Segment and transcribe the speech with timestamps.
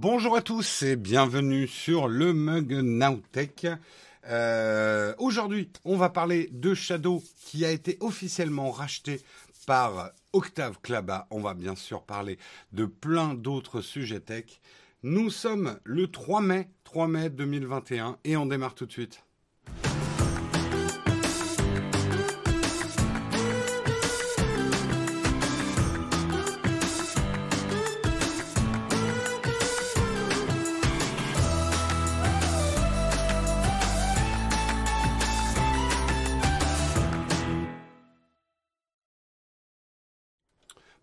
[0.00, 3.66] Bonjour à tous et bienvenue sur le Mug Nowtech.
[4.28, 9.20] Euh, Aujourd'hui, on va parler de Shadow qui a été officiellement racheté
[9.66, 11.26] par Octave Klaba.
[11.32, 12.38] On va bien sûr parler
[12.70, 14.60] de plein d'autres sujets tech.
[15.02, 19.24] Nous sommes le 3 mai, 3 mai 2021 et on démarre tout de suite.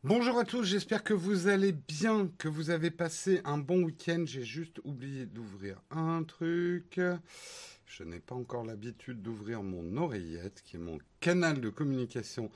[0.08, 4.24] Bonjour à tous, j'espère que vous allez bien, que vous avez passé un bon week-end.
[4.28, 7.02] J'ai juste oublié d'ouvrir un truc.
[7.88, 12.52] Je n'ai pas encore l'habitude d'ouvrir mon oreillette, qui est mon canal de communication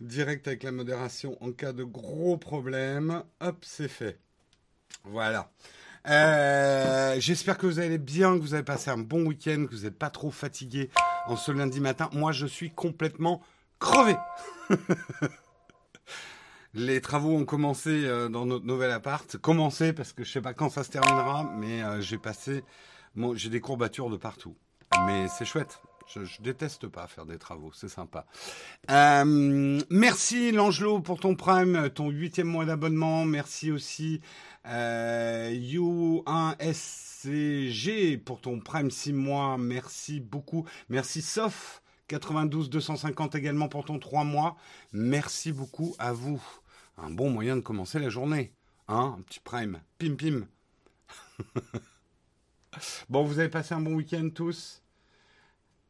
[0.00, 3.22] direct avec la modération en cas de gros problème.
[3.40, 4.18] Hop, c'est fait.
[5.04, 5.50] Voilà.
[6.06, 9.84] Euh, J'espère que vous allez bien, que vous avez passé un bon week-end, que vous
[9.84, 10.90] n'êtes pas trop fatigué
[11.28, 12.10] en ce lundi matin.
[12.12, 13.40] Moi, je suis complètement
[13.78, 14.16] crevé.
[16.74, 19.36] Les travaux ont commencé euh, dans notre nouvel appart.
[19.38, 22.62] Commencé parce que je sais pas quand ça se terminera, mais euh, j'ai passé,
[23.34, 24.54] j'ai des courbatures de partout.
[25.06, 25.80] Mais c'est chouette.
[26.12, 28.26] Je, je, déteste pas faire des travaux, c'est sympa.
[28.90, 33.24] Euh, merci L'Angelot pour ton prime, ton huitième mois d'abonnement.
[33.24, 34.20] Merci aussi
[34.66, 39.56] euh, You1SCG pour ton prime six mois.
[39.56, 40.66] Merci beaucoup.
[40.88, 44.56] Merci Sof 92 250 également pour ton 3 mois.
[44.92, 46.42] Merci beaucoup à vous.
[47.02, 48.52] Un bon moyen de commencer la journée.
[48.86, 49.80] Hein un petit prime.
[49.98, 50.46] Pim pim.
[53.08, 54.82] bon, vous avez passé un bon week-end tous?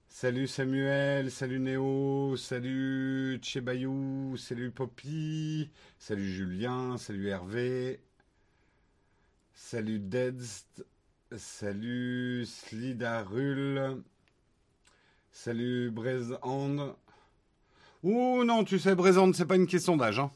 [0.08, 8.00] Salut Samuel, salut Néo, salut Tchebayou, salut Poppy, salut Julien, salut Hervé,
[9.54, 10.84] salut Deadst,
[11.36, 14.02] salut Slidarul,
[15.32, 16.96] Salut Brezand.
[18.02, 20.18] Ouh non, tu sais, Brezand, c'est pas une question d'âge.
[20.18, 20.30] Hein.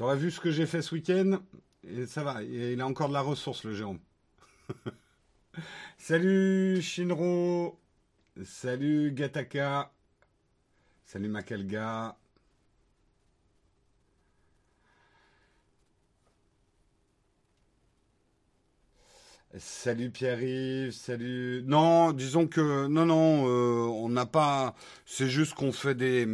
[0.00, 1.40] T'aurais vu ce que j'ai fait ce week-end
[1.86, 3.98] Et ça va, il a encore de la ressource, le Jérôme.
[5.98, 7.78] Salut Shinro.
[8.42, 9.92] Salut Gataka.
[11.04, 12.16] Salut Makelga.
[19.58, 21.62] Salut Pierre-Yves, salut.
[21.66, 24.74] Non, disons que non, non, euh, on n'a pas.
[25.04, 26.26] C'est juste qu'on fait des.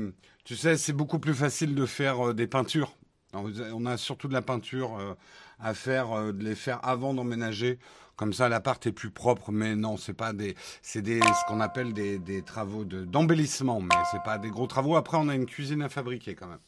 [0.45, 2.97] Tu sais, c'est beaucoup plus facile de faire euh, des peintures.
[3.37, 5.15] On a surtout de la peinture euh,
[5.59, 7.79] à faire, euh, de les faire avant d'emménager.
[8.17, 9.53] Comme ça, l'appart est plus propre.
[9.53, 13.81] Mais non, c'est pas des, c'est ce qu'on appelle des, travaux de, d'embellissement.
[13.81, 14.97] Mais c'est pas des gros travaux.
[14.97, 16.59] Après, on a une cuisine à fabriquer quand même.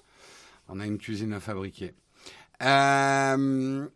[0.68, 1.94] On a une cuisine à fabriquer.
[2.62, 3.88] Euh,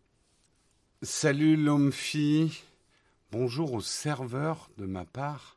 [1.04, 2.52] Salut l'homme-fille.
[3.32, 5.56] Bonjour au serveur de ma part.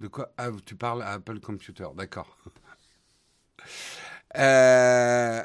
[0.00, 0.32] De quoi?
[0.38, 2.38] Ah, tu parles à Apple Computer, d'accord.
[4.38, 5.42] Euh...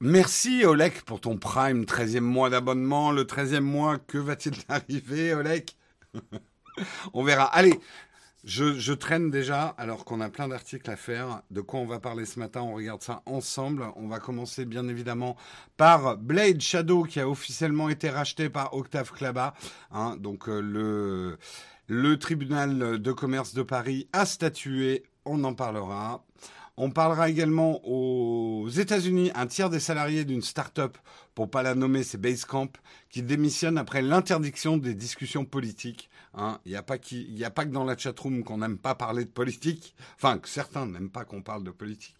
[0.00, 3.12] Merci Olek pour ton Prime, 13e mois d'abonnement.
[3.12, 5.76] Le 13e mois, que va-t-il arriver, Olek
[7.14, 7.44] On verra.
[7.44, 7.78] Allez,
[8.44, 11.42] je, traîne déjà, alors qu'on a plein d'articles à faire.
[11.52, 12.62] De quoi on va parler ce matin?
[12.62, 13.86] On regarde ça ensemble.
[13.94, 15.36] On va commencer bien évidemment
[15.76, 19.54] par Blade Shadow, qui a officiellement été racheté par Octave Klaba.
[19.92, 21.38] Hein, donc euh, le,
[21.94, 25.04] le tribunal de commerce de Paris a statué.
[25.26, 26.24] On en parlera.
[26.78, 30.96] On parlera également aux États-Unis, un tiers des salariés d'une start-up,
[31.34, 32.70] pour pas la nommer, c'est Basecamp,
[33.10, 36.08] qui démissionne après l'interdiction des discussions politiques.
[36.32, 39.30] Hein, il n'y a, a pas que dans la chatroom qu'on n'aime pas parler de
[39.30, 42.16] politique, enfin que certains n'aiment pas qu'on parle de politique.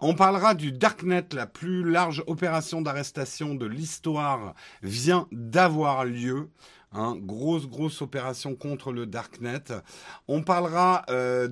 [0.00, 6.48] On parlera du Darknet, la plus large opération d'arrestation de l'histoire vient d'avoir lieu.
[6.96, 9.64] Hein, grosse, grosse opération contre le Darknet.
[10.28, 11.48] On parlera euh,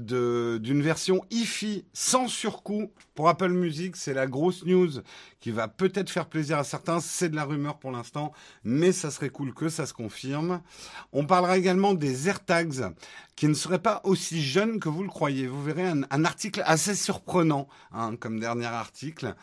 [0.59, 3.97] d'une version hi-fi sans surcoût pour Apple Music.
[3.97, 4.91] C'est la grosse news
[5.41, 7.01] qui va peut-être faire plaisir à certains.
[7.01, 10.63] C'est de la rumeur pour l'instant, mais ça serait cool que ça se confirme.
[11.13, 12.95] On parlera également des AirTags
[13.35, 15.49] qui ne seraient pas aussi jeunes que vous le croyez.
[15.49, 19.35] Vous verrez un, un article assez surprenant hein, comme dernier article.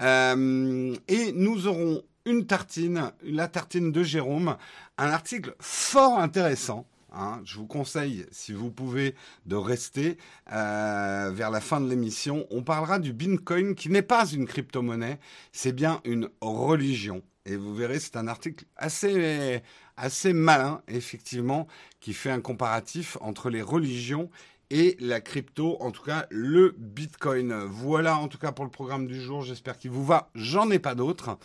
[0.00, 4.56] Euh, et nous aurons une tartine, la tartine de Jérôme,
[4.98, 6.86] un article fort intéressant.
[7.10, 9.14] Hein, je vous conseille, si vous pouvez,
[9.46, 10.18] de rester
[10.52, 12.46] euh, vers la fin de l'émission.
[12.50, 15.18] On parlera du Bitcoin, qui n'est pas une crypto-monnaie,
[15.52, 17.22] c'est bien une religion.
[17.46, 19.62] Et vous verrez, c'est un article assez,
[19.96, 21.66] assez malin, effectivement,
[21.98, 24.28] qui fait un comparatif entre les religions
[24.70, 27.54] et la crypto, en tout cas le Bitcoin.
[27.64, 29.42] Voilà en tout cas pour le programme du jour.
[29.42, 30.30] J'espère qu'il vous va.
[30.34, 31.38] J'en ai pas d'autres.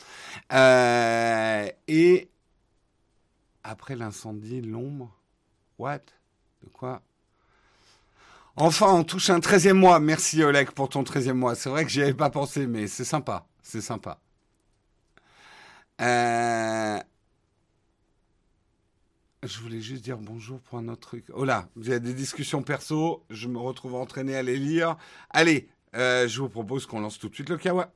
[0.52, 2.30] Euh, et
[3.64, 5.16] après l'incendie, l'ombre.
[5.80, 6.00] What?
[6.64, 7.02] De quoi?
[8.56, 10.00] Enfin, on touche un 13e mois.
[10.00, 11.56] Merci Oleg pour ton 13e mois.
[11.56, 13.48] C'est vrai que j'y avais pas pensé, mais c'est sympa.
[13.64, 14.20] C'est sympa.
[16.02, 17.00] Euh,
[19.46, 21.26] je voulais juste dire bonjour pour un autre truc.
[21.34, 24.98] Oh là, vous avez des discussions perso, je me retrouve entraîné à les lire.
[25.30, 27.94] Allez, euh, je vous propose qu'on lance tout de suite le kawa.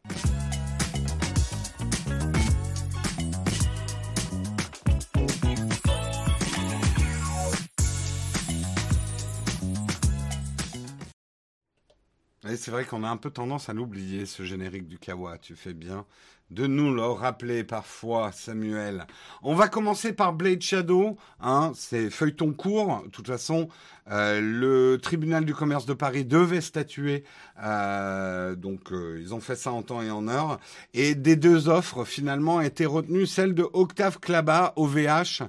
[12.57, 15.37] c'est vrai qu'on a un peu tendance à l'oublier, ce générique du Kawa.
[15.37, 16.05] Tu fais bien
[16.49, 19.05] de nous le rappeler parfois, Samuel.
[19.43, 21.17] On va commencer par Blade Shadow.
[21.41, 23.03] Hein, c'est feuilleton court.
[23.05, 23.67] De toute façon,
[24.09, 27.25] euh, le tribunal du commerce de Paris devait statuer.
[27.61, 30.59] Euh, donc, euh, ils ont fait ça en temps et en heure.
[30.93, 35.43] Et des deux offres, finalement, a été retenue celle de Octave Klaba, OVH,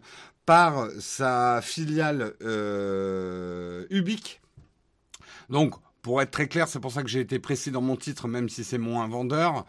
[0.46, 2.32] par sa filiale
[3.90, 4.40] Ubique.
[5.50, 8.28] Donc, pour être très clair, c'est pour ça que j'ai été précis dans mon titre,
[8.28, 9.66] même si c'est moins vendeur.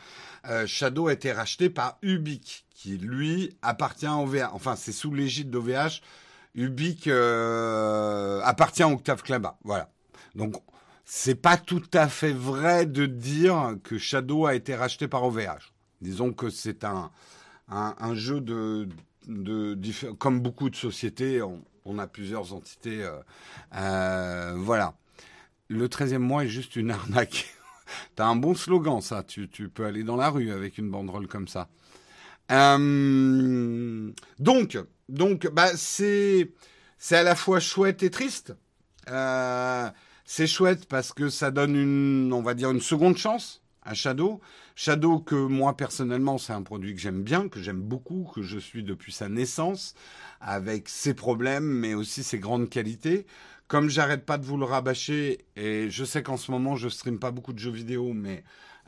[0.48, 4.50] Euh, Shadow a été racheté par Ubique, qui lui appartient au VH.
[4.54, 6.02] Enfin, c'est sous l'égide d'OVH.
[6.56, 9.58] Ubique euh, appartient à Octave Klaba.
[9.64, 9.90] Voilà.
[10.36, 10.56] Donc,
[11.06, 15.74] c'est pas tout à fait vrai de dire que Shadow a été racheté par OVH.
[16.02, 17.12] Disons que c'est un,
[17.68, 18.88] un, jeu de,
[19.28, 19.78] de,
[20.14, 23.04] comme beaucoup de sociétés, on, a plusieurs entités.
[23.76, 24.99] Euh, voilà
[25.70, 27.48] le 13e mois est juste une arnaque.
[28.16, 29.24] T'as un bon slogan, ça.
[29.24, 31.70] Tu, peux aller dans la rue avec une banderole comme ça.
[32.52, 34.78] Euh, donc,
[35.08, 36.52] donc, bah, c'est,
[36.98, 38.56] c'est à la fois chouette et triste.
[39.10, 39.90] Euh,
[40.26, 44.40] c'est chouette parce que ça donne une, on va dire, une seconde chance à Shadow.
[44.76, 48.60] Shadow que moi personnellement, c'est un produit que j'aime bien, que j'aime beaucoup, que je
[48.60, 49.96] suis depuis sa naissance,
[50.40, 53.26] avec ses problèmes, mais aussi ses grandes qualités
[53.70, 57.20] comme j'arrête pas de vous le rabâcher, et je sais qu'en ce moment je stream
[57.20, 58.44] pas beaucoup de jeux vidéo, mais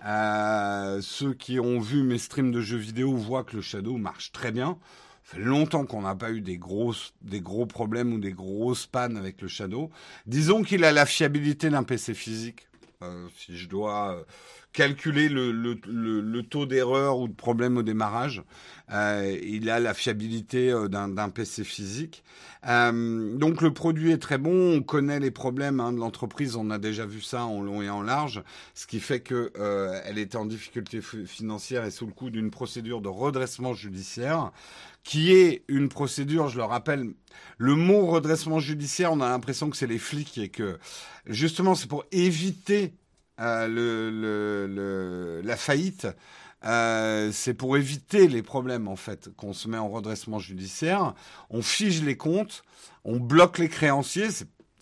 [0.05, 4.31] euh, ceux qui ont vu mes streams de jeux vidéo voient que le Shadow marche
[4.31, 4.79] très bien.
[5.23, 8.87] Ça fait longtemps qu'on n'a pas eu des, grosses, des gros problèmes ou des grosses
[8.87, 9.91] pannes avec le Shadow.
[10.25, 12.67] Disons qu'il a la fiabilité d'un PC physique.
[13.03, 14.23] Euh, si je dois euh,
[14.73, 18.43] calculer le, le, le, taux d'erreur ou de problème au démarrage.
[18.91, 22.23] Euh, il a la fiabilité euh, d'un PC physique.
[22.67, 24.77] Euh, donc le produit est très bon.
[24.77, 26.55] On connaît les problèmes hein, de l'entreprise.
[26.55, 29.99] On a déjà vu ça en long et en large, ce qui fait que euh,
[30.05, 34.51] elle était en difficulté financière et sous le coup d'une procédure de redressement judiciaire
[35.03, 37.13] qui est une procédure, je le rappelle,
[37.57, 40.77] le mot redressement judiciaire, on a l'impression que c'est les flics et que
[41.25, 42.93] justement c'est pour éviter
[43.41, 46.07] euh, la faillite,
[46.63, 51.13] euh, c'est pour éviter les problèmes en fait qu'on se met en redressement judiciaire.
[51.49, 52.63] On fige les comptes,
[53.03, 54.27] on bloque les créanciers.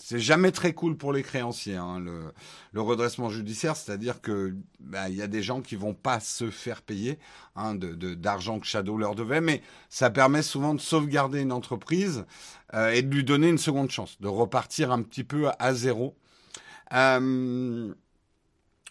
[0.02, 5.16] C'est jamais très cool pour les créanciers, hein, le, redressement judiciaire, c'est-à-dire que bah, il
[5.16, 7.20] y a des gens qui vont pas se faire payer
[7.56, 12.26] hein, de d'argent que Shadow leur devait, mais ça permet souvent de sauvegarder une entreprise
[12.74, 16.16] euh, et de lui donner une seconde chance, de repartir un petit peu à, zéro.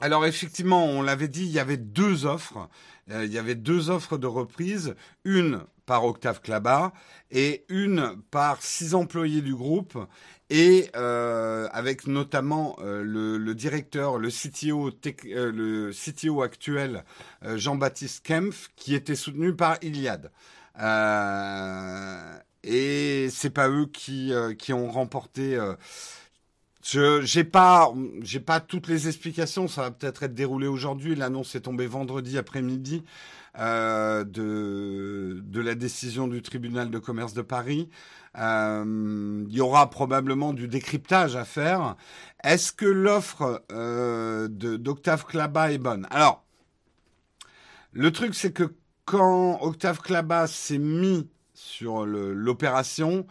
[0.00, 2.68] Alors effectivement, on l'avait dit, il y avait deux offres.
[3.10, 6.92] Euh, il y avait deux offres de reprise, une par Octave Klaba
[7.30, 9.98] et une par six employés du groupe
[10.50, 14.90] et euh, avec notamment euh, le, directeur, le CTO,
[15.24, 17.04] le CTO actuel
[17.42, 20.30] Jean-Baptiste Kempf qui était soutenu par Iliad.
[22.62, 25.58] et c'est pas eux qui, qui ont remporté
[26.82, 27.92] je j'ai pas
[28.22, 29.68] j'ai pas toutes les explications.
[29.68, 31.14] Ça va peut-être être déroulé aujourd'hui.
[31.14, 33.04] L'annonce est tombée vendredi après-midi
[33.58, 37.88] euh, de la décision du tribunal de commerce de Paris.
[38.38, 41.96] Euh, il y aura probablement du décryptage à faire.
[42.44, 46.06] Est-ce que l'offre euh, d'Octave Klaba est bonne?
[46.10, 46.44] Alors,
[47.92, 53.26] le truc c'est que quand Octave Klaba s'est mis sur l'opération,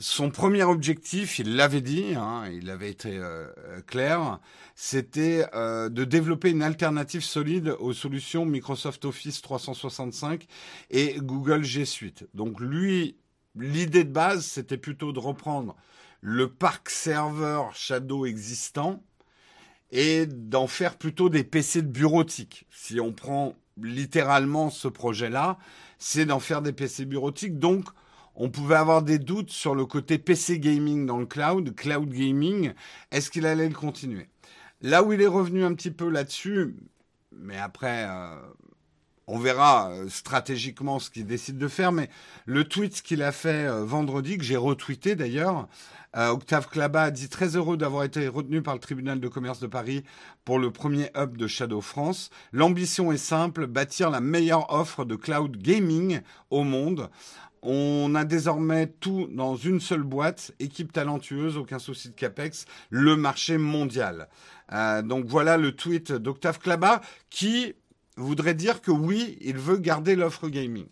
[0.00, 3.46] son premier objectif, il l'avait dit, hein, il avait été euh,
[3.86, 4.40] clair,
[4.74, 10.46] c'était euh, de développer une alternative solide aux solutions Microsoft Office 365
[10.90, 12.26] et Google G Suite.
[12.32, 13.18] Donc lui,
[13.54, 15.76] l'idée de base, c'était plutôt de reprendre
[16.22, 19.02] le parc serveur Shadow existant
[19.92, 22.66] et d'en faire plutôt des PC de bureautique.
[22.70, 25.58] Si on prend littéralement ce projet-là,
[25.98, 27.58] c'est d'en faire des PC bureautiques.
[27.58, 27.84] Donc,
[28.34, 32.72] on pouvait avoir des doutes sur le côté PC gaming dans le cloud, cloud gaming.
[33.10, 34.28] Est-ce qu'il allait le continuer?
[34.82, 36.74] Là où il est revenu un petit peu là-dessus,
[37.32, 38.34] mais après, euh,
[39.26, 41.92] on verra euh, stratégiquement ce qu'il décide de faire.
[41.92, 42.08] Mais
[42.46, 45.68] le tweet qu'il a fait euh, vendredi, que j'ai retweeté d'ailleurs,
[46.12, 49.68] Octave Klaba a dit très heureux d'avoir été retenu par le tribunal de commerce de
[49.68, 50.02] Paris
[50.44, 52.30] pour le premier hub de Shadow France.
[52.50, 56.20] L'ambition est simple, bâtir la meilleure offre de cloud gaming
[56.50, 57.10] au monde.
[57.62, 63.16] On a désormais tout dans une seule boîte, équipe talentueuse, aucun souci de capex, le
[63.16, 64.28] marché mondial.
[64.72, 67.74] Euh, donc voilà le tweet d'Octave Klaba qui
[68.16, 70.86] voudrait dire que oui, il veut garder l'offre gaming.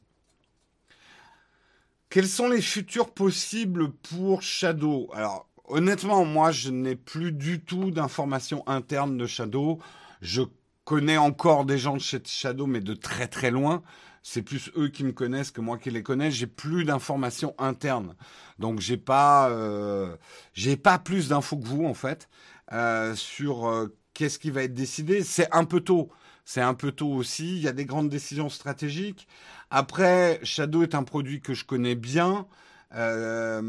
[2.10, 5.10] Quels sont les futurs possibles pour Shadow?
[5.14, 9.78] Alors honnêtement, moi je n'ai plus du tout d'informations internes de Shadow.
[10.20, 10.42] Je
[10.84, 13.82] connais encore des gens de chez Shadow, mais de très très loin
[14.22, 16.30] c'est plus eux qui me connaissent que moi qui les connais.
[16.30, 18.14] J'ai plus d'informations internes,
[18.58, 20.16] donc j'ai pas, euh,
[20.54, 22.28] j'ai pas plus d'infos que vous en fait
[22.72, 25.22] euh, sur euh, qu'est-ce qui va être décidé.
[25.22, 26.10] C'est un peu tôt.
[26.44, 27.56] C'est un peu tôt aussi.
[27.56, 29.28] Il y a des grandes décisions stratégiques.
[29.70, 32.46] Après, Shadow est un produit que je connais bien.
[32.90, 33.60] Je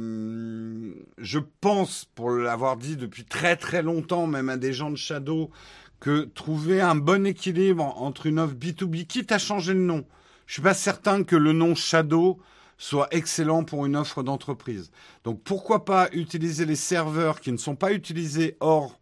[1.60, 5.52] pense, pour l'avoir dit depuis très très longtemps, même à des gens de Shadow,
[6.00, 10.06] que trouver un bon équilibre entre une offre B2B, quitte à changer le nom,
[10.50, 12.40] je suis pas certain que le nom Shadow
[12.80, 14.90] soit excellent pour une offre d'entreprise.
[15.24, 19.00] Donc pourquoi pas utiliser les serveurs qui ne sont pas utilisés hors.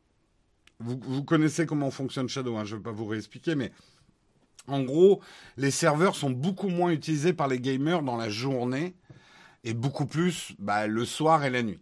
[0.82, 3.72] Vous, connaissez comment fonctionne Shadow, hein, je ne vais pas vous réexpliquer, mais
[4.68, 5.22] en gros,
[5.56, 8.94] les serveurs sont beaucoup moins utilisés par les gamers dans la journée
[9.64, 11.80] et beaucoup plus bah, le soir et la nuit.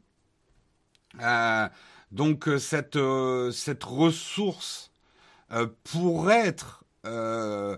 [1.23, 1.67] Euh,
[2.11, 4.91] donc euh, cette, euh, cette ressource
[5.83, 7.77] pourrait être euh,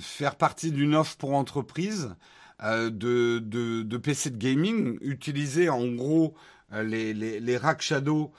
[0.00, 2.14] faire partie d'une offre pour entreprise
[2.62, 6.34] euh, de, de, PC de gaming, utiliser en gros
[6.72, 8.32] euh, les, les, les rack shadow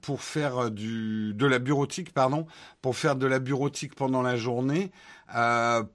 [0.00, 2.46] pour faire du, de la bureautique, pardon,
[2.80, 4.92] pour faire de la bureautique pendant la journée,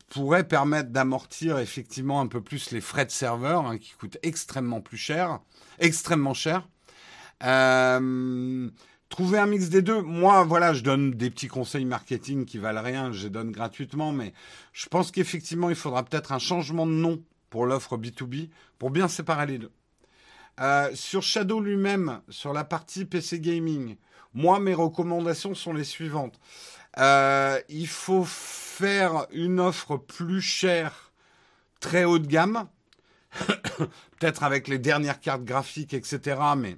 [0.09, 4.79] pourrait permettre d'amortir effectivement un peu plus les frais de serveur hein, qui coûtent extrêmement
[4.79, 5.39] plus cher,
[5.79, 6.67] extrêmement cher.
[9.11, 10.01] Trouver un mix des deux.
[10.01, 14.13] Moi, voilà, je donne des petits conseils marketing qui valent rien, je les donne gratuitement,
[14.13, 14.31] mais
[14.71, 18.49] je pense qu'effectivement, il faudra peut-être un changement de nom pour l'offre B2B
[18.79, 19.71] pour bien séparer les deux.
[20.61, 23.97] Euh, sur Shadow lui-même, sur la partie PC gaming,
[24.33, 26.39] moi, mes recommandations sont les suivantes.
[26.97, 31.11] Euh, il faut faire une offre plus chère,
[31.81, 32.65] très haut de gamme,
[34.19, 36.77] peut-être avec les dernières cartes graphiques, etc., mais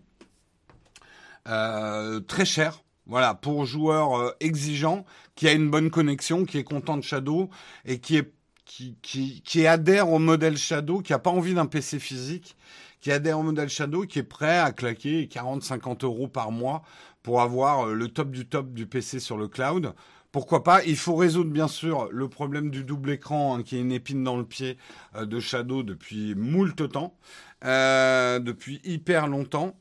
[1.47, 2.83] euh, très cher.
[3.05, 7.49] Voilà, pour joueurs euh, exigeants, qui a une bonne connexion, qui est content de Shadow
[7.85, 8.33] et qui est
[8.65, 12.55] qui, qui, qui adhère au modèle Shadow, qui a pas envie d'un PC physique,
[13.01, 16.81] qui adhère au modèle Shadow, qui est prêt à claquer 40-50 euros par mois
[17.23, 19.93] pour avoir euh, le top du top du PC sur le cloud.
[20.31, 20.83] Pourquoi pas?
[20.85, 24.23] Il faut résoudre bien sûr le problème du double écran hein, qui est une épine
[24.23, 24.77] dans le pied
[25.15, 27.15] de Shadow depuis moult temps,
[27.65, 29.75] euh, depuis hyper longtemps.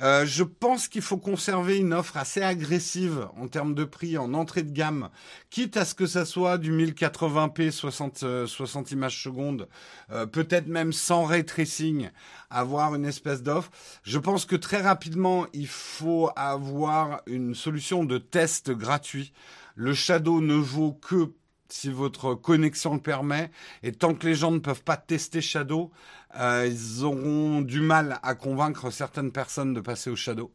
[0.00, 4.32] Euh, je pense qu'il faut conserver une offre assez agressive en termes de prix en
[4.32, 5.10] entrée de gamme,
[5.50, 9.68] quitte à ce que ça soit du 1080p 60, 60 images secondes,
[10.10, 12.10] euh, peut-être même sans ray tracing,
[12.48, 13.70] avoir une espèce d'offre.
[14.04, 19.32] Je pense que très rapidement, il faut avoir une solution de test gratuit.
[19.74, 21.32] Le Shadow ne vaut que
[21.68, 23.50] si votre connexion le permet.
[23.82, 25.90] Et tant que les gens ne peuvent pas tester Shadow,
[26.36, 30.52] euh, ils auront du mal à convaincre certaines personnes de passer au Shadow.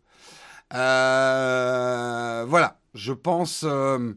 [0.74, 3.64] Euh, voilà, je pense.
[3.68, 4.14] Euh,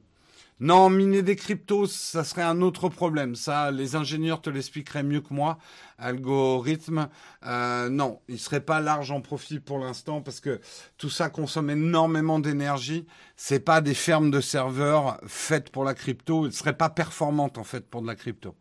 [0.59, 3.35] non, miner des cryptos, ça serait un autre problème.
[3.35, 5.59] Ça, les ingénieurs te l'expliqueraient mieux que moi.
[5.99, 7.11] Algorithme,
[7.45, 10.61] euh, non, il serait pas large en profit pour l'instant parce que
[10.97, 13.07] tout ça consomme énormément d'énergie.
[13.37, 16.47] C'est pas des fermes de serveurs faites pour la crypto.
[16.47, 18.57] Il serait pas performante en fait pour de la crypto.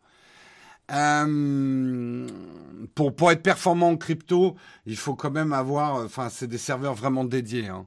[0.92, 2.26] Euh,
[2.94, 6.94] pour, pour être performant en crypto, il faut quand même avoir, enfin, c'est des serveurs
[6.94, 7.68] vraiment dédiés.
[7.68, 7.86] Hein.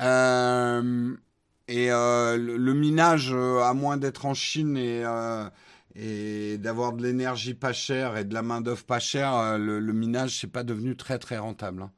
[0.00, 1.16] Euh,
[1.68, 5.48] et euh, le, minage, euh, à moins d'être en Chine et, euh,
[5.94, 10.38] et d'avoir de l'énergie pas chère et de la main d'œuvre pas chère, le, minage
[10.40, 11.90] c'est pas devenu très très rentable.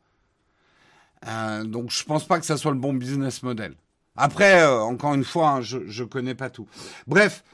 [1.22, 1.64] Hein.
[1.64, 3.74] donc je pense pas que ça soit le bon business model.
[4.16, 6.66] Après, encore une fois, hein, je je connais pas tout.
[7.06, 7.44] Bref.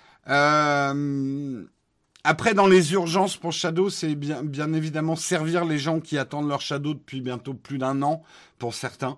[2.28, 6.60] Après, dans les urgences pour Shadow, c'est bien, évidemment servir les gens qui attendent leur
[6.60, 8.24] Shadow depuis bientôt plus d'un an,
[8.58, 9.16] pour certains.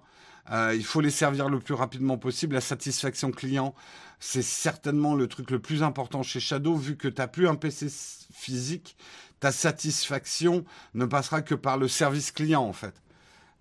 [0.50, 2.54] Euh, il faut les servir le plus rapidement possible.
[2.54, 3.74] La satisfaction client
[4.20, 7.54] c'est certainement le truc le plus important chez Shadow, vu que tu n'as plus un
[7.54, 7.86] PC
[8.32, 8.96] physique,
[9.40, 12.94] ta satisfaction ne passera que par le service client, en fait.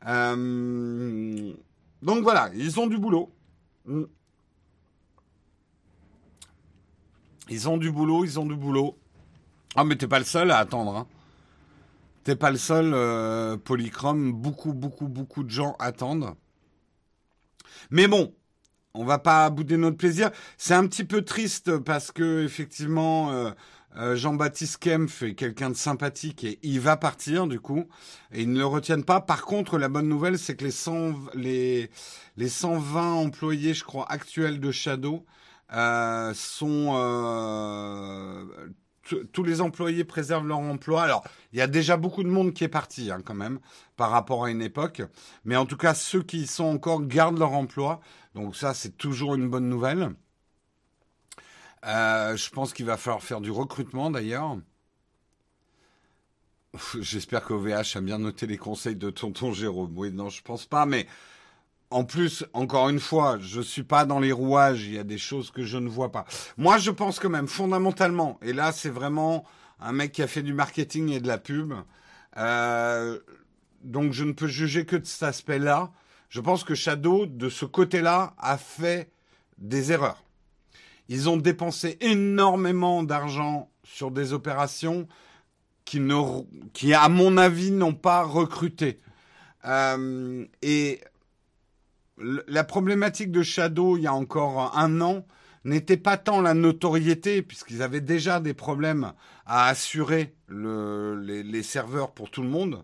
[0.08, 1.54] Euh,
[2.02, 3.32] donc voilà, ils ont du boulot.
[7.50, 8.98] Ils ont du boulot, ils ont du boulot.
[9.76, 10.96] Ah, mais t'es pas le seul à attendre.
[10.96, 11.08] Hein.
[12.28, 14.34] T'es pas le seul, euh, Polychrome.
[14.34, 16.36] Beaucoup, beaucoup, beaucoup de gens attendent.
[17.90, 18.34] Mais bon,
[18.94, 20.32] on va pas bouder notre plaisir.
[20.58, 23.52] C'est un petit peu triste parce que effectivement, euh,
[23.96, 27.86] euh, Jean-Baptiste Kempf est quelqu'un de sympathique et il va partir du coup
[28.34, 29.22] et ils ne le retiennent pas.
[29.22, 31.90] Par contre, la bonne nouvelle, c'est que les, 100, les,
[32.36, 35.26] les 120 employés, je crois, actuels de Shadow
[36.34, 36.94] sont
[39.32, 41.04] tous les employés préservent leur emploi.
[41.04, 41.24] Alors,
[41.54, 43.60] il y a déjà beaucoup de monde qui est parti hein, quand même
[43.96, 45.02] par rapport à une époque,
[45.46, 48.00] mais en tout cas, ceux qui sont encore gardent leur emploi.
[48.36, 50.14] Donc ça, c'est toujours une bonne nouvelle.
[51.86, 54.58] Euh, je pense qu'il va falloir faire du recrutement d'ailleurs.
[57.00, 59.94] J'espère qu'OVH a bien noté les conseils de tonton Jérôme.
[59.96, 61.08] Oui, non, je pense pas, mais
[61.90, 65.18] en plus, encore une fois, je suis pas dans les rouages, il y a des
[65.18, 66.26] choses que je ne vois pas.
[66.58, 69.46] Moi, je pense quand même, fondamentalement, et là, c'est vraiment
[69.80, 71.74] un mec qui a fait du marketing et de la pub,
[72.38, 73.20] euh,
[73.84, 75.92] donc je ne peux juger que de cet aspect-là.
[76.30, 79.10] Je pense que Shadow, de ce côté-là, a fait
[79.58, 80.24] des erreurs.
[81.10, 85.08] Ils ont dépensé énormément d'argent sur des opérations
[85.86, 86.42] qui, ne,
[86.74, 89.00] qui à mon avis, n'ont pas recruté.
[89.66, 91.00] Euh, et
[92.20, 95.26] la problématique de Shadow, il y a encore un an,
[95.64, 99.14] n'était pas tant la notoriété, puisqu'ils avaient déjà des problèmes
[99.46, 102.84] à assurer les, serveurs pour tout le monde.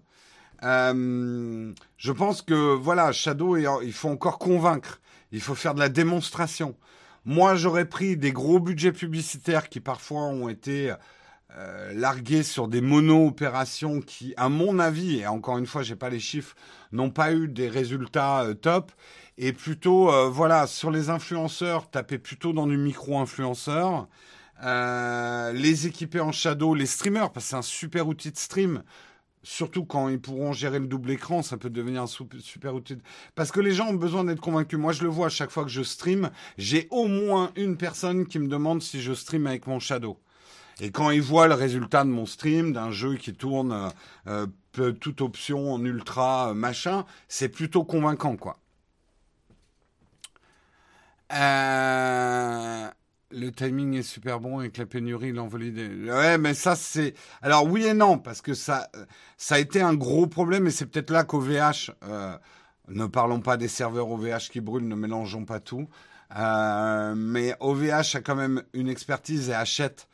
[0.64, 5.02] Euh, je pense que voilà, Shadow, il faut encore convaincre.
[5.32, 6.76] Il faut faire de la démonstration.
[7.26, 10.94] Moi, j'aurais pris des gros budgets publicitaires qui parfois ont été
[11.56, 16.10] euh, largués sur des mono-opérations qui, à mon avis, et encore une fois, j'ai pas
[16.10, 16.56] les chiffres,
[16.92, 18.92] n'ont pas eu des résultats euh, top.
[19.38, 24.08] Et plutôt, euh, voilà, sur les influenceurs, taper plutôt dans du micro-influenceur.
[24.64, 28.84] les équiper en shadow, les streamers, parce que c'est un super outil de stream
[29.44, 32.98] surtout quand ils pourront gérer le double écran, ça peut devenir un super outil.
[33.36, 34.80] Parce que les gens ont besoin d'être convaincus.
[34.80, 38.26] Moi, je le vois à chaque fois que je stream, j'ai au moins une personne
[38.26, 40.18] qui me demande si je stream avec mon Shadow.
[40.80, 43.92] Et quand ils voient le résultat de mon stream, d'un jeu qui tourne
[44.28, 44.48] euh,
[45.00, 48.58] toute option en ultra euh, machin, c'est plutôt convaincant, quoi.
[51.34, 52.88] Euh...
[53.36, 55.88] Le timing est super bon avec la pénurie, l'envolée des...
[55.88, 57.16] Ouais, mais ça, c'est...
[57.42, 58.92] Alors, oui et non, parce que ça,
[59.38, 61.92] ça a été un gros problème, et c'est peut-être là qu'OVH...
[62.04, 62.38] Euh,
[62.90, 65.88] ne parlons pas des serveurs OVH qui brûlent, ne mélangeons pas tout.
[66.38, 70.08] Euh, mais OVH a quand même une expertise et achète,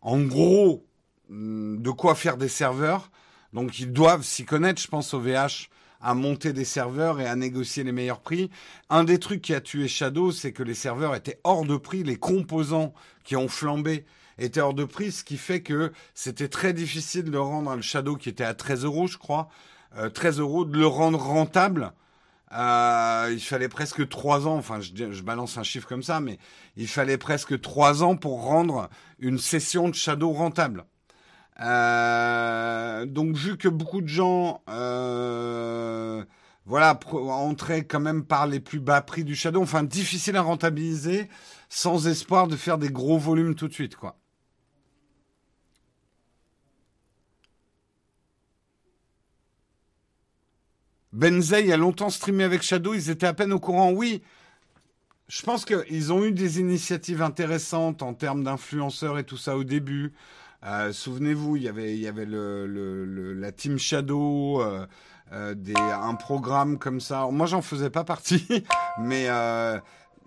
[0.00, 0.84] en gros,
[1.28, 3.10] mm, de quoi faire des serveurs.
[3.52, 5.68] Donc, ils doivent s'y connaître, je pense, OVH
[6.00, 8.50] à monter des serveurs et à négocier les meilleurs prix.
[8.88, 12.02] Un des trucs qui a tué Shadow, c'est que les serveurs étaient hors de prix,
[12.02, 14.04] les composants qui ont flambé
[14.38, 18.16] étaient hors de prix, ce qui fait que c'était très difficile de rendre le Shadow
[18.16, 19.48] qui était à 13 euros, je crois,
[20.14, 21.92] 13 euh, euros, de le rendre rentable.
[22.52, 26.38] Euh, il fallait presque trois ans, enfin je, je, balance un chiffre comme ça, mais
[26.76, 28.88] il fallait presque trois ans pour rendre
[29.20, 30.84] une session de Shadow rentable.
[31.60, 36.24] Euh, donc vu que beaucoup de gens euh,
[36.64, 41.28] voilà entraient quand même par les plus bas prix du Shadow, enfin difficile à rentabiliser
[41.68, 44.16] sans espoir de faire des gros volumes tout de suite quoi.
[51.12, 53.90] Benzei a longtemps streamé avec Shadow, ils étaient à peine au courant.
[53.90, 54.22] Oui,
[55.28, 59.64] je pense qu'ils ont eu des initiatives intéressantes en termes d'influenceurs et tout ça au
[59.64, 60.12] début.
[60.64, 64.86] Euh, souvenez-vous, il y avait, le, la Team Shadow, euh,
[65.32, 67.26] euh, un programme comme ça.
[67.30, 68.46] Moi, j'en faisais pas partie,
[68.98, 69.28] mais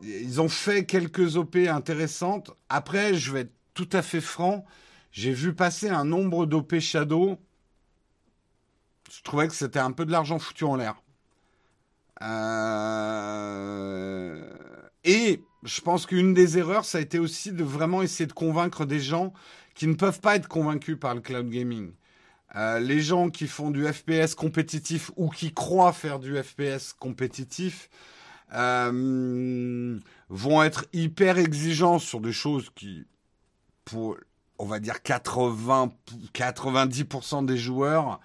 [0.02, 2.52] ils ont fait quelques OP intéressantes.
[2.70, 4.66] Après, je vais être tout à fait franc,
[5.12, 7.38] j'ai vu passer un nombre d'OP Shadow.
[9.12, 10.96] Je trouvais que c'était un peu de l'argent foutu en l'air.
[15.04, 18.86] Et je pense qu'une des erreurs, ça a été aussi de vraiment essayer de convaincre
[18.86, 19.34] des gens
[19.74, 21.92] qui ne peuvent pas être convaincus par le cloud gaming.
[22.56, 27.90] Euh, les gens qui font du FPS compétitif ou qui croient faire du FPS compétitif
[28.54, 33.08] euh, vont être hyper exigeants sur des choses qui,
[33.86, 34.18] pour,
[34.60, 35.94] on va dire 80,
[36.34, 38.20] 90% des joueurs,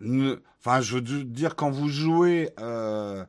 [0.00, 3.24] enfin, je veux dire quand vous jouez, euh,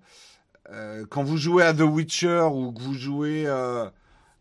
[1.11, 3.45] quand vous jouez à The Witcher ou que vous jouez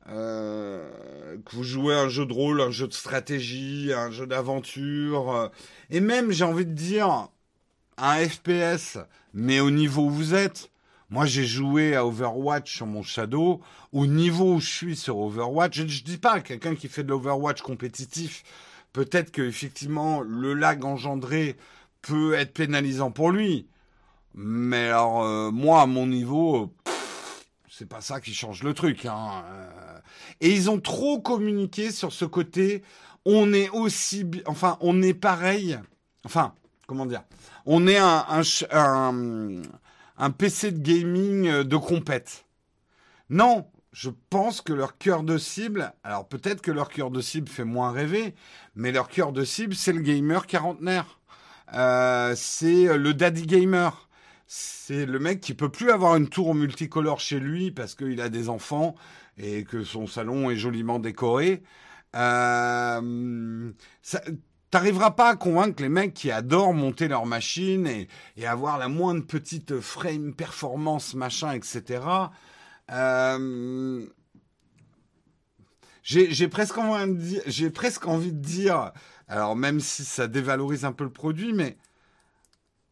[0.09, 5.35] euh, que vous jouez un jeu de rôle, un jeu de stratégie, un jeu d'aventure,
[5.35, 5.49] euh,
[5.91, 7.29] et même, j'ai envie de dire,
[7.97, 8.99] un FPS,
[9.35, 10.71] mais au niveau où vous êtes.
[11.11, 13.61] Moi, j'ai joué à Overwatch sur mon Shadow.
[13.93, 17.11] Au niveau où je suis sur Overwatch, je, ne dis pas quelqu'un qui fait de
[17.11, 18.45] l'Overwatch compétitif,
[18.95, 21.57] peut-être que effectivement le lag engendré
[22.01, 23.67] peut être pénalisant pour lui.
[24.35, 26.73] Mais alors, euh, moi, à mon niveau,
[27.83, 29.07] c'est pas ça qui change le truc.
[29.07, 29.43] Hein.
[29.51, 29.99] Euh.
[30.41, 32.85] Et ils ont trop communiqué sur ce côté.
[33.25, 35.81] On est aussi, enfin, on est pareil.
[36.25, 36.55] Enfin,
[36.87, 37.25] comment dire
[37.67, 42.47] On est un, un, PC de gaming euh, de compète.
[43.31, 47.49] Non, je pense que leur cœur de cible, alors peut-être que leur cœur de cible
[47.49, 48.37] fait moins rêver,
[48.77, 51.19] mais leur cœur de cible, c'est le gamer quarantenaire.
[51.75, 54.09] Euh, c'est le daddy gamer
[54.55, 58.29] c'est le mec qui peut plus avoir une tour multicolore chez lui parce qu'il a
[58.29, 58.97] des enfants
[59.39, 61.63] et que son salon est joliment décoré.
[62.15, 63.73] Euh,
[64.71, 69.27] T'arriveras pas à convaincre les mecs qui adorent monter leur machine et, avoir la moindre
[69.27, 72.03] petite frame performance machin etc.
[72.91, 74.07] Euh,
[76.03, 76.79] j'ai presque
[77.47, 78.93] j'ai presque envie de dire,
[79.29, 81.79] alors même si ça dévalorise un peu le produit, mais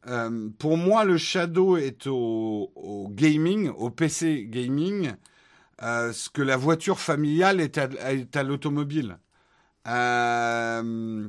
[0.06, 5.12] euh, pour moi, le Shadow est au, gaming, au PC gaming,
[5.82, 9.18] euh, ce que la voiture familiale est à, l'automobile.
[9.86, 11.28] Euh,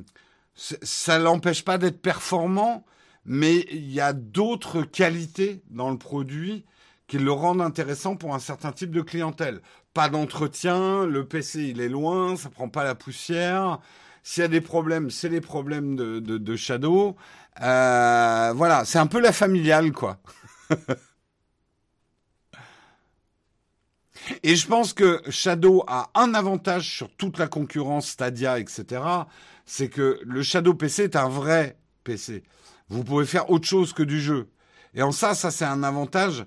[0.54, 2.84] ça l'empêche pas d'être performant,
[3.24, 6.64] mais il y a d'autres qualités dans le produit
[7.06, 9.60] qui le rendent intéressant pour un certain type de clientèle.
[9.92, 13.80] Pas d'entretien, le PC il est loin, ça prend pas la poussière.
[14.22, 17.16] S'il y a des problèmes, c'est les problèmes de, de Shadow.
[17.60, 20.18] Euh, voilà, c'est un peu la familiale, quoi.
[24.42, 29.02] Et je pense que Shadow a un avantage sur toute la concurrence, Stadia, etc.
[29.66, 32.42] C'est que le Shadow PC est un vrai PC.
[32.88, 34.48] Vous pouvez faire autre chose que du jeu.
[34.94, 36.46] Et en ça, ça c'est un avantage.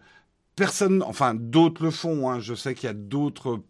[0.55, 2.29] Personne, enfin d'autres le font.
[2.29, 2.39] Hein.
[2.39, 3.61] Je sais qu'il y a d'autres,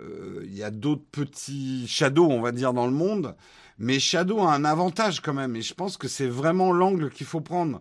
[0.00, 3.36] euh, il y a d'autres petits Shadow, on va dire, dans le monde.
[3.78, 7.26] Mais Shadow a un avantage quand même, et je pense que c'est vraiment l'angle qu'il
[7.26, 7.80] faut prendre.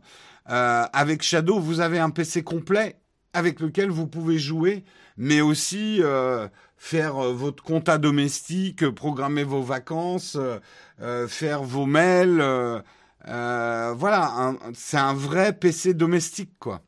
[0.49, 2.99] Euh, avec Shadow, vous avez un PC complet
[3.33, 4.85] avec lequel vous pouvez jouer,
[5.17, 10.37] mais aussi euh, faire euh, votre compta domestique, programmer vos vacances,
[11.27, 12.43] faire vos mails.
[13.25, 16.81] voilà, c'est un vrai PC domestique, quoi.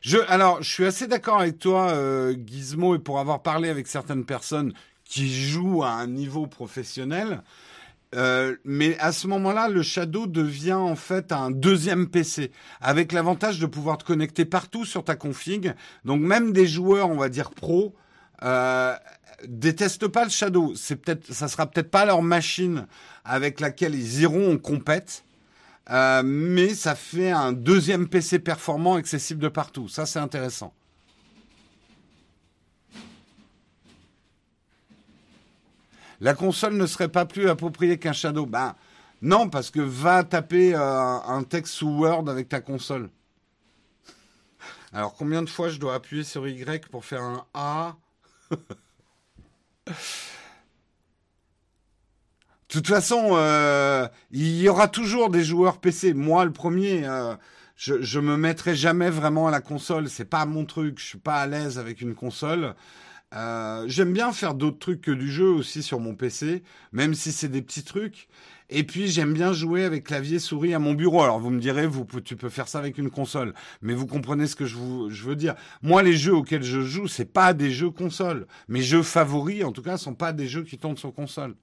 [0.00, 3.86] Je, alors, je suis assez d'accord avec toi, euh, Gizmo, et pour avoir parlé avec
[3.86, 4.72] certaines personnes
[5.04, 7.42] qui jouent à un niveau professionnel.
[8.14, 13.58] Euh, mais à ce moment-là, le Shadow devient en fait un deuxième PC, avec l'avantage
[13.58, 15.74] de pouvoir te connecter partout sur ta config.
[16.04, 17.94] Donc même des joueurs, on va dire pro,
[18.42, 18.96] euh,
[19.46, 20.72] détestent pas le Shadow.
[20.74, 22.86] C'est peut-être, ça sera peut-être pas leur machine
[23.24, 25.24] avec laquelle ils iront en compète,
[25.90, 29.88] euh, mais ça fait un deuxième PC performant accessible de partout.
[29.88, 30.72] Ça, c'est intéressant.
[36.20, 38.46] La console ne serait pas plus appropriée qu'un Shadow.
[38.46, 38.76] Ben
[39.22, 43.10] non, parce que va taper euh, un texte sous Word avec ta console.
[44.92, 47.96] Alors combien de fois je dois appuyer sur Y pour faire un A?
[52.70, 56.14] De toute façon, euh, il y aura toujours des joueurs PC.
[56.14, 57.34] Moi, le premier, euh,
[57.74, 60.08] je, je me mettrai jamais vraiment à la console.
[60.08, 61.00] C'est pas mon truc.
[61.00, 62.76] Je suis pas à l'aise avec une console.
[63.34, 67.32] Euh, J'aime bien faire d'autres trucs que du jeu aussi sur mon PC, même si
[67.32, 68.28] c'est des petits trucs.
[68.68, 71.22] Et puis j'aime bien jouer avec clavier souris à mon bureau.
[71.22, 73.52] Alors vous me direz, vous, tu peux faire ça avec une console,
[73.82, 75.56] mais vous comprenez ce que je, vous, veux dire.
[75.82, 78.46] Moi, les jeux auxquels je joue, c'est pas des jeux console.
[78.68, 81.56] Mes jeux favoris, en tout cas, sont pas des jeux qui tournent sur console.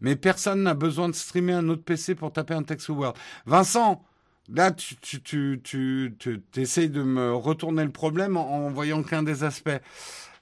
[0.00, 3.14] Mais personne n'a besoin de streamer un autre PC pour taper un texte Word.
[3.46, 4.04] Vincent,
[4.48, 6.12] là, tu, tu,
[6.56, 9.80] essayes de me retourner le problème en, voyant qu'un des aspects.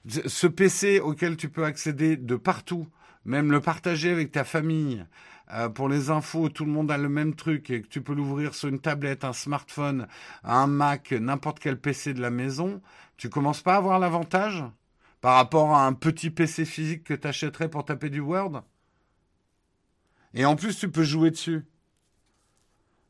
[0.07, 2.87] Ce PC auquel tu peux accéder de partout,
[3.25, 5.05] même le partager avec ta famille,
[5.53, 8.13] euh, pour les infos, tout le monde a le même truc et que tu peux
[8.13, 10.07] l'ouvrir sur une tablette, un smartphone,
[10.43, 12.81] un Mac, n'importe quel PC de la maison,
[13.15, 14.63] tu commences pas à avoir l'avantage
[15.21, 18.61] par rapport à un petit PC physique que tu achèterais pour taper du Word?
[20.37, 21.65] Et en plus, tu peux jouer dessus.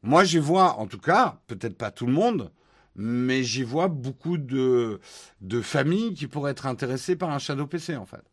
[0.01, 2.53] Moi, j'y vois, en tout cas, peut-être pas tout le monde,
[2.95, 5.01] mais j'y vois beaucoup de,
[5.41, 8.23] de familles qui pourraient être intéressées par un Shadow PC, en fait.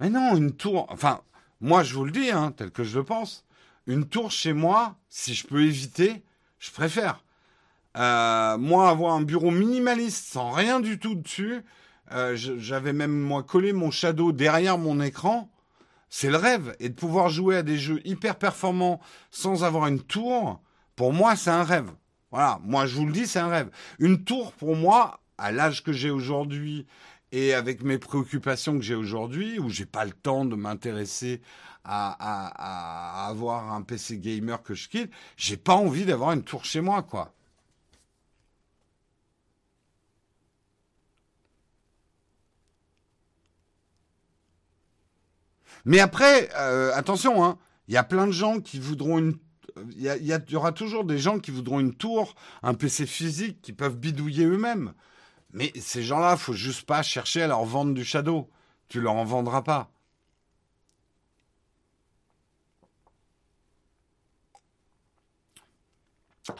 [0.00, 0.86] Mais non, une tour.
[0.88, 1.20] Enfin,
[1.60, 3.44] moi, je vous le dis, hein, tel que je le pense.
[3.86, 6.22] Une tour chez moi, si je peux éviter,
[6.58, 7.22] je préfère.
[7.98, 11.62] Euh, moi, avoir un bureau minimaliste sans rien du tout dessus,
[12.12, 15.50] euh, j'avais même moi collé mon shadow derrière mon écran.
[16.10, 16.74] C'est le rêve.
[16.80, 20.60] Et de pouvoir jouer à des jeux hyper performants sans avoir une tour,
[20.96, 21.90] pour moi, c'est un rêve.
[22.30, 23.70] Voilà, moi je vous le dis, c'est un rêve.
[23.98, 26.86] Une tour, pour moi, à l'âge que j'ai aujourd'hui
[27.32, 31.40] et avec mes préoccupations que j'ai aujourd'hui, où j'ai pas le temps de m'intéresser
[31.84, 36.80] à, avoir un PC gamer que je quitte, j'ai pas envie d'avoir une tour chez
[36.80, 37.32] moi, quoi.
[45.84, 49.38] Mais après, euh, attention, hein, il y a plein de gens qui voudront une.
[49.96, 53.96] Il y, aura toujours des gens qui voudront une tour, un PC physique, qui peuvent
[53.96, 54.92] bidouiller eux-mêmes.
[55.52, 58.50] Mais ces gens-là, faut juste pas chercher à leur vendre du Shadow.
[58.88, 59.90] Tu leur en vendras pas.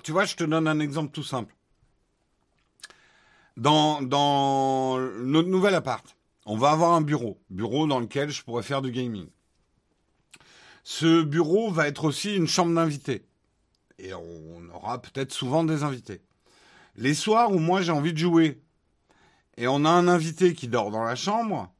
[0.02, 1.54] Tu vois, je te donne un exemple tout simple.
[3.56, 6.16] Dans, dans notre nouvel appart,
[6.50, 9.28] on va avoir un bureau, bureau dans lequel je pourrais faire du gaming.
[10.82, 13.26] Ce bureau va être aussi une chambre d'invités.
[13.98, 16.22] Et on aura peut-être souvent des invités.
[16.96, 18.62] Les soirs où moi j'ai envie de jouer,
[19.58, 21.70] et on a un invité qui dort dans la chambre,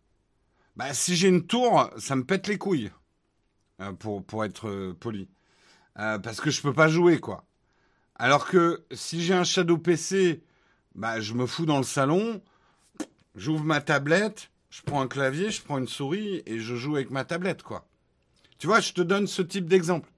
[0.77, 2.91] bah, si j'ai une tour, ça me pète les couilles,
[3.81, 5.31] euh, pour, être euh, poli.
[5.99, 7.47] Euh, parce que je peux pas jouer, quoi.
[8.17, 10.43] Alors que si j'ai un Shadow PC,
[10.95, 12.43] bah, je me fous dans le salon,
[13.35, 17.11] j'ouvre ma tablette, je prends un clavier, je prends une souris et je joue avec
[17.11, 17.87] ma tablette, quoi.
[18.59, 20.11] Tu vois, je te donne ce type d'exemple.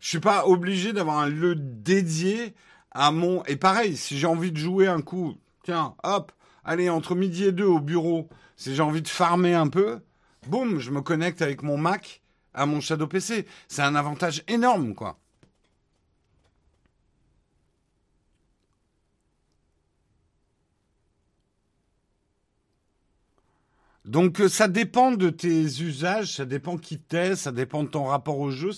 [0.00, 2.54] Je suis pas obligé d'avoir un lieu dédié
[2.92, 3.42] à mon.
[3.44, 6.32] Et pareil, si j'ai envie de jouer un coup, tiens, hop,
[6.64, 10.00] allez, entre midi et deux au bureau, si j'ai envie de farmer un peu,
[10.46, 12.22] boum, je me connecte avec mon Mac
[12.54, 13.46] à mon Shadow PC.
[13.68, 15.18] C'est un avantage énorme, quoi.
[24.06, 28.04] Donc euh, ça dépend de tes usages, ça dépend qui t'es, ça dépend de ton
[28.04, 28.70] rapport au jeu.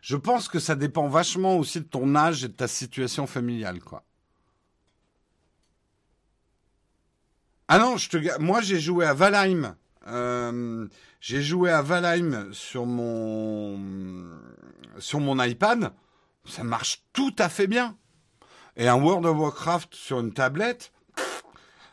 [0.00, 3.78] Je pense que ça dépend vachement aussi de ton âge et de ta situation familiale,
[3.80, 4.02] quoi.
[7.68, 8.40] Ah non, je te...
[8.40, 9.76] moi j'ai joué à Valheim.
[10.08, 10.86] Euh,
[11.20, 13.80] j'ai joué à Valheim sur mon
[14.98, 15.92] sur mon iPad.
[16.46, 17.96] Ça marche tout à fait bien.
[18.76, 20.92] Et un World of Warcraft sur une tablette.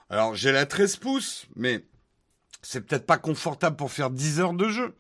[0.10, 1.86] Alors j'ai la 13 pouces, mais
[2.62, 4.96] c'est peut-être pas confortable pour faire 10 heures de jeu.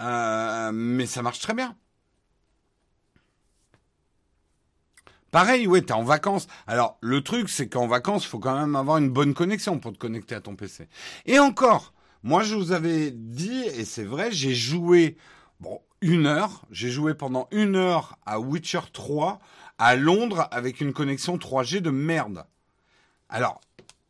[0.00, 1.76] Euh, mais ça marche très bien.
[5.30, 6.46] Pareil, ouais, t'es en vacances.
[6.66, 9.92] Alors, le truc, c'est qu'en vacances, il faut quand même avoir une bonne connexion pour
[9.92, 10.88] te connecter à ton PC.
[11.26, 15.16] Et encore, moi, je vous avais dit, et c'est vrai, j'ai joué,
[15.58, 16.62] bon, une heure.
[16.70, 19.40] J'ai joué pendant une heure à Witcher 3
[19.78, 22.46] à Londres avec une connexion 3G de merde.
[23.28, 23.60] Alors,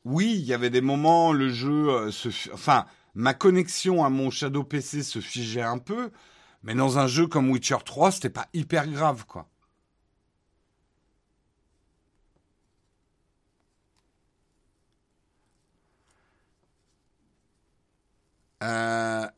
[0.05, 4.31] oui, il y avait des moments, le jeu euh, se, enfin, ma connexion à mon
[4.31, 6.11] Shadow PC se figeait un peu,
[6.63, 9.49] mais dans un jeu comme Witcher 3, c'était pas hyper grave, quoi.
[18.63, 19.29] Euh,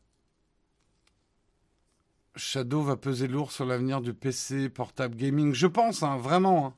[2.35, 5.53] Shadow va peser lourd sur l'avenir du PC portable gaming.
[5.53, 6.67] Je pense, hein, vraiment.
[6.67, 6.73] Hein.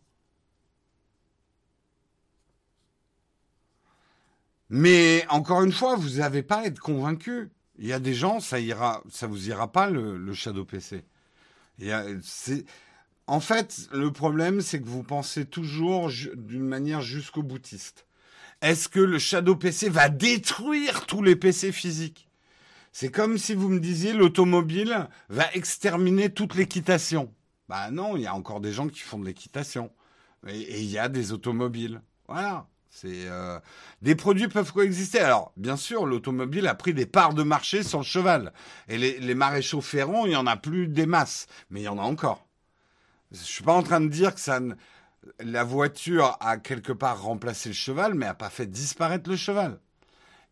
[4.70, 7.50] Mais encore une fois, vous n'avez pas à être convaincu.
[7.80, 11.04] Il y a des gens, ça ira, ça vous ira pas le, Shadow PC.
[13.26, 18.06] en fait, le problème, c'est que vous pensez toujours d'une manière jusqu'au boutiste.
[18.62, 22.28] Est-ce que le Shadow PC va détruire tous les PC physiques?
[22.92, 27.34] C'est comme si vous me disiez l'automobile va exterminer toute l'équitation.
[27.70, 29.92] Bah non, il y a encore des gens qui font de l'équitation.
[30.48, 32.02] Et il y a des automobiles.
[32.28, 32.68] Voilà.
[32.90, 33.60] C'est euh,
[34.02, 35.20] des produits peuvent coexister.
[35.20, 38.52] Alors, bien sûr, l'automobile a pris des parts de marché sur le cheval.
[38.88, 42.00] Et les, maréchaux ferrants, il y en a plus des masses, mais il y en
[42.00, 42.48] a encore.
[43.32, 44.76] Je suis pas en train de dire que
[45.40, 49.80] la voiture a quelque part remplacé le cheval, mais a pas fait disparaître le cheval.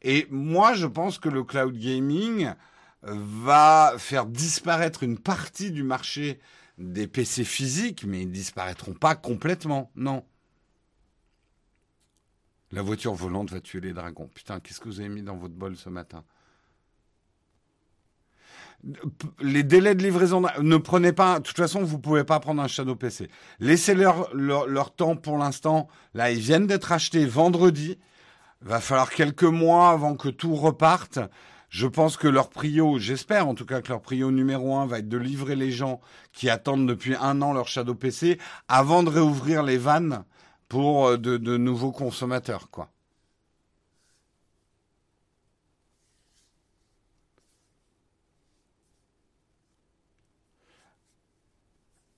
[0.03, 2.53] Et moi, je pense que le cloud gaming
[3.01, 6.39] va faire disparaître une partie du marché
[6.77, 10.23] des PC physiques, mais ils disparaîtront pas complètement, non.
[12.71, 14.29] La voiture volante va tuer les dragons.
[14.33, 16.23] Putain, qu'est-ce que vous avez mis dans votre bol ce matin?
[19.39, 22.67] Les délais de livraison, ne prenez pas, de toute façon, vous pouvez pas prendre un
[22.67, 23.29] Shadow PC.
[23.59, 25.87] Laissez leur, leur, leur temps pour l'instant.
[26.13, 27.97] Là, ils viennent d'être achetés vendredi.
[28.61, 31.19] Va falloir quelques mois avant que tout reparte.
[31.69, 34.99] Je pense que leur prio, j'espère en tout cas que leur prio numéro un va
[34.99, 35.99] être de livrer les gens
[36.31, 40.23] qui attendent depuis un an leur Shadow PC avant de réouvrir les vannes
[40.67, 42.89] pour euh, de, nouveaux consommateurs, quoi.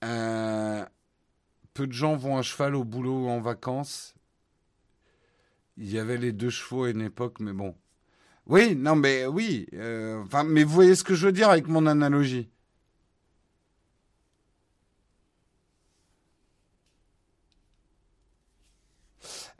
[0.02, 0.84] Euh,
[1.74, 4.14] peu de gens vont à cheval au boulot ou en vacances.
[5.76, 7.74] Il y avait les deux chevaux à une époque, mais bon.
[8.46, 9.66] Oui, non, mais oui.
[9.74, 12.50] Euh, mais vous voyez ce que je veux dire avec mon analogie.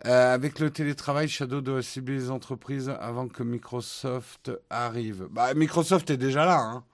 [0.07, 5.29] Euh, avec le télétravail, Shadow doit cibler les entreprises avant que Microsoft arrive.
[5.31, 6.59] Bah, Microsoft est déjà là.
[6.59, 6.85] Hein.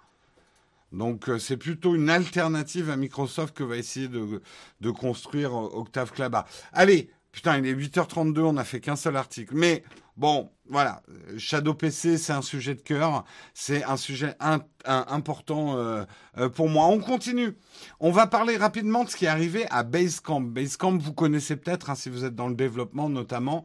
[0.92, 4.40] Donc euh, c'est plutôt une alternative à Microsoft que va essayer de,
[4.81, 6.47] de construire Octave Klaba.
[6.73, 9.55] Allez, putain, il est 8h32, on n'a fait qu'un seul article.
[9.55, 9.85] Mais
[10.16, 11.03] bon, voilà,
[11.37, 16.05] Shadow PC, c'est un sujet de cœur, c'est un sujet important euh,
[16.38, 16.87] euh, pour moi.
[16.87, 17.55] On continue.
[18.01, 20.40] On va parler rapidement de ce qui est arrivé à Basecamp.
[20.40, 23.64] Basecamp, vous connaissez peut-être, hein, si vous êtes dans le développement notamment.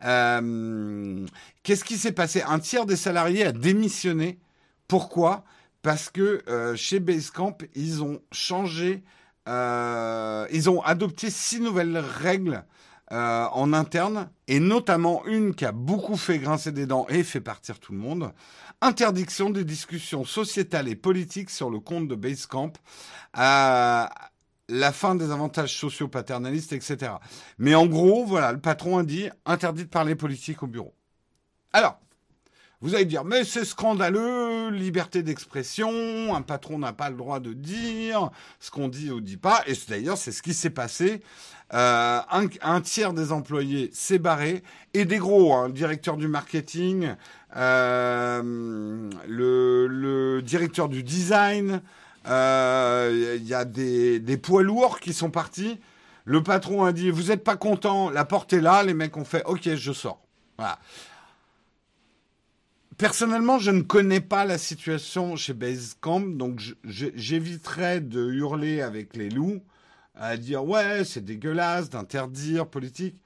[0.00, 2.42] Qu'est-ce qui s'est passé?
[2.48, 4.38] Un tiers des salariés a démissionné.
[4.88, 5.44] Pourquoi?
[5.82, 9.04] Parce que euh, chez Basecamp, ils ont changé,
[9.46, 12.64] euh, ils ont adopté six nouvelles règles
[13.12, 17.40] euh, en interne, et notamment une qui a beaucoup fait grincer des dents et fait
[17.40, 18.32] partir tout le monde.
[18.80, 22.72] Interdiction des discussions sociétales et politiques sur le compte de Basecamp.
[23.34, 27.12] la fin des avantages sociaux paternalistes, etc.
[27.58, 30.94] Mais en gros, voilà, le patron a dit interdit de parler politique au bureau.
[31.72, 32.00] Alors,
[32.82, 37.52] vous allez dire, mais c'est scandaleux, liberté d'expression, un patron n'a pas le droit de
[37.52, 39.62] dire ce qu'on dit ou dit pas.
[39.66, 41.20] Et d'ailleurs, c'est ce qui s'est passé.
[41.72, 42.20] Euh,
[42.62, 47.14] un, tiers des employés s'est barré et des gros, hein, le directeur du marketing,
[47.56, 51.80] euh, le, directeur du design,
[52.26, 55.78] euh, il y a des, des poids lourds qui sont partis.
[56.24, 58.82] Le patron a dit, vous n'êtes pas content, la porte est là.
[58.82, 60.20] Les mecs ont fait, ok, je sors.
[60.58, 60.78] Voilà.
[62.98, 69.30] Personnellement, je ne connais pas la situation chez Basecamp, donc j'éviterai de hurler avec les
[69.30, 69.62] loups,
[70.14, 73.16] à dire ouais, c'est dégueulasse d'interdire politique.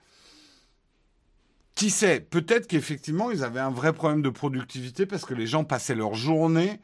[1.74, 5.64] Qui sait Peut-être qu'effectivement, ils avaient un vrai problème de productivité parce que les gens
[5.64, 6.80] passaient leur journée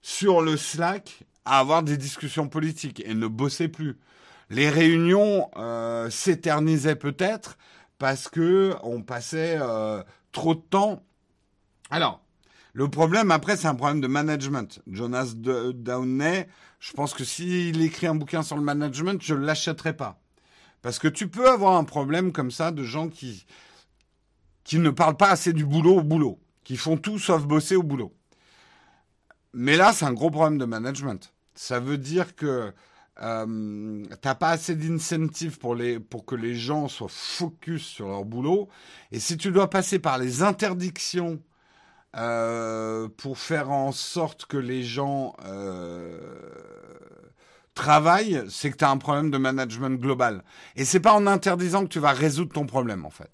[0.00, 3.98] sur le Slack à avoir des discussions politiques et ne bossaient plus.
[4.48, 7.58] Les réunions euh, s'éternisaient peut-être
[7.98, 11.02] parce que on passait euh, trop de temps.
[11.90, 12.22] Alors,
[12.72, 14.80] le problème, après, c'est un problème de management.
[14.90, 16.48] Jonas Downey,
[16.80, 20.20] je pense que s'il écrit un bouquin sur le management, je ne l'achèterai pas.
[20.82, 23.46] Parce que tu peux avoir un problème comme ça de gens qui,
[24.64, 27.82] qui ne parlent pas assez du boulot au boulot, qui font tout sauf bosser au
[27.82, 28.14] boulot.
[29.52, 31.34] Mais là, c'est un gros problème de management.
[31.54, 32.72] Ça veut dire que
[33.20, 35.76] euh, t'as pas assez d'incentives pour,
[36.08, 38.70] pour que les gens soient focus sur leur boulot.
[39.12, 41.42] Et si tu dois passer par les interdictions
[42.16, 46.18] euh, pour faire en sorte que les gens euh,
[47.74, 50.44] travaillent, c'est que tu as un problème de management global.
[50.76, 53.30] Et c'est pas en interdisant que tu vas résoudre ton problème, en fait.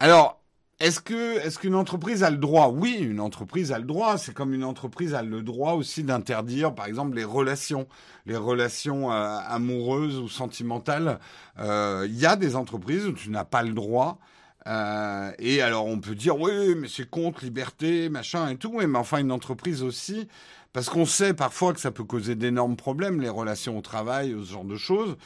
[0.00, 0.41] Alors,
[0.82, 2.66] est-ce que est-ce qu'une entreprise a le droit?
[2.66, 4.18] Oui, une entreprise a le droit.
[4.18, 7.86] C'est comme une entreprise a le droit aussi d'interdire, par exemple, les relations,
[8.26, 11.20] les relations euh, amoureuses ou sentimentales.
[11.60, 14.18] Euh, il y a des entreprises où tu n'as pas le droit.
[14.66, 18.72] Euh, et alors on peut dire oui, mais c'est contre liberté, machin et tout.
[18.72, 20.26] mais enfin une entreprise aussi,
[20.72, 24.52] parce qu'on sait parfois que ça peut causer d'énormes problèmes, les relations au travail, ce
[24.52, 25.16] genre de choses.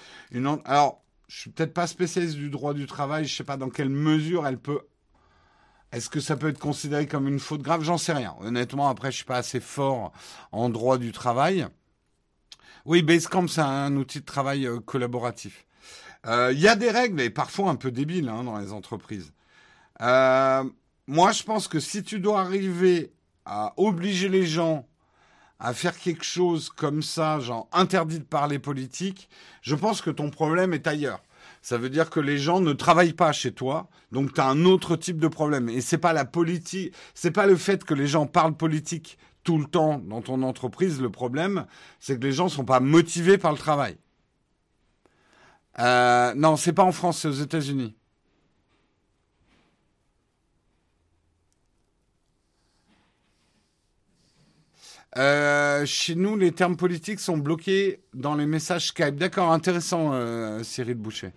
[0.65, 3.91] Alors je suis peut-être pas spécialiste du droit du travail, je sais pas dans quelle
[3.91, 4.81] mesure elle peut
[5.97, 7.83] est-ce que ça peut être considéré comme une faute grave?
[7.83, 8.37] J'en sais rien.
[8.41, 10.13] Honnêtement, après, je suis pas assez fort
[10.53, 11.67] en droit du travail.
[12.85, 15.65] Oui, Basecamp, c'est un outil de travail euh, collaboratif.
[16.27, 19.33] Euh, il y a des règles, et parfois un peu débiles, hein, dans les entreprises.
[20.03, 20.65] Euh,
[21.07, 23.15] moi, je pense que si tu dois arriver
[23.47, 24.87] à obliger les gens
[25.59, 29.31] à faire quelque chose comme ça, genre interdit de parler politique,
[29.63, 31.23] je pense que ton problème est ailleurs.
[31.67, 34.65] Ça veut dire que les gens ne travaillent pas chez toi, donc tu as un
[34.67, 35.69] autre type de problème.
[35.69, 39.59] Et c'est pas la politique, c'est pas le fait que les gens parlent politique tout
[39.59, 41.01] le temps dans ton entreprise.
[41.01, 41.67] Le problème,
[41.99, 43.97] c'est que les gens sont pas motivés par le travail.
[45.81, 47.97] Euh, non, c'est pas en France, c'est aux États-Unis.
[55.17, 59.17] Euh, chez nous, les termes politiques sont bloqués dans les messages Skype.
[59.17, 61.33] D'accord, intéressant, euh, Cyril Boucher.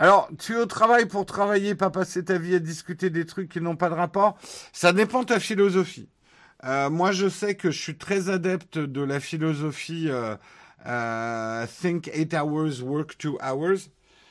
[0.00, 3.50] Alors, tu es au travail pour travailler, pas passer ta vie à discuter des trucs
[3.50, 4.38] qui n'ont pas de rapport.
[4.72, 6.08] Ça dépend de ta philosophie.
[6.64, 10.36] Euh, moi, je sais que je suis très adepte de la philosophie euh,
[10.86, 13.90] euh, Think 8 hours, work 2 hours.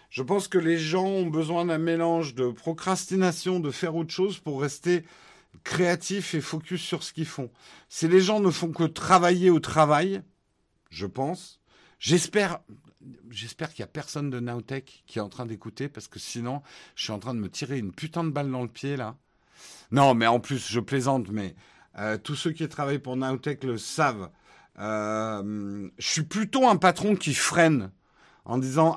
[0.09, 4.39] Je pense que les gens ont besoin d'un mélange de procrastination, de faire autre chose
[4.39, 5.05] pour rester
[5.63, 7.51] créatifs et focus sur ce qu'ils font.
[7.89, 10.23] Si les gens ne font que travailler au travail,
[10.89, 11.59] je pense,
[11.99, 12.59] j'espère,
[13.29, 16.61] j'espère qu'il y a personne de Nowtech qui est en train d'écouter parce que sinon,
[16.95, 19.15] je suis en train de me tirer une putain de balle dans le pied là.
[19.91, 21.55] Non, mais en plus, je plaisante, mais
[21.97, 24.29] euh, tous ceux qui travaillent pour Nowtech le savent.
[24.79, 27.91] Euh, je suis plutôt un patron qui freine
[28.45, 28.95] en disant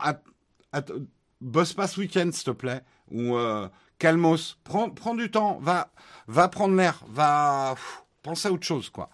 [1.41, 5.93] bosse pas ce week-end, s'il te plaît, ou euh, calmos, prends, prends du temps, va,
[6.29, 7.75] va prendre l'air, va
[8.23, 9.11] pense à autre chose, quoi.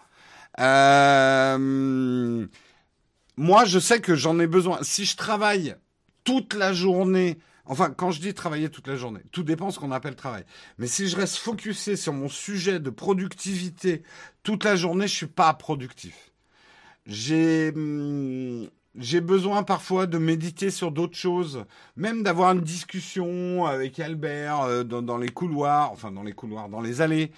[3.38, 4.80] Moi, je sais que j'en ai besoin.
[4.82, 5.76] Si je travaille
[6.24, 9.92] toute la journée, enfin, quand je dis travailler toute la journée, tout dépend ce qu'on
[9.92, 10.44] appelle travail.
[10.78, 14.02] Mais si je reste focusé sur mon sujet de productivité
[14.42, 16.32] toute la journée, je suis pas productif.
[17.06, 18.68] J'ai hum,
[18.98, 21.64] j'ai besoin parfois de méditer sur d'autres choses,
[21.96, 26.80] même d'avoir une discussion avec Albert euh, dans, les couloirs, enfin dans les couloirs, dans
[26.80, 27.30] les allées,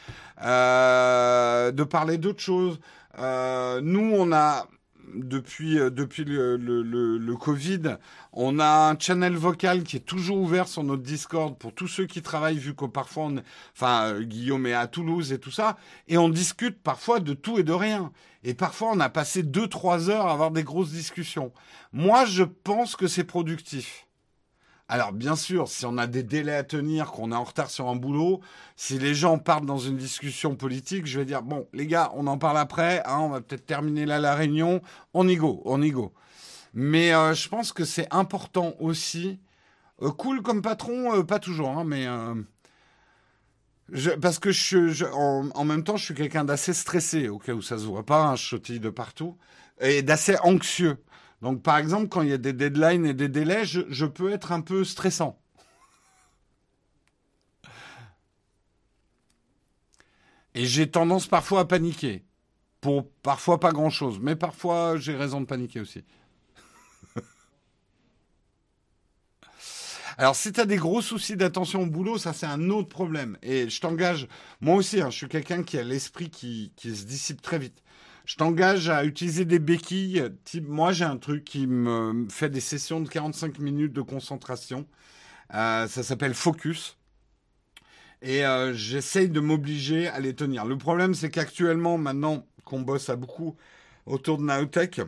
[0.42, 2.80] euh, de parler d'autres choses.
[3.18, 4.66] Euh, nous, on a
[5.14, 7.96] depuis euh, depuis le, le, le, Covid,
[8.32, 12.06] on a un channel vocal qui est toujours ouvert sur notre Discord pour tous ceux
[12.06, 13.42] qui travaillent, vu que parfois, on,
[13.74, 15.76] enfin euh, Guillaume est à Toulouse et tout ça,
[16.08, 18.12] et on discute parfois de tout et de rien.
[18.42, 21.52] Et parfois, on a passé deux trois heures à avoir des grosses discussions.
[21.92, 24.06] Moi, je pense que c'est productif.
[24.92, 27.88] Alors bien sûr, si on a des délais à tenir, qu'on est en retard sur
[27.88, 28.40] un boulot,
[28.74, 32.26] si les gens partent dans une discussion politique, je vais dire bon les gars, on
[32.26, 34.82] en parle après, hein, on va peut-être terminer là la réunion,
[35.14, 36.12] on y go, on y go.
[36.74, 39.38] Mais euh, je pense que c'est important aussi.
[40.02, 42.08] Euh, cool comme patron, euh, pas toujours, hein, mais
[44.20, 47.78] parce que je, en, même temps, je suis quelqu'un d'assez stressé, au cas où ça
[47.78, 49.36] se voit pas, hein, je sautille de partout,
[49.80, 50.98] et d'assez anxieux.
[51.42, 54.52] Donc, par exemple, quand il y a des deadlines et des délais, je, peux être
[54.52, 55.40] un peu stressant.
[60.54, 62.24] Et j'ai tendance parfois à paniquer.
[62.80, 64.18] Pour parfois pas grand chose.
[64.20, 66.02] Mais parfois, j'ai raison de paniquer aussi.
[70.18, 73.36] Alors, si tu as des gros soucis d'attention au boulot, ça c'est un autre problème.
[73.42, 74.28] Et je t'engage,
[74.60, 77.82] moi aussi, hein, je suis quelqu'un qui a l'esprit qui, qui se dissipe très vite
[78.30, 80.22] je t'engage à utiliser des béquilles.
[80.44, 84.86] Type, moi, j'ai un truc qui me fait des sessions de 45 minutes de concentration.
[85.54, 86.96] Euh, ça s'appelle Focus.
[88.22, 90.64] Et euh, j'essaye de m'obliger à les tenir.
[90.64, 93.56] Le problème, c'est qu'actuellement, maintenant qu'on bosse à beaucoup
[94.06, 95.00] autour de Naotech,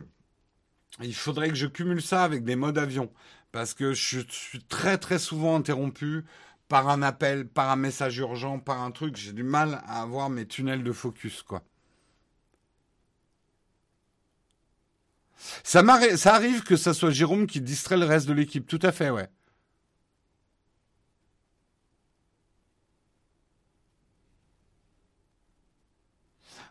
[1.01, 3.09] il faudrait que je cumule ça avec des modes avion.
[3.53, 6.25] Parce que je suis très très souvent interrompu
[6.67, 9.15] par un appel, par un message urgent, par un truc.
[9.15, 11.63] J'ai du mal à avoir mes tunnels de focus, quoi.
[15.63, 15.83] Ça,
[16.33, 18.67] arrive que ça soit Jérôme qui distrait le reste de l'équipe.
[18.67, 19.29] Tout à fait, ouais.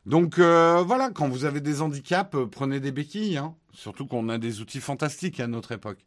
[0.04, 3.36] Donc euh, voilà, quand vous avez des handicaps, euh, prenez des béquilles.
[3.38, 3.54] Hein.
[3.72, 5.98] Surtout qu'on a des outils fantastiques à notre époque.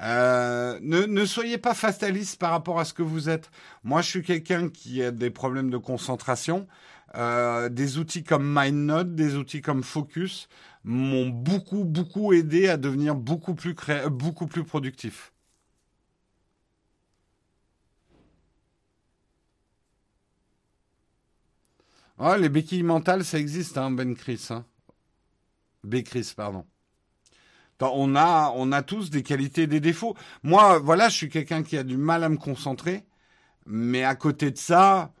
[0.00, 3.50] Euh, ne, soyez pas fataliste par rapport à ce que vous êtes.
[3.84, 6.66] Moi, je suis quelqu'un qui a des problèmes de concentration.
[7.14, 10.48] des outils comme MindNode, des outils comme Focus
[10.84, 14.08] m'ont beaucoup, beaucoup aidé à devenir beaucoup plus, cré...
[14.10, 15.32] beaucoup plus productif.
[22.18, 24.46] Ah, les béquilles mentales, ça existe, hein, Ben Chris.
[24.50, 24.64] Hein.
[25.84, 26.02] B.
[26.02, 26.64] Chris, pardon.
[27.80, 30.14] On a, on a tous des qualités et des défauts.
[30.44, 33.04] Moi, voilà, je suis quelqu'un qui a du mal à me concentrer.
[33.66, 35.12] Mais à côté de ça,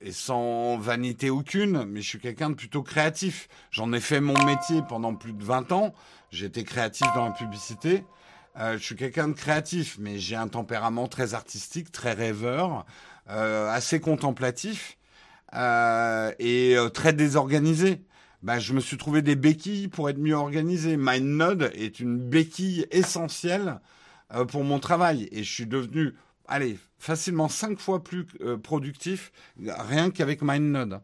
[0.00, 3.48] et sans vanité aucune, mais je suis quelqu'un de plutôt créatif.
[3.70, 5.94] J'en ai fait mon métier pendant plus de 20 ans.
[6.30, 8.04] J'étais créatif dans la publicité.
[8.58, 12.86] Euh, je suis quelqu'un de créatif, mais j'ai un tempérament très artistique, très rêveur,
[13.30, 14.98] euh, assez contemplatif
[15.54, 18.02] euh, et très désorganisé.
[18.42, 20.96] Ben, je me suis trouvé des béquilles pour être mieux organisé.
[20.96, 23.80] MindNode est une béquille essentielle
[24.48, 26.14] pour mon travail et je suis devenu
[26.48, 31.00] allez, facilement 5 fois plus euh, productif, rien qu'avec MindNode.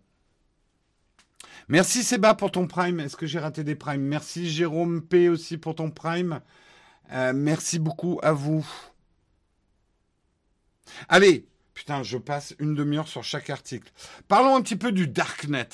[1.68, 3.00] Merci Seba pour ton prime.
[3.00, 4.02] Est-ce que j'ai raté des primes?
[4.02, 6.40] Merci Jérôme P aussi pour ton prime.
[7.12, 8.66] Euh, merci beaucoup à vous.
[11.08, 13.90] Allez, putain, je passe une demi-heure sur chaque article.
[14.28, 15.68] Parlons un petit peu du Darknet.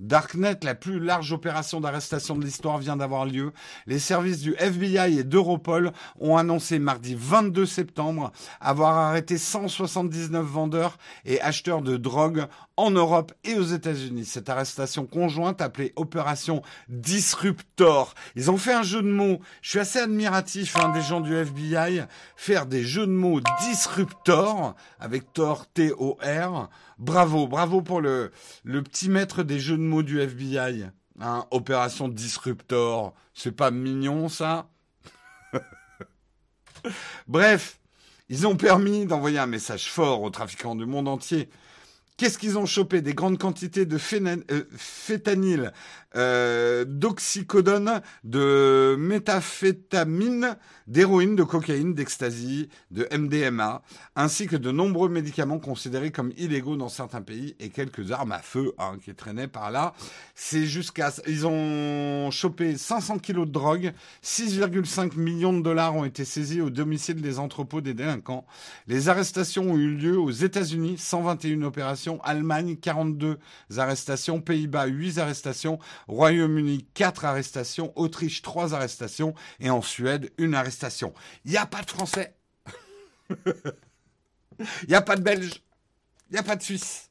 [0.00, 3.52] Darknet, la plus large opération d'arrestation de l'histoire, vient d'avoir lieu.
[3.86, 10.98] Les services du FBI et d'Europol ont annoncé mardi 22 septembre avoir arrêté 179 vendeurs
[11.24, 14.24] et acheteurs de drogue en Europe et aux États-Unis.
[14.24, 18.14] Cette arrestation conjointe appelée Opération Disruptor.
[18.34, 19.38] Ils ont fait un jeu de mots.
[19.62, 22.02] Je suis assez admiratif hein, des gens du FBI.
[22.36, 26.68] Faire des jeux de mots Disruptor avec Tor T-O-R.
[26.98, 28.30] Bravo, bravo pour le,
[28.62, 30.86] le petit maître des jeux de mots du FBI.
[31.20, 33.14] Hein, Opération Disruptor.
[33.34, 34.68] C'est pas mignon ça
[37.28, 37.78] Bref,
[38.28, 41.48] ils ont permis d'envoyer un message fort aux trafiquants du monde entier
[42.16, 43.00] Qu'est-ce qu'ils ont chopé?
[43.00, 45.72] Des grandes quantités de phétanyl, euh,
[46.16, 50.56] euh, d'oxycodone, de méthamphétamine,
[50.86, 53.82] d'héroïne, de cocaïne, d'ecstasy, de MDMA,
[54.16, 58.40] ainsi que de nombreux médicaments considérés comme illégaux dans certains pays et quelques armes à
[58.40, 59.94] feu hein, qui traînaient par là.
[60.34, 61.12] C'est jusqu'à...
[61.26, 63.92] Ils ont chopé 500 kilos de drogue,
[64.22, 68.46] 6,5 millions de dollars ont été saisis au domicile des entrepôts des délinquants.
[68.86, 73.38] Les arrestations ont eu lieu aux États-Unis, 121 opérations Allemagne 42
[73.76, 75.78] arrestations, Pays-Bas 8 arrestations,
[76.08, 81.14] Royaume-Uni 4 arrestations, Autriche 3 arrestations et en Suède une arrestation.
[81.44, 82.34] Il n'y a pas de Français.
[84.58, 85.62] Il n'y a pas de Belges.
[86.30, 87.10] Il n'y a pas de Suisse.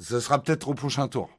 [0.00, 1.30] Ce sera peut-être au prochain tour.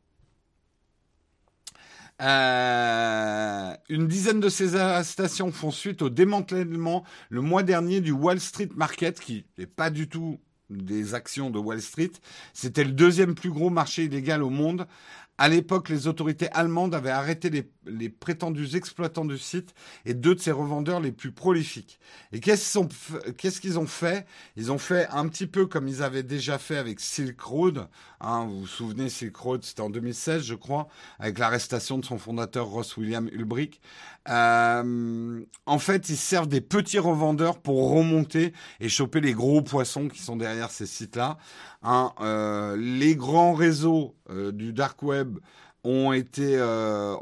[2.21, 8.39] Euh, une dizaine de ces arrestations font suite au démantèlement le mois dernier du Wall
[8.39, 12.11] Street Market, qui n'est pas du tout des actions de Wall Street.
[12.53, 14.87] C'était le deuxième plus gros marché illégal au monde
[15.37, 17.49] à l'époque, les autorités allemandes avaient arrêté
[17.85, 19.75] les, prétendus exploitants du site
[20.05, 21.99] et deux de ses revendeurs les plus prolifiques.
[22.31, 24.25] Et qu'est-ce qu'ils ont fait?
[24.55, 27.87] Ils ont fait un petit peu comme ils avaient déjà fait avec Silk Road.
[28.21, 30.87] Hein, vous vous souvenez, Silk Road, c'était en 2016, je crois,
[31.19, 33.81] avec l'arrestation de son fondateur Ross William Ulbricht.
[34.27, 40.07] Euh, en fait, ils servent des petits revendeurs pour remonter et choper les gros poissons
[40.07, 41.37] qui sont derrière ces sites-là.
[41.87, 45.37] Hein, euh, les grands réseaux euh, du dark web
[45.83, 47.15] ont été euh,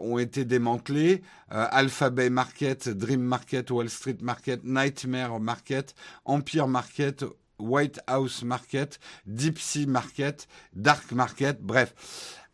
[0.45, 1.21] démantelés.
[1.49, 5.93] Alphabet Market, Dream Market, Wall Street Market, Nightmare Market,
[6.23, 7.25] Empire Market,
[7.59, 11.61] White House Market, Deep Sea Market, Dark Market.
[11.61, 11.93] Bref.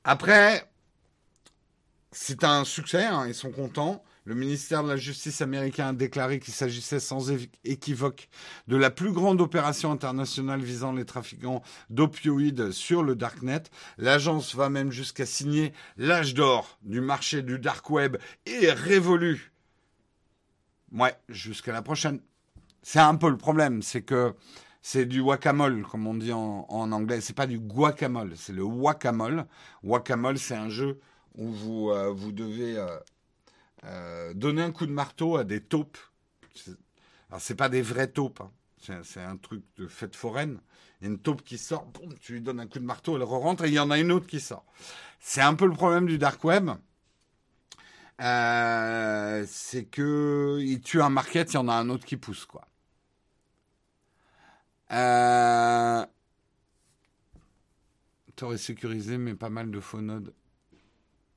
[0.04, 0.68] Après,
[2.12, 3.06] c'est un succès.
[3.06, 4.04] Hein, ils sont contents.
[4.30, 7.32] Le ministère de la Justice américain a déclaré qu'il s'agissait sans
[7.64, 8.30] équivoque
[8.68, 13.64] de la plus grande opération internationale visant les trafiquants d'opioïdes sur le Darknet.
[13.98, 19.52] L'agence va même jusqu'à signer l'âge d'or du marché du Dark Web et révolu.
[20.92, 22.20] Ouais, jusqu'à la prochaine.
[22.84, 24.36] C'est un peu le problème, c'est que
[24.84, 27.20] c'est du guacamole, comme on dit en, en anglais.
[27.22, 29.48] C'est pas du guacamole, c'est le guacamole.
[29.84, 31.00] Guacamole, c'est un jeu
[31.36, 32.96] où vous, euh, devez euh,
[33.86, 35.98] euh, donner un coup de marteau à des taupes.
[37.30, 38.42] Alors, c'est pas des vraies taupes.
[38.42, 38.52] Hein.
[39.04, 40.60] C'est un truc de fête foraine.
[41.00, 43.24] Il y a une taupe qui sort, tu lui donnes un coup de marteau, elle
[43.24, 44.66] rentre et il y en a une autre qui sort.
[45.20, 46.72] C'est un peu le problème du dark web.
[48.22, 52.46] Euh, c'est que il tue un market, il y en a un autre qui pousse
[52.46, 52.68] quoi.
[54.92, 56.06] Euh,
[58.36, 60.34] T'aurais sécurisé, mais pas mal de faux nodes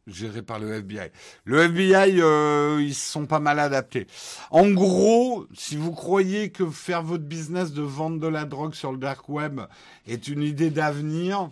[0.07, 1.11] géré par le FBI.
[1.45, 4.07] Le FBI, euh, ils sont pas mal adaptés.
[4.51, 8.93] En gros, si vous croyez que faire votre business de vendre de la drogue sur
[8.93, 9.61] le dark web
[10.07, 11.51] est une idée d'avenir,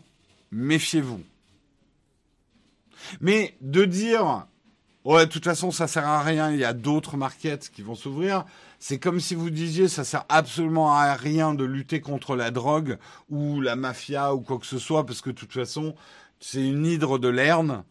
[0.51, 1.21] méfiez-vous.
[3.21, 4.47] Mais de dire,
[5.05, 7.95] ouais, de toute façon, ça sert à rien, il y a d'autres markets qui vont
[7.95, 8.45] s'ouvrir,
[8.79, 12.99] c'est comme si vous disiez, ça sert absolument à rien de lutter contre la drogue
[13.29, 15.95] ou la mafia ou quoi que ce soit, parce que de toute façon,
[16.41, 17.85] c'est une hydre de lerne.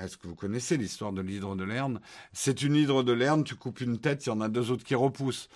[0.00, 2.00] Est-ce que vous connaissez l'histoire de l'hydre de Lerne?
[2.32, 4.84] C'est une hydre de Lerne, tu coupes une tête, il y en a deux autres
[4.84, 5.48] qui repoussent.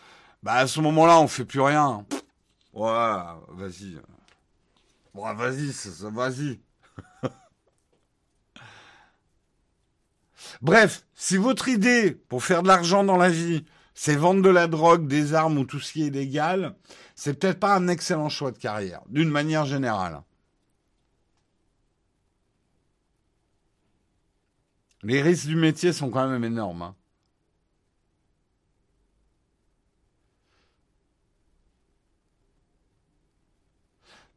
[0.42, 2.04] Bah à ce moment-là, on fait plus rien.
[2.72, 3.98] Ouais, vas-y.
[5.14, 5.72] Bon, vas-y,
[6.10, 6.60] vas-y.
[10.62, 13.64] Bref, si votre idée pour faire de l'argent dans la vie,
[13.94, 16.74] c'est vendre de la drogue, des armes ou tout ce qui est légal,
[17.14, 20.22] c'est peut-être pas un excellent choix de carrière, d'une manière générale.
[25.02, 26.82] Les risques du métier sont quand même énormes.
[26.82, 26.94] Hein.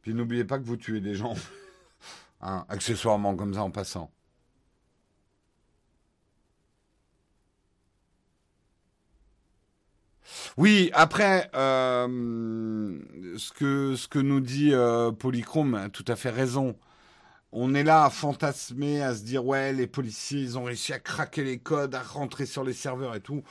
[0.02, 1.34] Puis n'oubliez pas que vous tuez des gens,
[2.40, 4.10] hein, accessoirement comme ça en passant.
[10.56, 12.98] Oui, après, euh,
[13.36, 13.52] ce,
[14.08, 16.76] que, nous dit euh, Polychrome a tout à fait raison.
[17.52, 20.98] On est là à fantasmer, à se dire ouais, les policiers, ils ont réussi à
[20.98, 23.42] craquer les codes, à rentrer sur les serveurs et tout.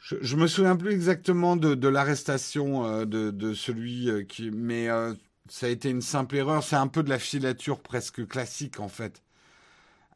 [0.00, 5.12] Je, me souviens plus exactement de, l'arrestation euh, de, celui euh, qui, mais euh,
[5.48, 6.62] ça a été une simple erreur.
[6.62, 9.22] C'est un peu de la filature presque classique en fait.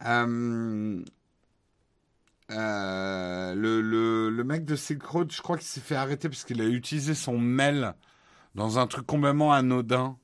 [0.00, 1.04] le,
[2.48, 7.14] le, mec de Silk Road, je crois qu'il s'est fait arrêter parce qu'il a utilisé
[7.14, 7.94] son mail
[8.54, 10.16] dans un truc complètement anodin.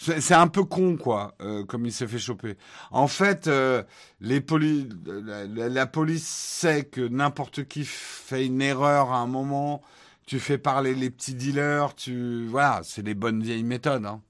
[0.00, 2.56] C'est un peu con, quoi, euh, comme il s'est fait choper.
[2.92, 3.82] En fait, euh,
[4.20, 9.82] la, police sait que n'importe qui fait une erreur à un moment.
[10.26, 14.06] Tu fais parler les petits dealers, tu voilà, c'est les bonnes vieilles méthodes.
[14.06, 14.22] Hein.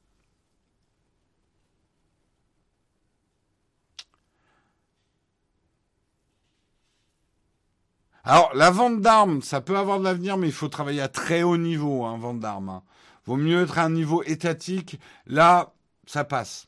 [8.25, 11.43] Alors, la vente d'armes, ça peut avoir de l'avenir, mais il faut travailler à très
[11.43, 12.69] haut niveau, hein, vente d'armes.
[12.71, 12.83] Hein.
[13.29, 14.99] Vaut mieux être à un niveau étatique.
[15.27, 15.75] Là,
[16.07, 16.67] ça passe.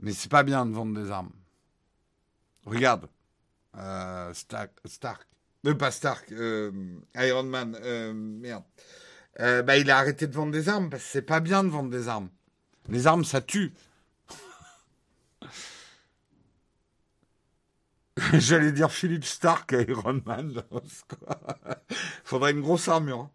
[0.00, 1.34] Mais c'est pas bien de vendre des armes.
[2.64, 3.06] Regarde.
[3.76, 4.70] Euh, Stark.
[4.86, 5.28] Stark.
[5.66, 6.32] Euh, pas Stark.
[6.32, 6.72] Euh,
[7.16, 7.78] Iron Man.
[7.82, 8.64] Euh, merde.
[9.38, 11.90] bah, il a arrêté de vendre des armes parce que c'est pas bien de vendre
[11.90, 12.30] des armes.
[12.88, 13.74] Les armes, ça tue.
[18.32, 20.62] J'allais dire Philippe Stark, Iron Man.
[22.24, 23.18] Faudrait une grosse armure.
[23.18, 23.30] Hein.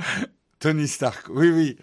[0.58, 1.76] Tony Stark, oui, oui.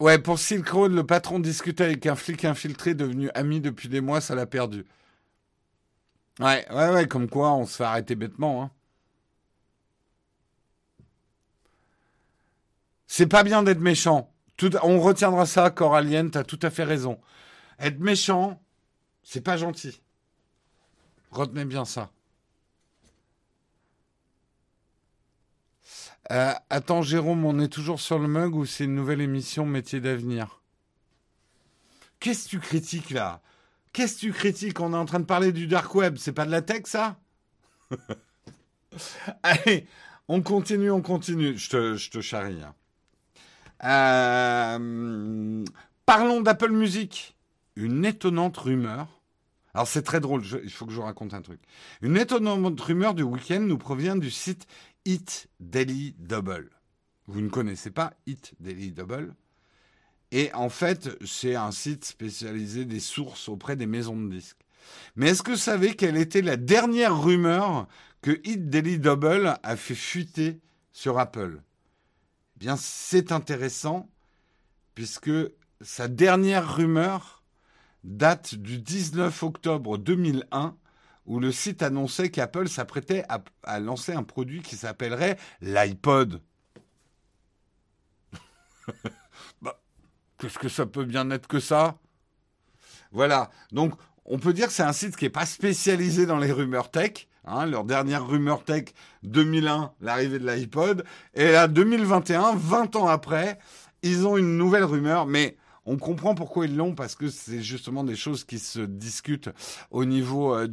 [0.00, 4.00] Ouais, pour Silk Road, le patron discutait avec un flic infiltré devenu ami depuis des
[4.00, 4.84] mois, ça l'a perdu.
[6.40, 8.62] Ouais, ouais, ouais, comme quoi on se fait arrêter bêtement.
[8.64, 8.70] Hein.
[13.06, 14.32] C'est pas bien d'être méchant.
[14.82, 17.20] on retiendra ça, Coralien, t'as tout à fait raison.
[17.78, 18.62] Être méchant,
[19.24, 20.00] c'est pas gentil.
[21.32, 22.10] Retenez bien ça.
[26.30, 30.00] Euh, attends, Jérôme, on est toujours sur le mug ou c'est une nouvelle émission Métier
[30.00, 30.60] d'avenir?
[32.20, 33.40] Qu'est-ce que tu critiques là?
[33.92, 34.78] Qu'est-ce que tu critiques?
[34.80, 36.16] On est en train de parler du dark web.
[36.18, 37.18] C'est pas de la tech ça?
[39.42, 39.88] Allez,
[40.28, 41.56] on continue, on continue.
[41.56, 42.60] Je te, charrie.
[42.62, 42.74] Hein.
[43.84, 45.64] Euh,
[46.04, 47.36] parlons d'Apple Music.
[47.74, 49.21] Une étonnante rumeur
[49.74, 51.60] alors c'est très drôle, il faut que je vous raconte un truc.
[52.02, 54.66] Une étonnante rumeur du week-end nous provient du site
[55.04, 56.70] Hit Daily Double.
[57.26, 59.34] Vous ne connaissez pas Hit Daily Double?
[60.30, 64.60] Et en fait, c'est un site spécialisé des sources auprès des maisons de disques.
[65.16, 67.86] Mais est-ce que vous savez quelle était la dernière rumeur
[68.20, 70.60] que Hit Daily Double a fait fuiter
[70.90, 71.62] sur Apple?
[72.56, 74.08] Eh bien, c'est intéressant
[74.94, 75.30] puisque
[75.80, 77.41] sa dernière rumeur
[78.04, 80.76] date du 19 octobre 2001
[81.26, 83.24] où le site annonçait qu'Apple s'apprêtait
[83.62, 86.40] à, lancer un produit qui s'appellerait l'iPod.
[89.62, 89.80] bah,
[90.38, 91.98] Qu'est-ce que ça peut bien être que ça?
[93.12, 93.50] Voilà.
[93.70, 93.94] Donc,
[94.24, 97.28] on peut dire que c'est un site qui n'est pas spécialisé dans les rumeurs tech.
[97.44, 98.86] Hein, leur dernière rumeur tech
[99.24, 101.04] 2001, l'arrivée de l'iPod.
[101.34, 103.58] Et là, 2021, 20 ans après,
[104.02, 105.26] ils ont une nouvelle rumeur.
[105.26, 109.50] Mais on comprend pourquoi ils l'ont parce que c'est justement des choses qui se discutent
[109.90, 110.68] au niveau euh,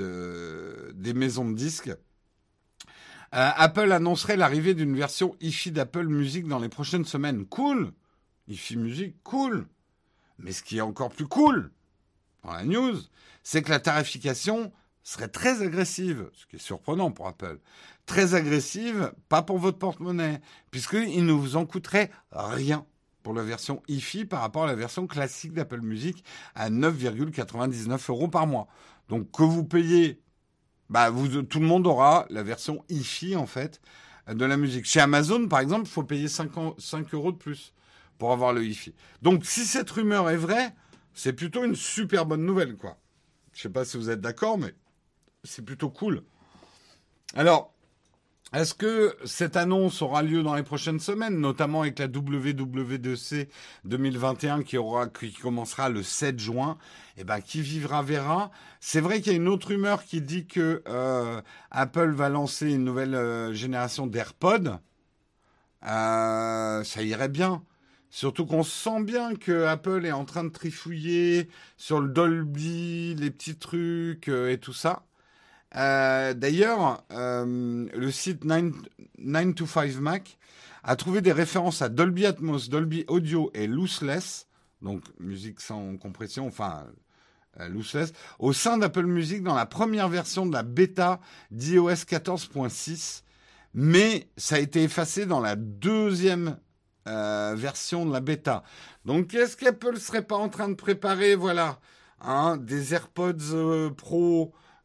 [0.00, 1.88] euh, des maisons de disques.
[1.88, 7.46] Euh, Apple annoncerait l'arrivée d'une version hi d'Apple Music dans les prochaines semaines.
[7.46, 7.92] Cool
[8.48, 9.66] hi Music, cool
[10.38, 11.70] Mais ce qui est encore plus cool
[12.42, 12.96] dans la news,
[13.42, 17.58] c'est que la tarification serait très agressive, ce qui est surprenant pour Apple.
[18.06, 20.40] Très agressive, pas pour votre porte-monnaie,
[20.70, 22.86] puisqu'il ne vous en coûterait rien
[23.24, 26.22] pour la version hi par rapport à la version classique d'Apple Music
[26.54, 28.68] à 9,99 euros par mois.
[29.08, 30.20] Donc que vous payez,
[30.90, 31.10] bah
[31.48, 33.80] tout le monde aura la version hi en fait
[34.28, 34.84] de la musique.
[34.84, 37.72] Chez Amazon par exemple, il faut payer 5, 5 euros de plus
[38.18, 40.74] pour avoir le hi Donc si cette rumeur est vraie,
[41.14, 42.98] c'est plutôt une super bonne nouvelle quoi.
[43.54, 44.74] Je sais pas si vous êtes d'accord, mais
[45.44, 46.22] c'est plutôt cool.
[47.34, 47.73] Alors,
[48.54, 53.48] est-ce que cette annonce aura lieu dans les prochaines semaines, notamment avec la WW2C
[53.84, 56.78] 2021 qui aura, qui commencera le 7 juin?
[57.16, 58.52] Eh ben, qui vivra verra.
[58.80, 61.42] C'est vrai qu'il y a une autre rumeur qui dit que euh,
[61.72, 64.78] Apple va lancer une nouvelle euh, génération d'AirPods.
[65.86, 67.64] Euh, ça irait bien.
[68.10, 73.30] Surtout qu'on sent bien que Apple est en train de trifouiller sur le Dolby, les
[73.32, 75.04] petits trucs et tout ça.
[75.76, 80.38] Euh, d'ailleurs, euh, le site 9, to 5 Mac
[80.84, 84.46] a trouvé des références à Dolby Atmos, Dolby Audio et Lossless,
[84.82, 86.86] donc musique sans compression, enfin
[87.60, 91.20] euh, lossless, au sein d'Apple Music dans la première version de la bêta
[91.50, 93.22] d'iOS 14.6,
[93.72, 96.58] mais ça a été effacé dans la deuxième
[97.08, 98.62] euh, version de la bêta.
[99.04, 101.80] Donc, est-ce qu'Apple serait pas en train de préparer, voilà,
[102.20, 103.90] hein, des AirPods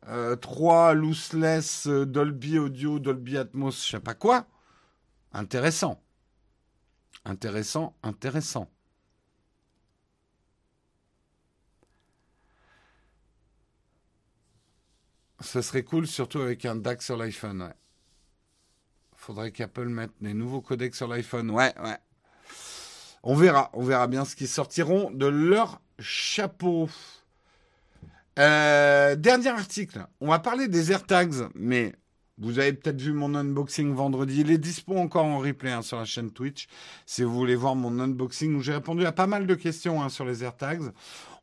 [0.09, 4.47] euh, Pro 3 lossless Dolby Audio, Dolby Atmos, je sais pas quoi
[5.33, 6.01] Intéressant.
[7.25, 8.69] Intéressant, intéressant.
[15.41, 17.73] Ce serait cool, surtout avec un DAC sur l'iPhone, ouais.
[19.15, 21.97] Faudrait qu'Apple mette des nouveaux codecs sur l'iPhone, ouais, ouais.
[23.23, 26.89] On verra, on verra bien ce qu'ils sortiront de leur chapeau.
[28.37, 31.93] Euh, dernier article, on va parler des AirTags, mais
[32.37, 34.41] vous avez peut-être vu mon unboxing vendredi.
[34.41, 36.67] Il est dispo encore en replay hein, sur la chaîne Twitch.
[37.05, 40.09] Si vous voulez voir mon unboxing où j'ai répondu à pas mal de questions hein,
[40.09, 40.93] sur les AirTags.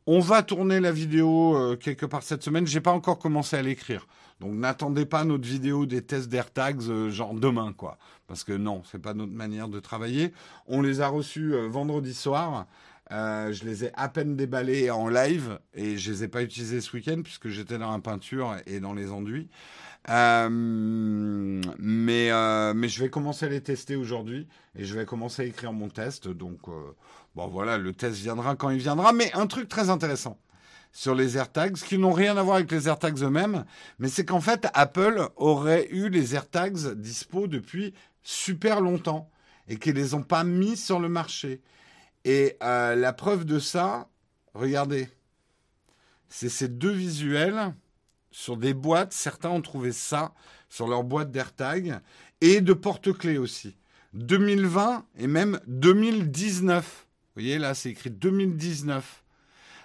[0.06, 2.66] On va tourner la vidéo euh, quelque part cette semaine.
[2.66, 4.06] J'ai pas encore commencé à l'écrire.
[4.40, 7.98] Donc n'attendez pas notre vidéo des tests d'AirTags euh, genre demain quoi.
[8.26, 10.32] Parce que non, c'est pas notre manière de travailler.
[10.66, 12.66] On les a reçus euh, vendredi soir.
[13.10, 16.96] Je les ai à peine déballés en live et je les ai pas utilisés ce
[16.96, 19.48] week-end puisque j'étais dans la peinture et dans les enduits.
[20.08, 24.46] Euh, mais, euh, mais je vais commencer à les tester aujourd'hui
[24.78, 26.28] et je vais commencer à écrire mon test.
[26.28, 26.94] Donc, euh,
[27.34, 29.12] bon, voilà, le test viendra quand il viendra.
[29.12, 30.38] Mais un truc très intéressant
[30.92, 33.66] sur les AirTags, qui n'ont rien à voir avec les AirTags eux-mêmes,
[33.98, 37.92] mais c'est qu'en fait, Apple aurait eu les AirTags dispo depuis
[38.22, 39.28] super longtemps
[39.68, 41.60] et qu'ils les ont pas mis sur le marché.
[42.26, 44.08] Et la preuve de ça,
[44.52, 45.08] regardez,
[46.28, 47.72] c'est ces deux visuels
[48.32, 49.12] sur des boîtes.
[49.12, 50.34] Certains ont trouvé ça
[50.68, 52.00] sur leur boîte d'AirTag
[52.40, 53.76] et de porte-clés aussi.
[54.14, 56.84] 2020 et même 2019.
[56.84, 59.22] Vous voyez là, c'est écrit 2019.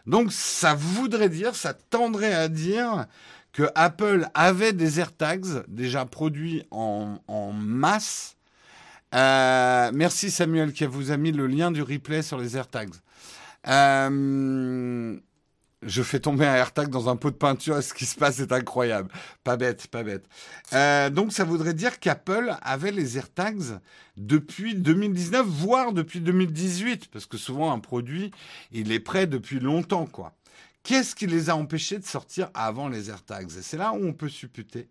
[0.07, 3.05] Donc ça voudrait dire, ça tendrait à dire
[3.51, 7.19] que Apple avait des AirTags déjà produits en,
[7.53, 8.35] masse.
[9.13, 12.93] Euh, merci Samuel qui vous a mis le lien du replay sur les AirTags.
[13.67, 15.17] Euh,
[15.83, 18.51] je fais tomber un AirTag dans un pot de peinture ce qui se passe est
[18.51, 19.11] incroyable.
[19.43, 20.25] Pas bête, pas bête.
[20.73, 23.79] Euh, donc ça voudrait dire qu'Apple avait les AirTags
[24.15, 28.31] depuis 2019, voire depuis 2018, parce que souvent un produit,
[28.71, 30.33] il est prêt depuis longtemps, quoi.
[30.83, 33.51] Qu'est-ce qui les a empêchés de sortir avant les AirTags?
[33.57, 34.87] Et c'est là où on peut supputer.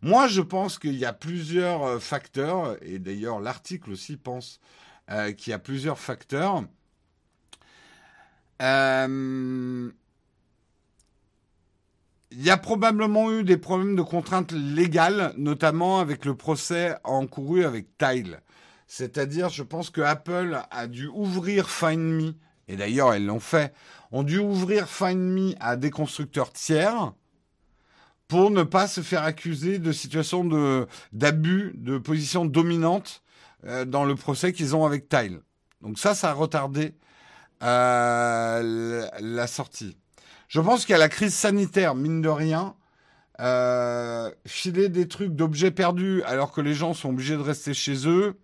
[0.00, 4.60] Moi, je pense qu'il y a plusieurs euh, facteurs, et d'ailleurs l'article aussi pense
[5.10, 6.62] euh, qu'il y a plusieurs facteurs.
[8.62, 9.90] Euh,
[12.30, 17.64] il y a probablement eu des problèmes de contraintes légales, notamment avec le procès encouru
[17.64, 18.40] avec Tile.
[18.86, 22.34] C'est-à-dire, je pense que Apple a dû ouvrir Find Me,
[22.68, 23.74] et d'ailleurs, elles l'ont fait,
[24.12, 27.12] ont dû ouvrir Find Me à des constructeurs tiers
[28.28, 33.22] pour ne pas se faire accuser de situation de, d'abus de position dominante
[33.64, 35.40] euh, dans le procès qu'ils ont avec Tile.
[35.80, 36.94] Donc ça, ça a retardé
[37.62, 39.96] euh, la sortie.
[40.48, 42.74] Je pense a la crise sanitaire, mine de rien.
[43.40, 48.08] Euh, filer des trucs d'objets perdus alors que les gens sont obligés de rester chez
[48.08, 48.36] eux,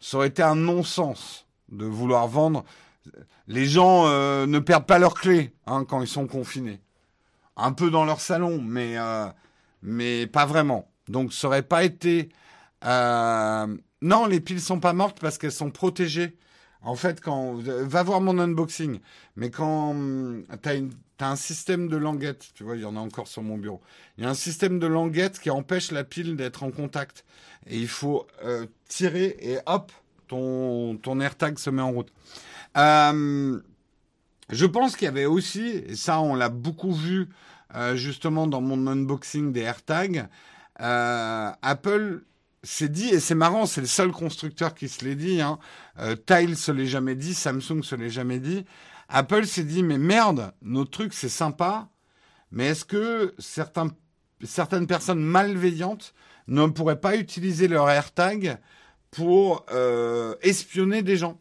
[0.00, 2.64] ça aurait été un non-sens de vouloir vendre.
[3.46, 6.80] Les gens euh, ne perdent pas leurs clés hein, quand ils sont confinés.
[7.56, 9.26] Un peu dans leur salon, mais, euh,
[9.82, 10.90] mais pas vraiment.
[11.08, 12.28] Donc ça aurait pas été...
[14.02, 16.36] Non, les piles sont pas mortes parce qu'elles sont protégées.
[16.82, 19.00] En fait, quand va voir mon unboxing,
[19.34, 20.68] mais quand hum, tu
[21.24, 23.80] as un système de languette, tu vois, il y en a encore sur mon bureau.
[24.16, 27.24] Il y a un système de languette qui empêche la pile d'être en contact.
[27.66, 29.90] Et il faut euh, tirer et hop,
[30.28, 32.12] ton, ton AirTag se met en route.
[32.76, 33.60] Euh,
[34.50, 37.28] je pense qu'il y avait aussi, et ça on l'a beaucoup vu
[37.74, 40.28] euh, justement dans mon unboxing des AirTags,
[40.78, 42.22] Apple
[42.62, 45.58] s'est dit, et c'est marrant, c'est le seul constructeur qui se l'est dit, hein,
[46.26, 48.64] Tile se l'est jamais dit, Samsung se l'est jamais dit,
[49.08, 51.88] Apple s'est dit, mais merde, notre truc c'est sympa,
[52.50, 53.88] mais est-ce que certains,
[54.44, 56.14] certaines personnes malveillantes
[56.48, 58.58] ne pourraient pas utiliser leur AirTag
[59.10, 61.40] pour euh, espionner des gens?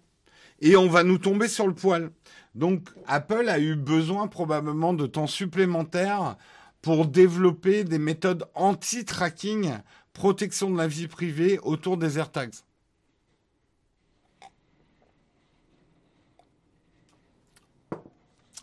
[0.61, 2.11] Et on va nous tomber sur le poil.
[2.55, 6.37] Donc Apple a eu besoin probablement de temps supplémentaire
[6.81, 9.73] pour développer des méthodes anti-tracking,
[10.13, 12.55] protection de la vie privée autour des AirTags.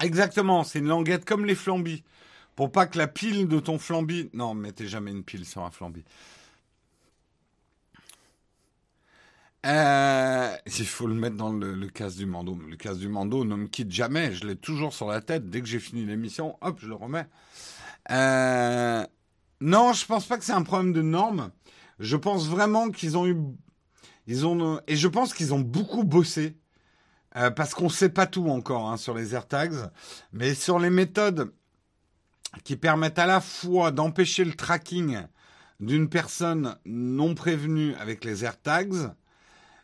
[0.00, 2.02] Exactement, c'est une languette comme les flambis.
[2.56, 4.30] Pour pas que la pile de ton flambi.
[4.34, 6.02] Non, mettez jamais une pile sur un flambi.
[9.64, 12.58] Euh, il faut le mettre dans le, casse du Mando.
[12.68, 14.32] Le casse du Mando ne me quitte jamais.
[14.32, 15.48] Je l'ai toujours sur la tête.
[15.50, 17.26] Dès que j'ai fini l'émission, hop, je le remets.
[18.10, 19.06] Euh,
[19.60, 21.50] non, je pense pas que c'est un problème de normes.
[22.00, 23.36] Je pense vraiment qu'ils ont eu,
[24.26, 26.56] ils ont, et je pense qu'ils ont beaucoup bossé
[27.36, 29.90] euh, parce qu'on sait pas tout encore hein, sur les AirTags,
[30.32, 31.52] mais sur les méthodes
[32.64, 35.20] qui permettent à la fois d'empêcher le tracking
[35.80, 39.12] d'une personne non prévenue avec les AirTags,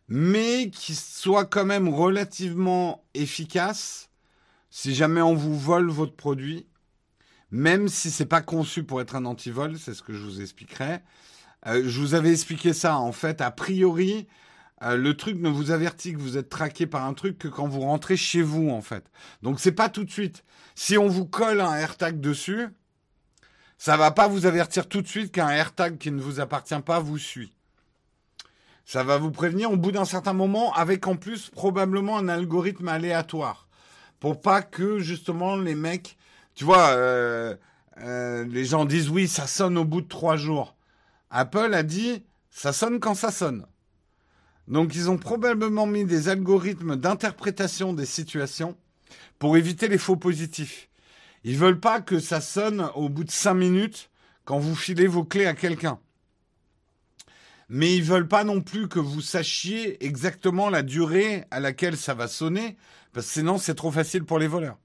[0.08, 4.10] mais qui soient quand même relativement efficaces
[4.70, 6.66] si jamais on vous vole votre produit
[7.50, 11.00] même si c'est pas conçu pour être un antivol, c'est ce que je vous expliquerai.
[11.66, 12.98] Euh, je vous avais expliqué ça.
[12.98, 14.28] En fait, a priori,
[14.82, 17.66] euh, le truc ne vous avertit que vous êtes traqué par un truc que quand
[17.66, 19.10] vous rentrez chez vous, en fait.
[19.42, 20.44] Donc c'est pas tout de suite.
[20.74, 22.68] Si on vous colle un AirTag dessus,
[23.78, 27.00] ça va pas vous avertir tout de suite qu'un AirTag qui ne vous appartient pas
[27.00, 27.54] vous suit.
[28.88, 32.88] Ça va vous prévenir au bout d'un certain moment, avec en plus probablement un algorithme
[32.88, 33.68] aléatoire,
[34.18, 36.16] pour pas que justement les mecs
[36.54, 37.54] tu vois, euh,
[38.00, 40.74] euh, les gens disent oui, ça sonne au bout de trois jours.
[41.28, 43.66] Apple a dit ça sonne quand ça sonne.
[44.68, 48.74] Donc ils ont probablement mis des algorithmes d'interprétation des situations
[49.38, 50.88] pour éviter les faux positifs.
[51.44, 54.08] Ils veulent pas que ça sonne au bout de cinq minutes
[54.46, 56.00] quand vous filez vos clés à quelqu'un.
[57.68, 62.14] Mais ils veulent pas non plus que vous sachiez exactement la durée à laquelle ça
[62.14, 62.76] va sonner,
[63.12, 64.78] parce que sinon c'est trop facile pour les voleurs.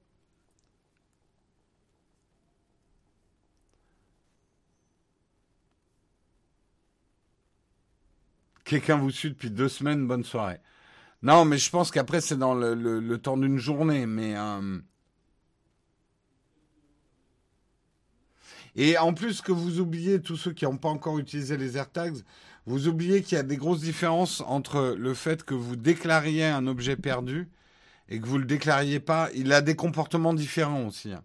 [8.66, 10.60] Quelqu'un vous suit depuis deux semaines, bonne soirée.
[11.22, 14.06] Non, mais je pense qu'après, c'est dans le, temps d'une journée.
[14.06, 14.36] Mais.
[14.36, 14.80] Euh,
[18.76, 22.18] Et en plus que vous oubliez, tous ceux qui n'ont pas encore utilisé les AirTags,
[22.66, 26.68] vous oubliez qu'il y a des grosses différences entre le fait que vous déclariez un
[26.68, 27.50] objet perdu
[28.10, 29.30] et que vous ne le déclariez pas.
[29.36, 31.12] Il a des comportements différents aussi.
[31.12, 31.24] Hein.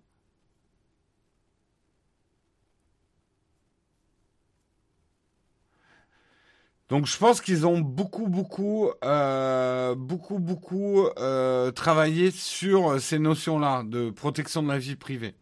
[6.89, 13.83] Donc je pense qu'ils ont beaucoup, beaucoup, euh, beaucoup, beaucoup euh, travaillé sur ces notions-là
[13.85, 15.35] de protection de la vie privée.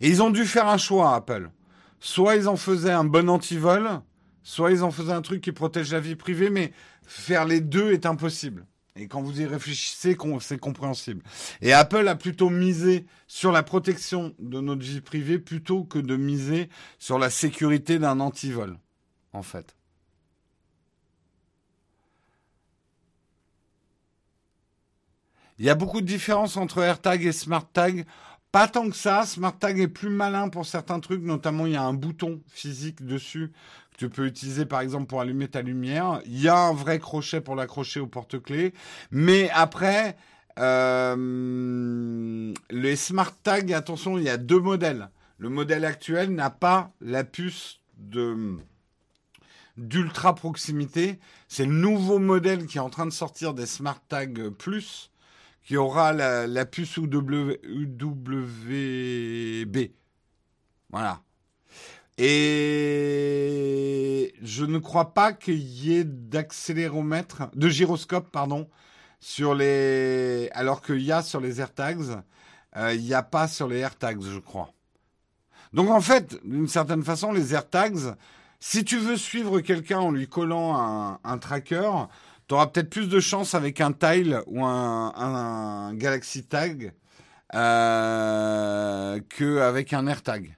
[0.00, 1.50] Et ils ont dû faire un choix, Apple.
[1.98, 4.02] Soit ils en faisaient un bon antivol,
[4.46, 6.72] soit ils en faisaient un truc qui protège la vie privée, mais
[7.04, 8.64] faire les deux est impossible.
[8.94, 11.24] Et quand vous y réfléchissez, c'est compréhensible.
[11.62, 16.14] Et Apple a plutôt misé sur la protection de notre vie privée plutôt que de
[16.14, 16.68] miser
[17.00, 18.78] sur la sécurité d'un antivol,
[19.32, 19.74] en fait.
[25.58, 28.06] Il y a beaucoup de différences entre AirTag et SmartTag.
[28.52, 29.26] Pas tant que ça.
[29.26, 33.52] SmartTag est plus malin pour certains trucs, notamment il y a un bouton physique dessus
[33.96, 36.20] tu peux utiliser par exemple pour allumer ta lumière.
[36.26, 38.74] Il y a un vrai crochet pour l'accrocher au porte-clés.
[39.10, 40.16] Mais après,
[40.58, 45.10] euh, les SmartTag, attention, il y a deux modèles.
[45.38, 48.56] Le modèle actuel n'a pas la puce de
[49.76, 51.18] d'ultra proximité.
[51.48, 55.10] C'est le nouveau modèle qui est en train de sortir des SmartTag Plus
[55.62, 57.16] qui aura la, puce UWB.
[60.90, 61.20] Voilà.
[62.18, 63.06] Et
[64.42, 68.68] je ne crois pas qu'il y ait d'accéléromètre, de gyroscope, pardon,
[69.20, 70.48] sur les.
[70.52, 72.22] Alors qu'il y a sur les AirTags,
[72.76, 74.72] euh, il n'y a pas sur les AirTags, je crois.
[75.72, 78.14] Donc en fait, d'une certaine façon, les AirTags,
[78.60, 81.90] si tu veux suivre quelqu'un en lui collant un, tracker,
[82.48, 86.94] tu auras peut-être plus de chance avec un Tile ou un, Galaxy Tag
[87.54, 90.56] euh, qu'avec un AirTag.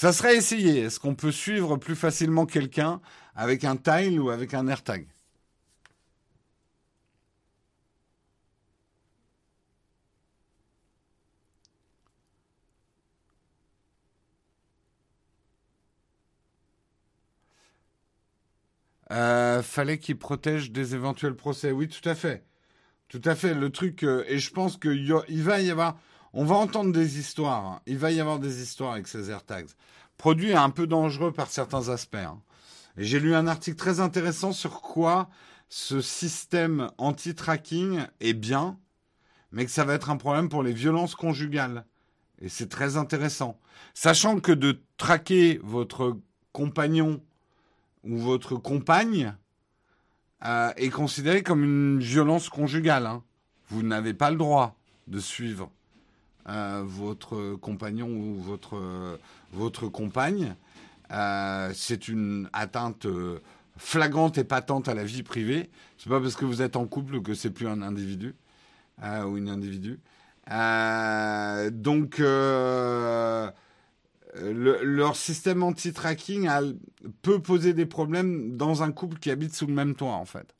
[0.00, 0.82] Ça serait essayé.
[0.82, 3.00] Est-ce qu'on peut suivre plus facilement quelqu'un
[3.34, 5.08] avec un Tile ou avec un AirTag?
[19.10, 21.72] Euh, fallait qu'il protège des éventuels procès.
[21.72, 22.44] Oui, tout à fait.
[23.08, 23.54] Tout à fait.
[23.54, 25.98] Le truc, euh, et je pense qu'il va y avoir,
[26.40, 27.66] on va entendre des histoires.
[27.66, 27.80] Hein.
[27.86, 29.70] Il va y avoir des histoires avec ces AirTags.
[30.18, 32.14] Produit un peu dangereux par certains aspects.
[32.14, 32.40] Hein.
[32.96, 35.28] J'ai lu un article très intéressant sur quoi
[35.68, 38.78] ce système anti-tracking est bien,
[39.50, 41.84] mais que ça va être un problème pour les violences conjugales.
[42.40, 43.58] Et c'est très intéressant.
[43.92, 46.18] Sachant que de traquer votre
[46.52, 47.20] compagnon
[48.04, 49.34] ou votre compagne
[50.44, 53.06] euh, est considérée comme une violence conjugale.
[53.06, 53.24] Hein.
[53.70, 54.78] Vous n'avez pas le droit
[55.08, 55.72] de suivre
[56.48, 59.18] euh, votre compagnon ou votre,
[59.52, 60.54] votre compagne.
[61.10, 63.06] Euh, c'est une atteinte
[63.78, 65.70] flagrante et patente à la vie privée.
[65.96, 68.34] C'est pas parce que vous êtes en couple que c'est plus un individu
[69.02, 70.00] euh, ou une individu.
[70.50, 73.50] Euh, donc, euh,
[74.34, 76.48] leur système anti-tracking
[77.22, 80.54] peut poser des problèmes dans un couple qui habite sous le même toit, en fait.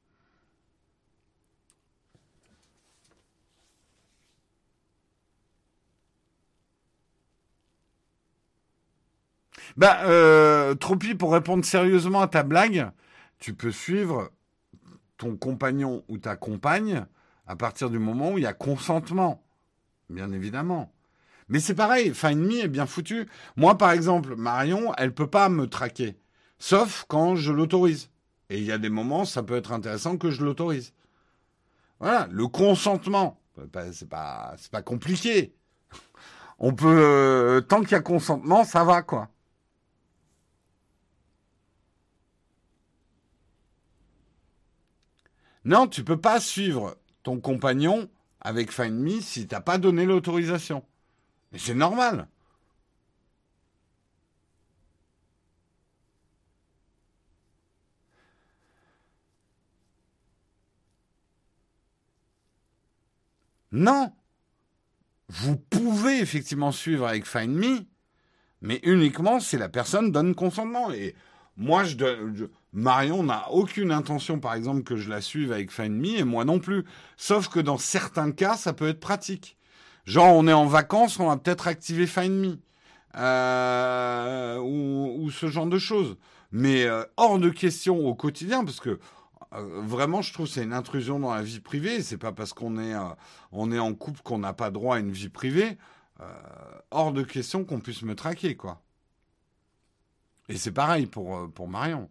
[9.79, 12.91] Bah, euh, Tropi, pour répondre sérieusement à ta blague,
[13.39, 14.33] tu peux suivre
[15.19, 17.07] ton compagnon ou ta compagne
[17.47, 19.41] à partir du moment où il y a consentement,
[20.11, 20.93] bien évidemment.
[21.49, 23.29] Mais c'est pareil, Find Me est bien foutu.
[23.55, 26.19] Moi, par exemple, Marion, elle peut pas me traquer,
[26.59, 28.11] sauf quand je l'autorise.
[28.51, 30.93] Et il y a des moments, ça peut être intéressant que je l'autorise.
[32.01, 33.41] Voilà, le consentement,
[33.93, 35.55] c'est pas, pas compliqué.
[36.59, 39.29] On peut, euh, tant qu'il y a consentement, ça va quoi.
[45.69, 48.09] Non, tu peux pas suivre ton compagnon
[48.41, 50.83] avec Find Me si t'as pas donné l'autorisation.
[51.53, 52.27] Mais c'est normal.
[63.71, 64.15] Non.
[65.29, 67.81] Vous pouvez effectivement suivre avec Find Me,
[68.63, 70.91] mais uniquement si la personne donne consentement.
[70.93, 71.15] Et
[71.59, 71.97] moi, je,
[72.73, 76.61] Marion n'a aucune intention, par exemple, que je la suive avec Find et moi non
[76.61, 76.85] plus.
[77.17, 79.57] Sauf que dans certains cas, ça peut être pratique.
[80.07, 82.59] Genre, on est en vacances, on va peut-être activer Find Me.
[83.17, 86.17] Euh, ou, ce genre de choses.
[86.53, 89.01] Mais euh, hors de question au quotidien, parce que
[89.55, 92.03] euh, vraiment, je trouve c'est une intrusion dans la vie privée.
[92.03, 92.95] C'est pas parce qu'on est,
[93.51, 95.77] on est en couple qu'on n'a pas droit à une vie privée.
[96.93, 98.81] hors de question qu'on puisse me traquer, quoi.
[100.49, 102.09] Et c'est pareil pour, pour Marion.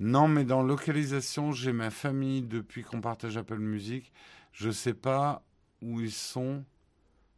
[0.00, 4.12] Non, mais dans localisation, j'ai ma famille depuis qu'on partage Apple Music.
[4.52, 5.42] Je ne sais pas
[5.80, 6.64] où ils sont,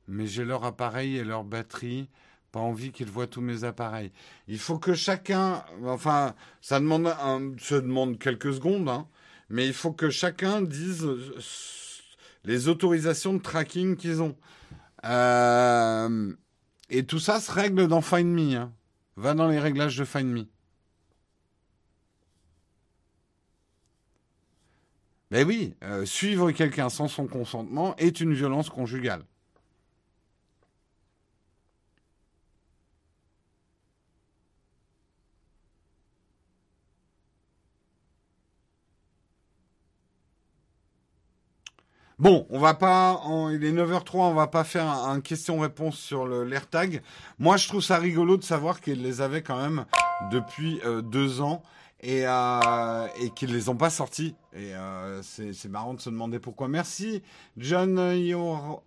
[0.08, 2.08] mais j'ai leur appareil et leur batterie.
[2.54, 4.12] Pas envie qu'ils voient tous mes appareils.
[4.46, 7.12] Il faut que chacun, enfin, ça demande,
[7.72, 9.08] demande quelques secondes, hein,
[9.48, 11.04] mais il faut que chacun dise
[12.44, 14.36] les autorisations de tracking qu'ils ont.
[15.04, 16.32] Euh,
[16.90, 18.54] et tout ça se règle dans Find Me.
[18.54, 18.72] Hein.
[19.16, 20.46] Va dans les réglages de Find Me.
[25.32, 29.24] Ben oui, euh, suivre quelqu'un sans son consentement est une violence conjugale.
[42.20, 43.20] Bon, on va pas,
[43.52, 47.02] il est 9h03, on va pas faire un, question-réponse sur l'AirTag.
[47.40, 49.84] Moi, je trouve ça rigolo de savoir qu'ils les avaient quand même
[50.30, 51.62] depuis euh, deux ans
[52.00, 54.36] et, euh, et qu'ils les ont pas sortis.
[54.52, 56.68] Et euh, c'est marrant de se demander pourquoi.
[56.68, 57.22] Merci,
[57.56, 58.84] John Yor...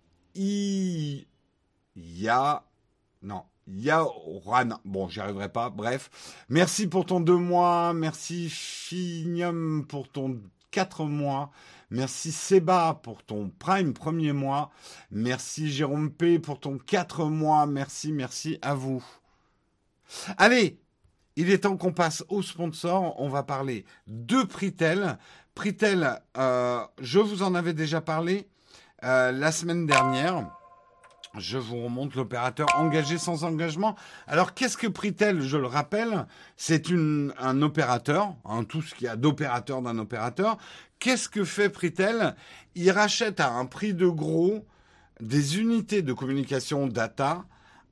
[1.96, 2.64] Ya...
[3.22, 3.42] Non.
[3.66, 4.80] Yaoran.
[4.86, 5.68] Bon, j'y arriverai pas.
[5.68, 6.10] Bref.
[6.48, 7.92] Merci pour ton deux mois.
[7.92, 11.50] Merci, Finium, pour ton quatre mois.
[11.90, 14.70] Merci Seba pour ton prime premier mois.
[15.10, 17.66] Merci Jérôme P pour ton quatre mois.
[17.66, 19.02] Merci, merci à vous.
[20.36, 20.80] Allez,
[21.36, 23.14] il est temps qu'on passe au sponsor.
[23.18, 25.18] On va parler de Pritel.
[25.54, 28.48] Pritel, euh, je vous en avais déjà parlé
[29.04, 30.57] euh, la semaine dernière.
[31.36, 33.96] Je vous remonte l'opérateur engagé sans engagement.
[34.26, 36.26] Alors, qu'est-ce que Pritel Je le rappelle,
[36.56, 40.56] c'est un opérateur, hein, tout ce qu'il y a d'opérateur d'un opérateur.
[40.98, 42.34] Qu'est-ce que fait Pritel
[42.74, 44.66] Il rachète à un prix de gros
[45.20, 47.44] des unités de communication data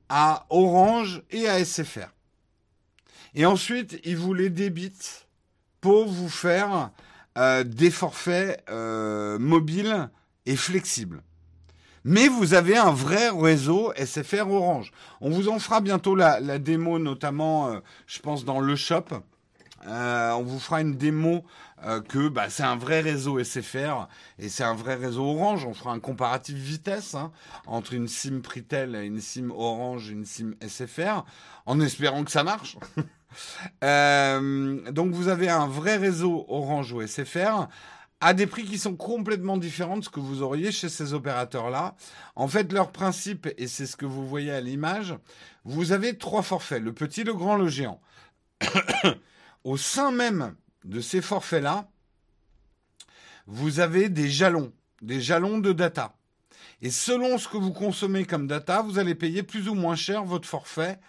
[0.09, 2.09] à Orange et à SFR.
[3.35, 5.27] Et ensuite, il vous les débite
[5.81, 6.91] pour vous faire
[7.37, 10.09] euh, des forfaits euh, mobiles
[10.45, 11.21] et flexibles.
[12.09, 14.93] Mais vous avez un vrai réseau SFR Orange.
[15.19, 19.07] On vous en fera bientôt la, démo, notamment, euh, je pense, dans le shop.
[19.85, 21.43] on vous fera une démo
[22.07, 24.07] que bah, c'est un vrai réseau SFR
[24.39, 25.65] et c'est un vrai réseau Orange.
[25.65, 27.33] On fera un comparatif vitesse hein,
[27.65, 31.25] entre une SIM Pritel une SIM Orange, une SIM SFR,
[31.65, 32.77] en espérant que ça marche.
[33.83, 37.67] Euh, donc vous avez un vrai réseau Orange ou SFR
[38.19, 41.95] à des prix qui sont complètement différents de ce que vous auriez chez ces opérateurs-là.
[42.35, 45.15] En fait, leur principe, et c'est ce que vous voyez à l'image,
[45.65, 48.01] vous avez trois forfaits, le petit, le grand, le géant.
[49.63, 51.89] Au sein même de ces forfaits-là,
[53.45, 56.15] vous avez des jalons, des jalons de data.
[56.81, 60.23] Et selon ce que vous consommez comme data, vous allez payer plus ou moins cher
[60.23, 60.99] votre forfait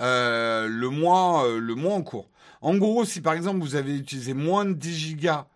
[0.00, 2.30] euh, le, mois, euh, le mois en cours.
[2.60, 5.46] En gros, si par exemple vous avez utilisé moins de 10 gigas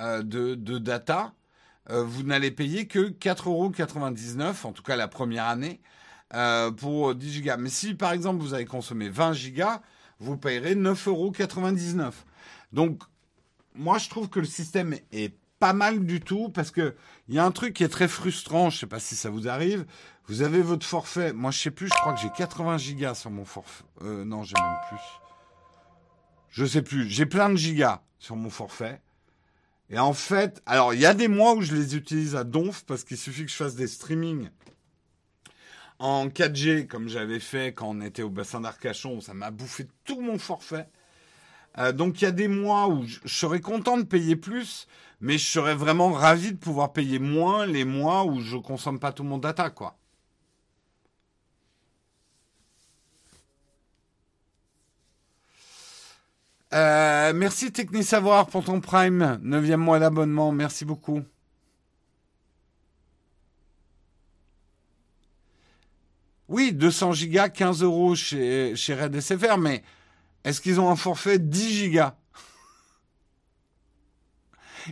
[0.00, 1.34] de, de, data,
[1.88, 3.72] vous n'allez payer que 4,99 euros,
[4.64, 5.80] en tout cas la première année,
[6.76, 7.56] pour 10 gigas.
[7.56, 9.82] Mais si par exemple vous avez consommé 20 gigas,
[10.20, 11.32] vous payerez 9,99 euros.
[12.72, 13.02] Donc,
[13.74, 16.96] moi je trouve que le système est pas mal du tout parce que
[17.28, 18.70] il y a un truc qui est très frustrant.
[18.70, 19.86] Je sais pas si ça vous arrive.
[20.26, 21.32] Vous avez votre forfait.
[21.32, 21.86] Moi, je sais plus.
[21.86, 23.84] Je crois que j'ai 80 gigas sur mon forfait.
[24.02, 25.00] Euh, non, j'ai même plus.
[26.48, 27.08] Je sais plus.
[27.08, 29.00] J'ai plein de gigas sur mon forfait.
[29.90, 32.84] Et en fait, alors il y a des mois où je les utilise à donf
[32.86, 34.48] parce qu'il suffit que je fasse des streamings
[35.98, 39.20] en 4G comme j'avais fait quand on était au bassin d'Arcachon.
[39.20, 40.88] Ça m'a bouffé tout mon forfait.
[41.78, 44.86] Euh, donc il y a des mois où je serais content de payer plus,
[45.20, 49.12] mais je serais vraiment ravi de pouvoir payer moins les mois où je consomme pas
[49.12, 49.99] tout mon data, quoi.
[56.72, 61.22] Euh, merci Technisavoir pour ton Prime, neuvième mois d'abonnement, merci beaucoup.
[66.48, 69.82] Oui, 200 gigas, 15 euros chez, chez Red SFR, mais
[70.44, 72.14] est-ce qu'ils ont un forfait 10 gigas?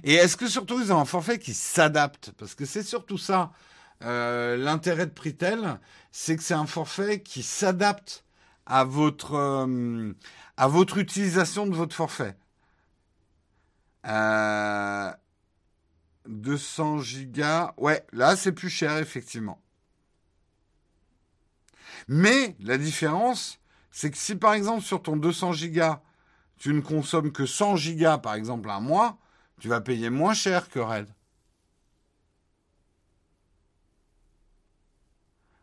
[0.03, 2.33] Et est-ce que surtout ils ont un forfait qui s'adapte?
[2.39, 3.53] Parce que c'est surtout ça.
[4.05, 5.81] Euh, l'intérêt de Pritel,
[6.13, 8.25] c'est que c'est un forfait qui s'adapte
[8.67, 10.13] à votre euh,
[10.59, 12.37] à votre utilisation de votre forfait.
[16.27, 19.63] 200 euh, gigas, ouais, là c'est plus cher effectivement.
[22.09, 23.61] Mais la différence,
[23.93, 26.03] c'est que si par exemple sur ton 200 gigas,
[26.59, 29.17] tu ne consommes que 100 gigas par exemple un mois,
[29.61, 31.09] tu vas payer moins cher que Red.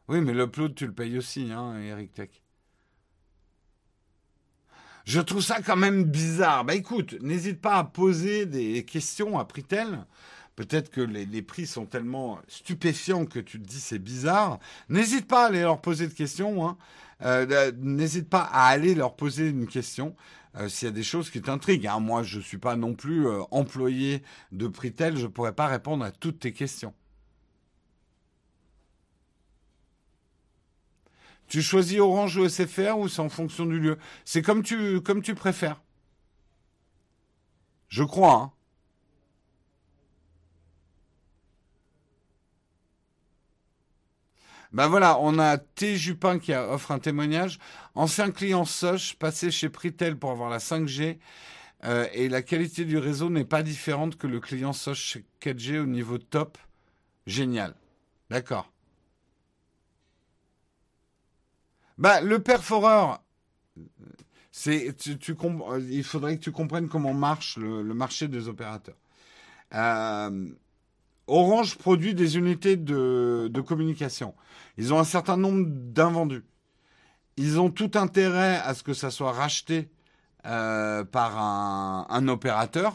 [0.07, 2.44] Oui, mais l'upload, tu le payes aussi, hein, Eric Tech.
[5.05, 6.65] Je trouve ça quand même bizarre.
[6.65, 10.05] Bah écoute, n'hésite pas à poser des questions à Pritel.
[10.55, 14.57] Peut-être que les, prix sont tellement stupéfiants que tu te dis c'est bizarre.
[14.89, 16.67] N'hésite pas à aller leur poser de questions.
[16.67, 16.77] Hein.
[17.21, 20.15] Euh, n'hésite pas à aller leur poser une question
[20.57, 21.87] euh, s'il y a des choses qui t'intriguent.
[21.87, 21.99] Hein.
[21.99, 25.67] Moi, je ne suis pas non plus euh, employé de Pritel, je ne pourrais pas
[25.67, 26.93] répondre à toutes tes questions.
[31.47, 35.21] Tu choisis Orange ou SFR ou c'est en fonction du lieu C'est comme tu, comme
[35.21, 35.81] tu préfères.
[37.89, 38.33] Je crois.
[38.33, 38.51] Hein.
[44.75, 45.95] Ben voilà, on a T.
[45.95, 47.59] Jupin qui offre un témoignage.
[47.93, 51.17] Ancien client Soch, passé chez Pritel pour avoir la 5G.
[51.85, 55.85] Euh, et la qualité du réseau n'est pas différente que le client Soch 4G au
[55.85, 56.57] niveau top.
[57.25, 57.73] Génial.
[58.29, 58.69] D'accord.
[61.97, 63.21] Bah, le perforeur,
[64.51, 65.17] c'est, tu,
[65.89, 68.97] il faudrait que tu comprennes comment marche le, marché des opérateurs.
[69.73, 70.49] Euh,
[71.27, 74.35] Orange produit des unités de, communication.
[74.77, 76.45] Ils ont un certain nombre d'invendus.
[77.37, 79.89] Ils ont tout intérêt à ce que ça soit racheté
[80.45, 82.93] euh, par un, opérateur,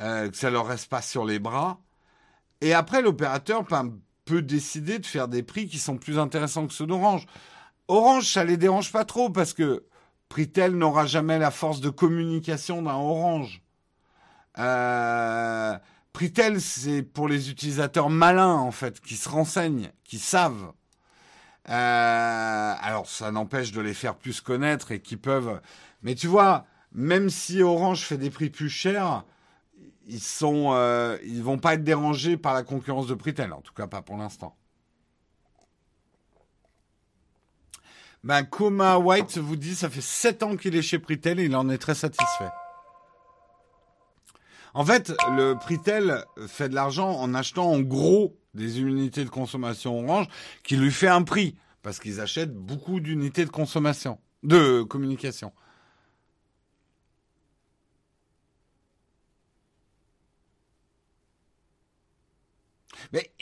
[0.00, 1.80] euh, que ça leur reste pas sur les bras.
[2.60, 3.64] Et après, l'opérateur
[4.24, 7.26] peut décider de faire des prix qui sont plus intéressants que ceux d'Orange.
[7.90, 9.84] Orange, ça les dérange pas trop parce que
[10.28, 13.62] Pritel n'aura jamais la force de communication d'un Orange.
[14.58, 15.76] Euh,
[16.12, 20.72] Pritel, c'est pour les utilisateurs malins, en fait, qui se renseignent, qui savent.
[21.68, 25.60] Euh, alors, ça n'empêche de les faire plus connaître et qui peuvent.
[26.02, 29.24] Mais tu vois, même si Orange fait des prix plus chers,
[30.06, 33.74] ils sont, euh, ils vont pas être dérangés par la concurrence de Pritel, en tout
[33.74, 34.56] cas pas pour l'instant.
[38.22, 41.56] Ben, Koma White vous dit, ça fait 7 ans qu'il est chez Pritel et il
[41.56, 42.50] en est très satisfait.
[44.74, 50.04] En fait, le Pritel fait de l'argent en achetant en gros des unités de consommation
[50.04, 50.28] Orange
[50.62, 55.52] qui lui fait un prix parce qu'ils achètent beaucoup d'unités de consommation, de communication.
[63.12, 63.32] Mais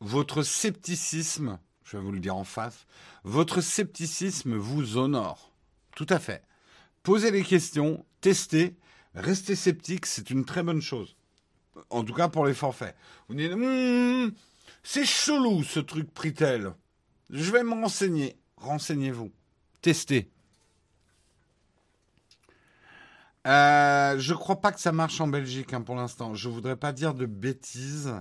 [0.00, 2.86] votre scepticisme, je vais vous le dire en face,
[3.24, 5.52] votre scepticisme vous honore.
[5.94, 6.42] Tout à fait.
[7.02, 8.76] Posez les questions, testez,
[9.16, 11.16] Rester sceptique, c'est une très bonne chose.
[11.88, 12.94] En tout cas pour les forfaits.
[13.28, 14.30] Vous dites, hmm,
[14.82, 16.74] c'est chelou ce truc Pritel.
[17.30, 18.36] Je vais me renseigner.
[18.58, 19.32] Renseignez-vous.
[19.80, 20.30] Testez.
[23.46, 26.34] Euh, je crois pas que ça marche en Belgique hein, pour l'instant.
[26.34, 28.12] Je voudrais pas dire de bêtises.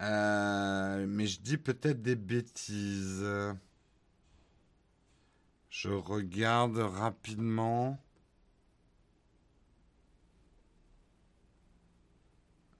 [0.00, 3.24] Euh, mais je dis peut-être des bêtises.
[5.70, 7.98] Je regarde rapidement.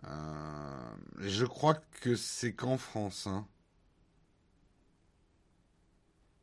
[0.07, 3.27] Euh, je crois que c'est qu'en France.
[3.27, 3.47] Hein.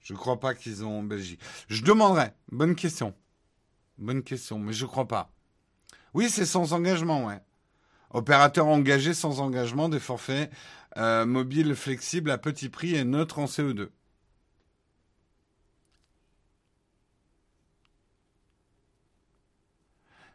[0.02, 1.42] Je crois pas qu'ils ont en Belgique.
[1.68, 2.34] Je demanderai.
[2.52, 3.16] Bonne question.
[3.98, 5.32] Bonne question, mais je crois pas.
[6.14, 7.40] Oui, c'est sans engagement, ouais.
[8.14, 10.52] Opérateur engagé sans engagement, des forfaits
[10.98, 13.90] euh, mobiles flexibles à petit prix et neutres en CO2.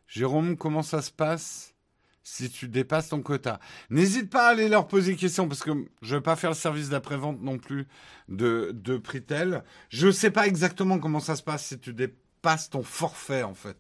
[0.09, 1.75] Jérôme, comment ça se passe
[2.23, 3.61] si tu dépasses ton quota?
[3.91, 6.51] N'hésite pas à aller leur poser des questions parce que je ne vais pas faire
[6.51, 7.87] le service d'après-vente non plus
[8.29, 9.63] de, de Pritel.
[9.91, 13.55] Je ne sais pas exactement comment ça se passe si tu dépasses ton forfait en
[13.55, 13.77] fait.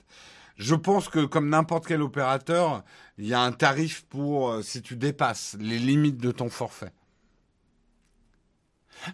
[0.56, 2.82] Je pense que comme n'importe quel opérateur,
[3.18, 6.92] il y a un tarif pour euh, si tu dépasses les limites de ton forfait.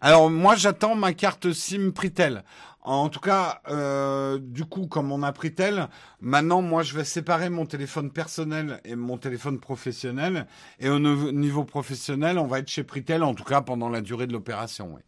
[0.01, 2.45] Alors moi j'attends ma carte SIM Pritel.
[2.85, 5.89] En tout cas, euh, du coup, comme on a Pritel,
[6.21, 10.47] maintenant moi je vais séparer mon téléphone personnel et mon téléphone professionnel.
[10.79, 14.27] Et au niveau professionnel, on va être chez Pritel, en tout cas pendant la durée
[14.27, 14.99] de l'opération.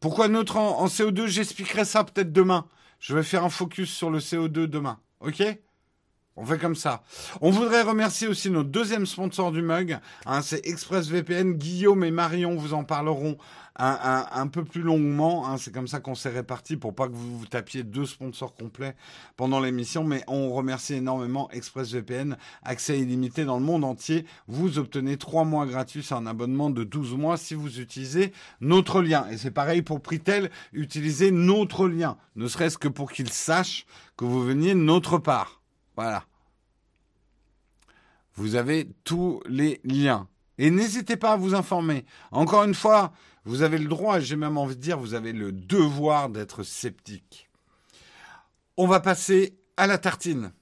[0.00, 2.66] Pourquoi neutre en, en CO2 J'expliquerai ça peut-être demain.
[2.98, 4.98] Je vais faire un focus sur le CO2 demain.
[5.20, 5.42] Ok?
[6.36, 7.02] On fait comme ça.
[7.40, 9.98] On voudrait remercier aussi notre deuxième sponsor du mug.
[10.26, 11.54] Hein, c'est ExpressVPN.
[11.54, 13.36] Guillaume et Marion vous en parleront
[13.76, 15.48] un, peu plus longuement.
[15.48, 15.56] Hein.
[15.58, 18.94] c'est comme ça qu'on s'est réparti pour pas que vous vous tapiez deux sponsors complets
[19.36, 20.04] pendant l'émission.
[20.04, 22.36] Mais on remercie énormément ExpressVPN.
[22.62, 24.24] Accès illimité dans le monde entier.
[24.46, 29.02] Vous obtenez trois mois gratuits sur un abonnement de 12 mois si vous utilisez notre
[29.02, 29.26] lien.
[29.30, 30.50] Et c'est pareil pour Pritel.
[30.72, 32.16] Utilisez notre lien.
[32.36, 33.84] Ne serait-ce que pour qu'ils sachent
[34.16, 35.59] que vous veniez de notre part.
[36.00, 36.24] Voilà.
[38.32, 40.28] Vous avez tous les liens.
[40.56, 42.06] Et n'hésitez pas à vous informer.
[42.30, 43.12] Encore une fois,
[43.44, 47.50] vous avez le droit, j'ai même envie de dire, vous avez le devoir d'être sceptique.
[48.78, 50.52] On va passer à la tartine.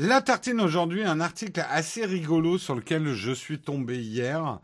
[0.00, 4.60] La tartine aujourd'hui, un article assez rigolo sur lequel je suis tombé hier.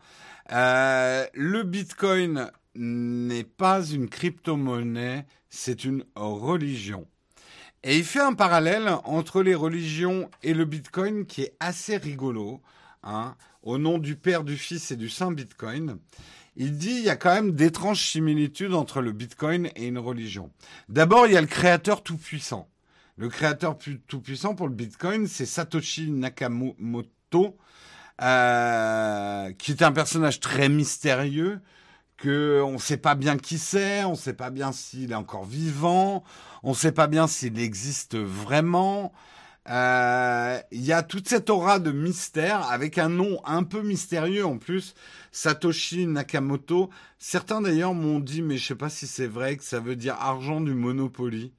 [0.53, 7.05] Euh, le Bitcoin n'est pas une crypto-monnaie, c'est une religion.
[7.83, 12.61] Et il fait un parallèle entre les religions et le Bitcoin qui est assez rigolo.
[13.03, 15.97] Hein, au nom du Père, du Fils et du Saint Bitcoin.
[16.55, 20.49] Il dit il y a quand même d'étranges similitudes entre le Bitcoin et une religion.
[20.87, 22.69] D'abord, il y a le Créateur tout-puissant.
[23.17, 27.57] Le créateur tout-puissant pour le Bitcoin, c'est Satoshi Nakamoto,
[28.21, 31.61] euh, qui est un personnage très mystérieux,
[32.17, 35.15] que on ne sait pas bien qui c'est, on ne sait pas bien s'il est
[35.15, 36.25] encore vivant,
[36.61, 39.13] on ne sait pas bien s'il existe vraiment.
[39.69, 44.45] Euh, il y a toute cette aura de mystère avec un nom un peu mystérieux
[44.45, 44.93] en plus,
[45.31, 46.89] Satoshi Nakamoto.
[47.17, 50.15] Certains d'ailleurs m'ont dit, mais je sais pas si c'est vrai, que ça veut dire
[50.19, 51.53] argent du Monopoly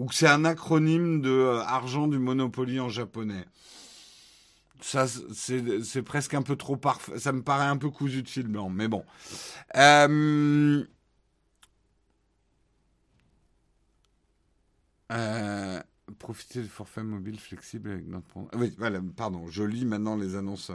[0.00, 3.44] ou que c'est un acronyme de euh, argent du Monopoly en japonais.
[4.80, 7.18] Ça, c'est presque un peu trop parfait.
[7.18, 9.04] Ça me paraît un peu cousu de fil blanc, mais bon.
[9.76, 10.82] Euh,
[15.12, 15.82] euh,
[16.20, 18.26] profiter du forfait mobile flexible avec notre...
[18.54, 20.70] Oui, voilà, pardon, je lis maintenant les annonces.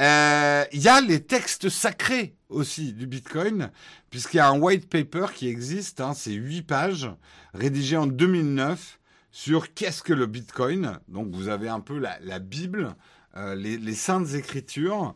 [0.00, 3.70] Euh, il y a les textes sacrés aussi du Bitcoin,
[4.10, 7.08] puisqu'il y a un white paper qui existe, hein, c'est huit pages,
[7.54, 8.98] rédigé en 2009,
[9.30, 10.98] sur qu'est-ce que le Bitcoin.
[11.08, 12.96] Donc vous avez un peu la, Bible,
[13.36, 15.14] euh, les, les, saintes écritures.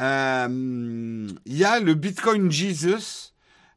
[0.00, 3.31] Euh, il y a le Bitcoin Jesus,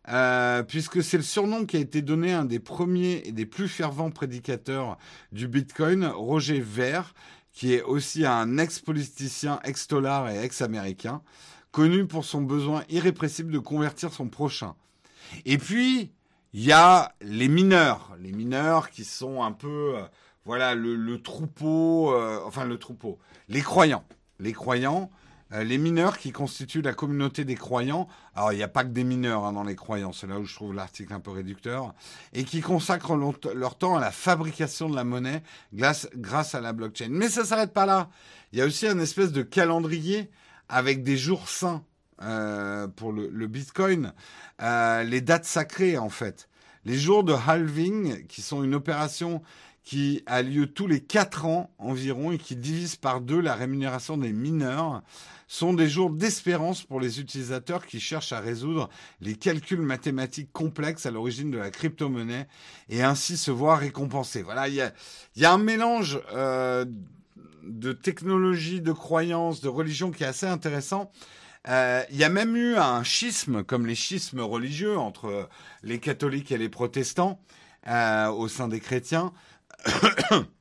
[0.09, 3.45] euh, puisque c'est le surnom qui a été donné à un des premiers et des
[3.45, 4.97] plus fervents prédicateurs
[5.31, 7.13] du Bitcoin, Roger Ver,
[7.51, 11.21] qui est aussi un ex-politicien, ex-dollar et ex-américain,
[11.71, 14.75] connu pour son besoin irrépressible de convertir son prochain.
[15.45, 16.11] Et puis,
[16.53, 20.03] il y a les mineurs, les mineurs qui sont un peu, euh,
[20.45, 23.19] voilà, le, troupeau, euh, enfin le troupeau,
[23.49, 24.05] les croyants,
[24.39, 25.09] les croyants
[25.51, 29.03] les mineurs qui constituent la communauté des croyants, alors il n'y a pas que des
[29.03, 31.93] mineurs hein, dans les croyants, c'est là où je trouve l'article un peu réducteur,
[32.33, 35.43] et qui consacrent leur temps à la fabrication de la monnaie
[35.73, 37.09] grâce, à la blockchain.
[37.11, 38.09] Mais ça ne s'arrête pas là.
[38.51, 40.31] Il y a aussi un espèce de calendrier
[40.67, 41.83] avec des jours saints
[42.23, 44.13] euh, pour le, Bitcoin,
[44.61, 46.47] euh, les dates sacrées en fait.
[46.85, 49.43] les jours de halving, qui sont une opération
[49.85, 54.17] qui a lieu tous les quatre ans environ et qui divise par deux la rémunération
[54.17, 55.03] des mineurs,
[55.47, 58.89] sont des jours d'espérance pour les utilisateurs qui cherchent à résoudre
[59.21, 62.47] les calculs mathématiques complexes à l'origine de la crypto-monnaie
[62.89, 64.41] et ainsi se voir récompensés.
[64.41, 64.91] Voilà, il y a,
[65.35, 66.83] y a, un mélange euh,
[67.63, 71.11] de technologie, de croyances, de religion qui est assez intéressant.
[71.67, 75.47] Euh, il y a même eu un schisme, comme les schismes religieux entre
[75.83, 77.39] les catholiques et les protestants
[77.87, 79.31] euh, au sein des chrétiens.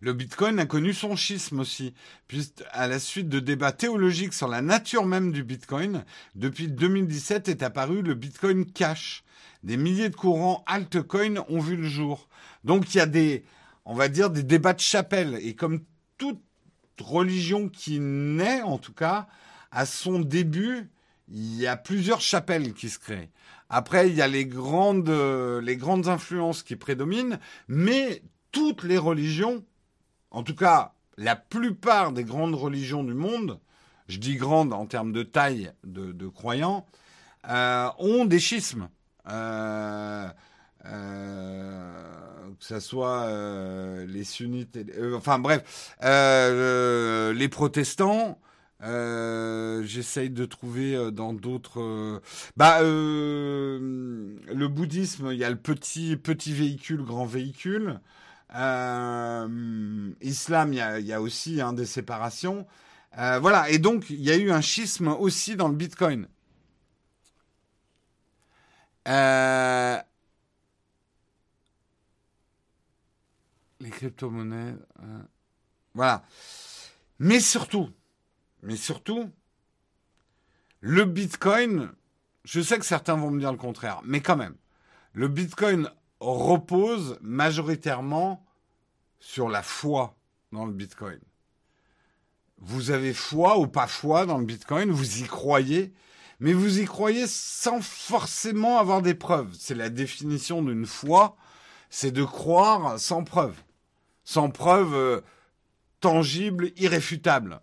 [0.00, 1.94] Le Bitcoin a connu son schisme aussi,
[2.28, 6.04] puisque à la suite de débats théologiques sur la nature même du Bitcoin,
[6.34, 9.24] depuis 2017 est apparu le Bitcoin Cash.
[9.62, 12.28] Des milliers de courants altcoins ont vu le jour.
[12.64, 13.44] Donc il y a des,
[13.84, 15.38] on va dire, des débats de chapelle.
[15.40, 15.80] Et comme
[16.18, 16.42] toute
[17.00, 19.26] religion qui naît, en tout cas,
[19.70, 20.90] à son début,
[21.28, 23.30] il y a plusieurs chapelles qui se créent.
[23.68, 27.38] Après, il y a les grandes, les grandes influences qui prédominent,
[27.68, 28.22] mais
[28.52, 29.64] toutes les religions,
[30.30, 33.58] en tout cas la plupart des grandes religions du monde,
[34.08, 36.86] je dis grandes en termes de taille de, croyants,
[37.48, 38.88] euh, ont des schismes.
[39.28, 40.28] Euh,
[40.84, 42.02] euh,
[42.58, 43.28] que ce soit
[44.06, 44.78] les sunnites,
[45.14, 48.38] enfin bref, les protestants,
[48.82, 51.80] euh, j'essaye de trouver euh, dans d'autres.
[51.80, 52.20] Euh,
[52.56, 58.00] bah, le bouddhisme, il y a le petit petit véhicule, grand véhicule.
[60.20, 62.66] islam, il y a, aussi hein, des séparations.
[63.16, 63.70] voilà.
[63.70, 66.28] Et donc, il y a eu un schisme aussi dans le Bitcoin.
[73.80, 74.74] les crypto-monnaies.
[75.94, 76.24] voilà.
[77.18, 77.90] Mais surtout,
[78.66, 79.30] mais surtout,
[80.80, 81.92] le Bitcoin,
[82.44, 84.56] je sais que certains vont me dire le contraire, mais quand même,
[85.12, 85.88] le Bitcoin
[86.18, 88.44] repose majoritairement
[89.20, 90.16] sur la foi
[90.50, 91.20] dans le Bitcoin.
[92.58, 95.94] Vous avez foi ou pas foi dans le Bitcoin, vous y croyez,
[96.40, 99.54] mais vous y croyez sans forcément avoir des preuves.
[99.56, 101.36] C'est la définition d'une foi,
[101.88, 103.54] c'est de croire sans preuve,
[104.24, 105.20] sans preuve euh,
[106.00, 107.60] tangible, irréfutable.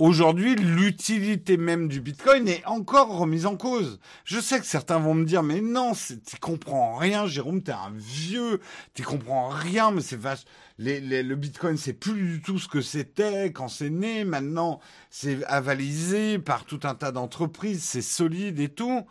[0.00, 4.00] Aujourd'hui, l'utilité même du Bitcoin est encore remise en cause.
[4.24, 7.92] Je sais que certains vont me dire, mais non, tu comprends rien, Jérôme, t'es un
[7.94, 8.60] vieux,
[8.94, 10.46] tu comprends rien, mais c'est vache.
[10.78, 14.24] le Bitcoin, c'est plus du tout ce que c'était quand c'est né.
[14.24, 14.80] Maintenant,
[15.10, 19.06] c'est avalisé par tout un tas d'entreprises, c'est solide et tout.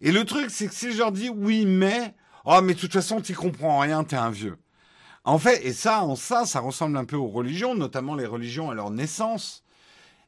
[0.00, 2.92] Et le truc, c'est que si je leur dis oui, mais, oh, mais de toute
[2.92, 4.56] façon, tu comprends rien, t'es un vieux.
[5.26, 8.70] En fait, et ça, en ça, ça ressemble un peu aux religions, notamment les religions
[8.70, 9.64] à leur naissance.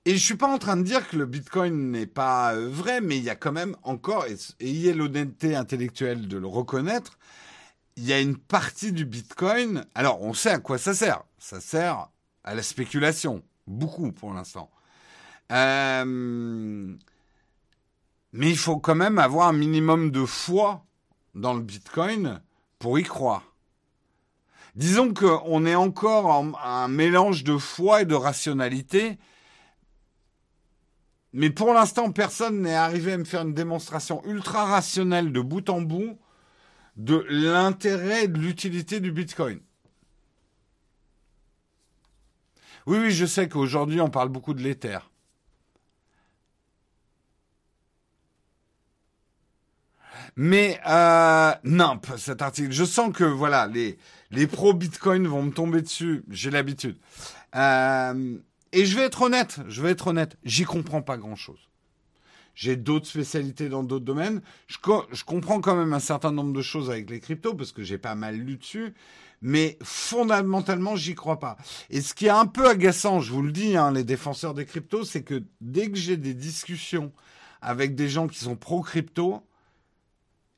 [0.05, 3.01] Et je suis pas en train de dire que le Bitcoin n'est pas euh, vrai,
[3.01, 7.16] mais il y a quand même encore, et ayez l'honnêteté intellectuelle de le reconnaître,
[7.97, 9.85] il y a une partie du Bitcoin.
[9.95, 11.23] Alors, on sait à quoi ça sert.
[11.39, 12.09] Ça sert
[12.43, 14.69] à la spéculation, beaucoup pour l'instant.
[15.53, 16.93] Euh,
[18.33, 20.85] mais il faut quand même avoir un minimum de foi
[21.37, 22.41] dans le Bitcoin
[22.81, 23.48] pour y croire.
[24.78, 29.18] Disons qu'on est encore en un mélange de foi et de rationalité.
[31.32, 35.68] Mais pour l'instant, personne n'est arrivé à me faire une démonstration ultra rationnelle de bout
[35.68, 36.16] en bout
[36.94, 39.59] de l'intérêt et de l'utilité du Bitcoin.
[42.86, 45.00] Oui, oui, je sais qu'aujourd'hui, on parle beaucoup de l'Ether.
[50.36, 53.98] Mais euh, non, cet article, je sens que voilà, les,
[54.30, 56.24] les pros Bitcoin vont me tomber dessus.
[56.30, 56.98] J'ai l'habitude.
[57.55, 58.38] Euh,
[58.72, 61.68] et je vais être honnête, je vais être honnête, j'y comprends pas grand-chose.
[62.55, 64.42] J'ai d'autres spécialités dans d'autres domaines.
[64.66, 64.78] Je,
[65.24, 68.16] comprends quand même un certain nombre de choses avec les cryptos parce que j'ai pas
[68.16, 68.94] mal lu dessus.
[69.42, 71.56] Mais fondamentalement, j'y crois pas.
[71.88, 74.66] Et ce qui est un peu agaçant, je vous le dis, hein, les défenseurs des
[74.66, 77.12] cryptos, c'est que dès que j'ai des discussions
[77.62, 79.40] avec des gens qui sont pro-crypto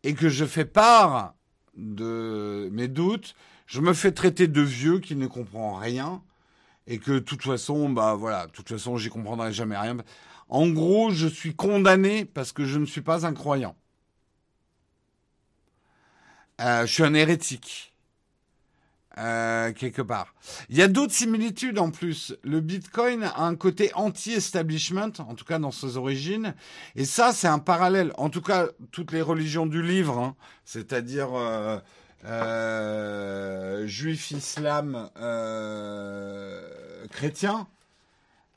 [0.03, 1.35] et que je fais part
[1.77, 3.35] de mes doutes,
[3.71, 6.21] je me fais traiter de vieux qui ne comprend rien
[6.89, 9.97] et que de toute façon, bah voilà, de toute façon, j'y comprendrai jamais rien.
[10.49, 13.77] En gros, je suis condamné parce que je ne suis pas un croyant.
[16.61, 17.95] Euh, je suis un hérétique.
[19.19, 20.35] Euh, quelque part.
[20.69, 22.35] Il y a d'autres similitudes en plus.
[22.43, 26.55] Le Bitcoin a un côté anti-establishment, en tout cas dans ses origines,
[26.97, 28.13] et ça c'est un parallèle.
[28.19, 31.79] En tout cas, toutes les religions du livre, hein, c'est-à-dire euh,
[32.25, 37.67] euh, juif, islam, euh, chrétien,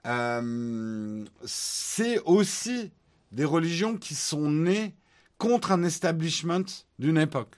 [0.06, 2.91] euh, c'est aussi
[3.31, 4.95] des religions qui sont nées
[5.38, 6.65] contre un establishment
[6.99, 7.56] d'une époque.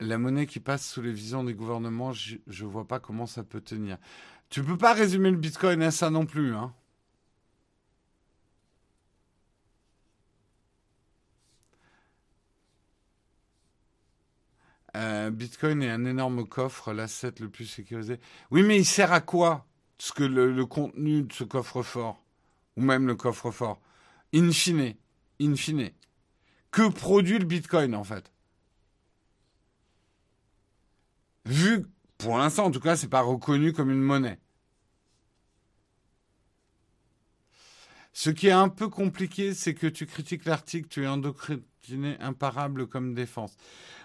[0.00, 3.44] La monnaie qui passe sous les visions des gouvernements, je ne vois pas comment ça
[3.44, 3.98] peut tenir.
[4.48, 6.72] Tu peux pas résumer le Bitcoin à ça non plus, hein.
[14.96, 18.18] Euh, Bitcoin est un énorme coffre, l'asset le plus sécurisé.
[18.50, 19.66] Oui, mais il sert à quoi
[19.98, 22.22] ce que le, contenu de ce coffre-fort?
[22.76, 23.80] Ou même le coffre-fort
[24.34, 24.94] In fine,
[25.40, 25.90] in fine.
[26.70, 28.32] Que produit le Bitcoin en fait?
[31.44, 31.86] Vu,
[32.18, 34.38] pour l'instant en tout cas, c'est pas reconnu comme une monnaie.
[38.12, 41.62] Ce qui est un peu compliqué, c'est que tu critiques l'article, tu es endocriné
[42.20, 43.56] imparable comme défense.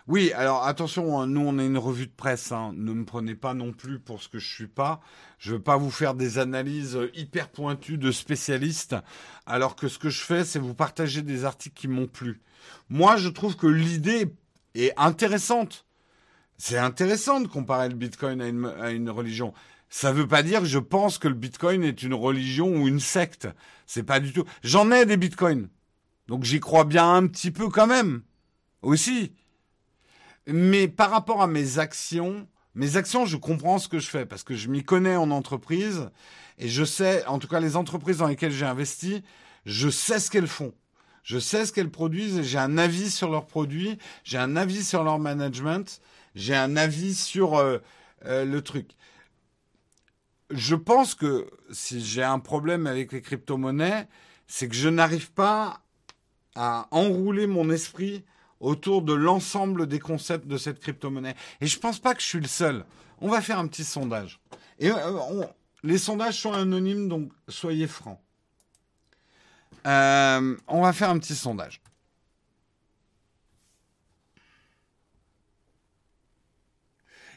[0.07, 2.73] Oui, alors attention, hein, nous on est une revue de presse, hein.
[2.75, 5.01] ne me prenez pas non plus pour ce que je suis pas.
[5.39, 8.95] Je veux pas vous faire des analyses hyper pointues de spécialistes,
[9.45, 12.41] alors que ce que je fais, c'est vous partager des articles qui m'ont plu.
[12.89, 14.33] Moi, je trouve que l'idée
[14.75, 15.85] est intéressante.
[16.57, 19.53] C'est intéressant de comparer le Bitcoin à une, à une religion.
[19.89, 22.87] Ça ne veut pas dire que je pense que le Bitcoin est une religion ou
[22.87, 23.47] une secte.
[23.85, 24.45] C'est pas du tout.
[24.63, 25.69] J'en ai des Bitcoins.
[26.27, 28.21] Donc j'y crois bien un petit peu quand même.
[28.81, 29.33] Aussi.
[30.47, 34.43] Mais par rapport à mes actions, mes actions, je comprends ce que je fais parce
[34.43, 36.09] que je m'y connais en entreprise
[36.57, 39.23] et je sais, en tout cas les entreprises dans lesquelles j'ai investi,
[39.65, 40.73] je sais ce qu'elles font.
[41.23, 44.83] Je sais ce qu'elles produisent et j'ai un avis sur leurs produits, j'ai un avis
[44.83, 45.99] sur leur management,
[46.35, 47.79] j'ai un avis sur euh,
[48.25, 48.91] euh, le truc.
[50.51, 54.07] Je pense que si j'ai un problème avec les crypto-monnaies,
[54.45, 55.81] c'est que je n'arrive pas
[56.55, 58.23] à enrouler mon esprit
[58.59, 61.35] autour de l'ensemble des concepts de cette crypto-monnaie.
[61.61, 62.85] Et je pense pas que je suis le seul.
[63.19, 64.39] On va faire un petit sondage.
[64.79, 65.43] Et euh,
[65.83, 68.19] les sondages sont anonymes, donc soyez francs.
[69.85, 71.81] Euh, on va faire un petit sondage.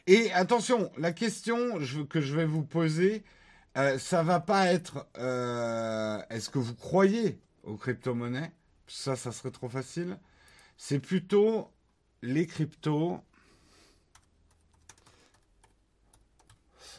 [0.07, 1.79] Et attention, la question
[2.09, 3.23] que je vais vous poser,
[3.77, 5.07] euh, ça va pas être
[6.31, 8.51] est-ce que vous croyez aux crypto-monnaies?
[8.89, 10.17] Ça, ça serait trop facile.
[10.75, 11.71] C'est plutôt
[12.23, 13.23] les cryptos.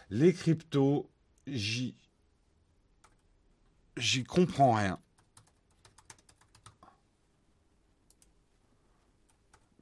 [0.09, 1.11] Les cryptos,
[1.49, 1.97] j'y.
[3.97, 5.01] J'y comprends rien.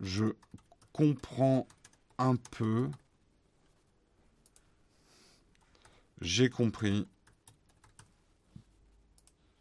[0.01, 0.33] Je
[0.93, 1.69] comprends
[2.17, 2.91] un peu.
[6.23, 7.07] J'ai compris.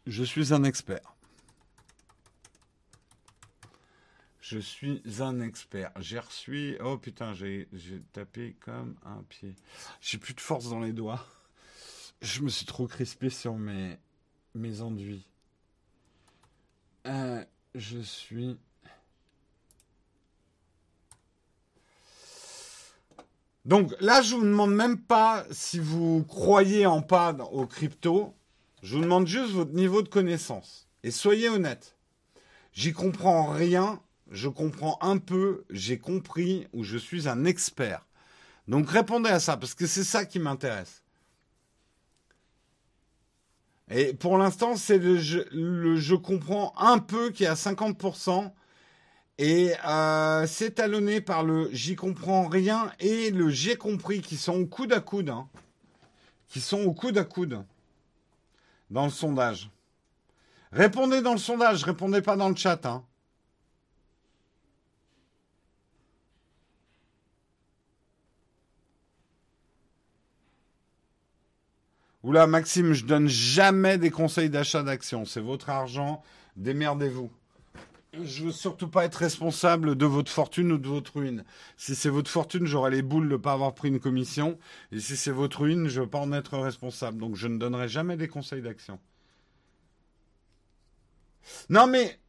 [0.05, 1.16] Je suis un expert.
[4.49, 5.91] Je suis un expert.
[5.99, 6.77] J'ai reçu.
[6.81, 7.67] Oh putain, j'ai
[8.13, 9.53] tapé comme un pied.
[9.99, 11.25] J'ai plus de force dans les doigts.
[12.21, 13.99] Je me suis trop crispé sur mes,
[14.79, 15.27] enduits.
[17.07, 17.43] Euh,
[17.75, 18.57] je suis.
[23.65, 28.33] Donc là, je vous demande même pas si vous croyez en pas au crypto.
[28.81, 30.87] Je vous demande juste votre niveau de connaissance.
[31.03, 31.97] Et soyez honnête.
[32.71, 38.05] J'y comprends rien je comprends un peu, j'ai compris ou je suis un expert.
[38.67, 41.03] Donc répondez à ça, parce que c'est ça qui m'intéresse.
[43.89, 48.51] Et pour l'instant, c'est le, je comprends un peu qui est à 50%.
[49.39, 54.55] Et euh, c'est talonné par le j'y comprends rien et le j'ai compris qui sont
[54.61, 55.29] au coude à coude.
[55.29, 55.47] Hein.
[56.47, 57.63] qui sont au coude à coude
[58.89, 59.69] dans le sondage.
[60.71, 62.85] Répondez dans le sondage, répondez pas dans le chat.
[62.85, 63.03] Hein.
[72.27, 75.23] Oula, Maxime, je donne jamais des conseils d'achat d'actions.
[75.23, 76.21] C'est votre argent.
[76.57, 77.31] Démerdez-vous.
[78.21, 81.45] Je veux surtout pas être responsable de votre fortune ou de votre ruine.
[81.77, 84.59] Si c'est votre fortune, j'aurai les boules de ne pas avoir pris une commission.
[84.91, 87.17] Et si c'est votre ruine, je ne veux pas en être responsable.
[87.17, 88.99] Donc je ne donnerai jamais des conseils d'action.
[91.69, 92.19] Non mais,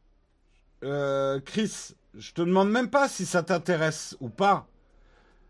[0.85, 4.65] euh, Chris, je te demande même pas si ça t'intéresse ou pas.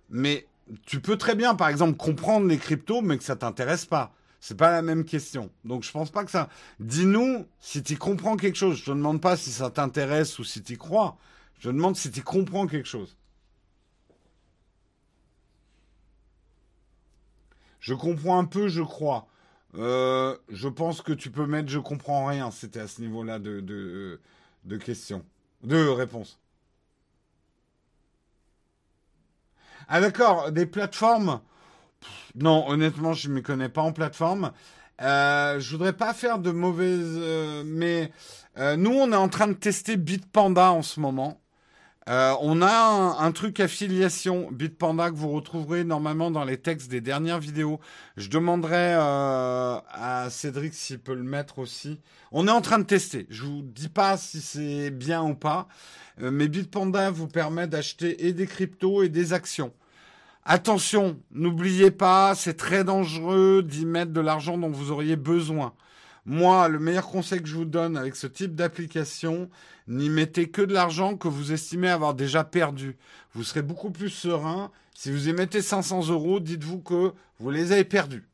[0.09, 0.47] Mais
[0.87, 4.11] tu peux très bien, par exemple, comprendre les cryptos, mais que ça t'intéresse pas.
[4.39, 5.51] C'est pas la même question.
[5.65, 6.49] Donc je pense pas que ça.
[6.79, 8.77] Dis-nous si tu comprends quelque chose.
[8.77, 11.17] Je te demande pas si ça t'intéresse ou si tu crois.
[11.59, 13.17] Je te demande si tu comprends quelque chose.
[17.79, 19.27] Je comprends un peu, je crois.
[19.75, 22.51] Euh, je pense que tu peux mettre je comprends rien.
[22.51, 24.19] C'était à ce niveau-là de, de,
[24.65, 25.25] de questions.
[25.63, 26.39] De réponses.
[29.87, 31.41] Ah d'accord, des plateformes.
[32.35, 34.51] Non, honnêtement, je ne m'y connais pas en plateforme.
[35.01, 38.11] Euh, je voudrais pas faire de mauvaises, euh, mais
[38.57, 41.41] euh, nous, on est en train de tester Bitpanda en ce moment.
[42.11, 47.37] On a un, truc affiliation Bitpanda que vous retrouverez normalement dans les textes des dernières
[47.37, 47.79] vidéos.
[48.17, 52.01] Je demanderai à Cédric s'il peut le mettre aussi.
[52.31, 53.27] On est en train de tester.
[53.29, 55.67] Je vous dis pas si c'est bien ou pas,
[56.17, 59.71] mais Bitpanda vous permet d'acheter et des cryptos et des actions.
[60.51, 65.75] Attention, n'oubliez pas, c'est très dangereux d'y mettre de l'argent dont vous auriez besoin.
[66.25, 69.51] Moi, le meilleur conseil que je vous donne avec ce type d'application,
[69.87, 72.97] n'y mettez que de l'argent que vous estimez avoir déjà perdu.
[73.35, 74.71] Vous serez beaucoup plus serein.
[74.95, 78.27] Si vous y mettez 500 euros, dites-vous que vous les avez perdus.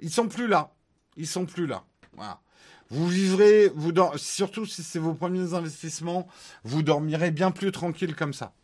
[0.00, 0.72] Ils sont plus là.
[1.16, 1.84] Ils sont plus là.
[2.16, 2.40] Voilà.
[2.88, 3.70] Vous vivrez,
[4.16, 6.26] surtout si c'est vos premiers investissements,
[6.64, 8.54] vous dormirez bien plus tranquille comme ça.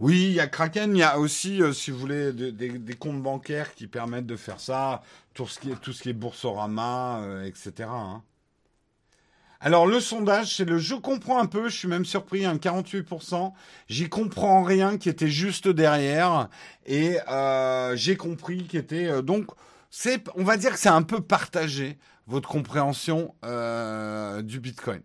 [0.00, 3.20] Oui, il y a Kraken, il y a aussi, euh, si vous voulez, des, comptes
[3.20, 5.02] bancaires qui permettent de faire ça,
[5.34, 7.88] tout ce qui est, tout ce Boursorama, euh, etc.
[7.90, 8.22] Hein.
[9.60, 13.52] Alors le sondage, c'est le je comprends un peu, je suis même surpris, un 48%.
[13.88, 16.48] J'y comprends rien qui était juste derrière
[16.86, 19.50] et euh, j'ai compris qui était donc
[20.36, 21.98] on va dire que c'est un peu partagé
[22.28, 23.34] votre compréhension
[24.44, 25.02] du Bitcoin.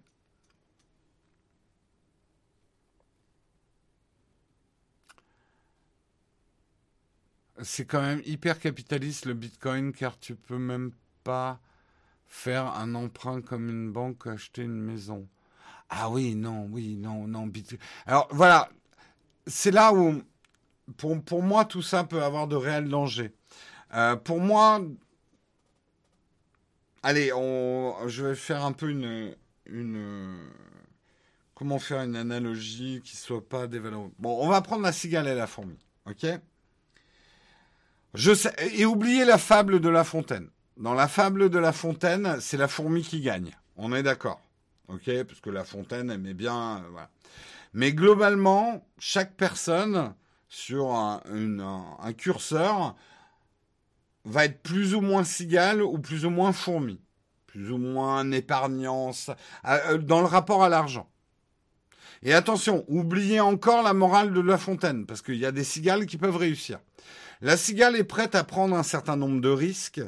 [7.62, 10.92] C'est quand même hyper capitaliste le Bitcoin car tu peux même
[11.24, 11.60] pas
[12.28, 15.28] faire un emprunt comme une banque, acheter une maison.
[15.90, 17.46] Ah oui, non, oui, non, non.
[17.46, 17.80] Bitcoin.
[18.06, 18.70] Alors voilà,
[19.46, 20.24] c'est là où,
[20.98, 23.34] pour, pour moi, tout ça peut avoir de réels dangers.
[23.94, 24.82] Euh, pour moi,
[27.04, 29.36] allez, je vais faire un peu une,
[29.68, 30.38] une,
[31.54, 34.16] comment faire une analogie qui soit pas dévalorisée.
[34.18, 35.78] Bon, on va prendre la cigale et la fourmi,
[36.08, 36.26] ok?
[38.57, 40.49] Et oubliez la fable de La Fontaine.
[40.77, 43.56] Dans la fable de La Fontaine, c'est la fourmi qui gagne.
[43.76, 44.41] On est d'accord.
[44.88, 45.10] OK?
[45.23, 46.77] Parce que La Fontaine aimait bien.
[46.77, 46.99] Euh.
[47.73, 50.14] Mais globalement, chaque personne
[50.48, 52.95] sur un, un, curseur
[54.26, 57.02] va être plus ou moins cigale ou plus ou moins fourmi.
[57.48, 59.11] Plus ou moins épargnant
[59.65, 61.10] euh, dans le rapport à l'argent.
[62.22, 66.06] Et attention, oubliez encore la morale de La Fontaine, parce qu'il y a des cigales
[66.06, 66.80] qui peuvent réussir.
[67.41, 70.01] La cigale est prête à prendre un certain nombre de risques.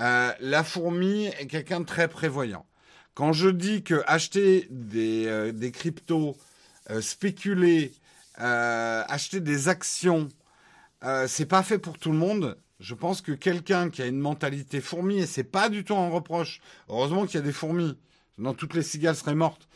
[0.00, 2.66] Euh, la fourmi est quelqu'un de très prévoyant.
[3.14, 6.36] Quand je dis que acheter des, euh, cryptos,
[6.90, 7.92] euh, spéculer,
[8.36, 10.28] acheter des actions,
[11.28, 12.58] c'est pas fait pour tout le monde.
[12.80, 16.08] Je pense que quelqu'un qui a une mentalité fourmi, et c'est pas du tout un
[16.08, 17.96] reproche, heureusement qu'il y a des fourmis,
[18.34, 19.68] sinon toutes les cigales seraient mortes,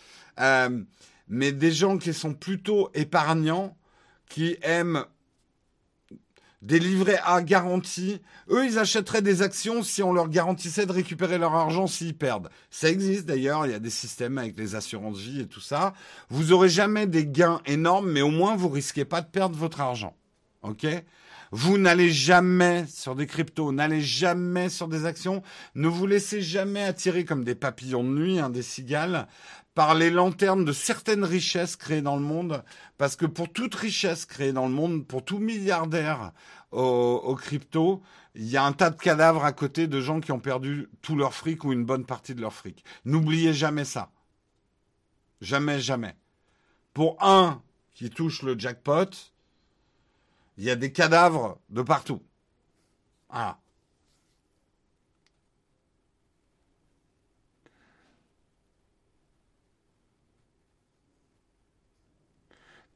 [1.28, 3.76] mais des gens qui sont plutôt épargnants,
[4.28, 5.04] qui aiment
[6.62, 8.20] des livrets à garantie.
[8.50, 12.50] Eux, ils achèteraient des actions si on leur garantissait de récupérer leur argent s'ils perdent.
[12.70, 15.94] Ça existe d'ailleurs, il y a des systèmes avec les assurances vie et tout ça.
[16.30, 19.80] Vous aurez jamais des gains énormes, mais au moins vous risquez pas de perdre votre
[19.80, 20.16] argent.
[20.62, 20.86] OK?
[21.50, 25.42] Vous n'allez jamais sur des cryptos, n'allez jamais sur des actions,
[25.74, 29.28] ne vous laissez jamais attirer comme des papillons de nuit, hein, des cigales,
[29.78, 32.64] par les lanternes de certaines richesses créées dans le monde,
[32.96, 36.32] parce que pour toute richesse créée dans le monde, pour tout milliardaire
[36.72, 38.02] au, crypto,
[38.34, 41.14] il y a un tas de cadavres à côté de gens qui ont perdu tout
[41.14, 42.84] leur fric ou une bonne partie de leur fric.
[43.04, 44.10] N'oubliez jamais ça.
[45.40, 46.16] Jamais, jamais.
[46.92, 47.62] Pour un
[47.94, 49.30] qui touche le jackpot,
[50.56, 52.20] il y a des cadavres de partout.
[53.30, 53.58] Ah.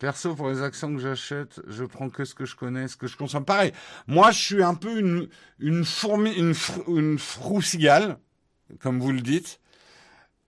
[0.03, 3.07] Perso, pour les actions que j'achète, je prends que ce que je connais, ce que
[3.07, 3.45] je consomme.
[3.45, 3.73] Pareil,
[4.09, 5.29] moi, je suis un peu une,
[5.61, 8.19] une fourmi, une, froucigale,
[8.81, 9.61] comme vous le dites.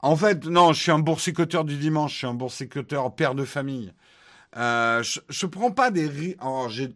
[0.00, 3.44] En fait, non, je suis un boursicoteur du dimanche, je suis un boursicoteur père de
[3.44, 3.92] famille.
[4.56, 6.40] Euh, je, je prends pas des risques.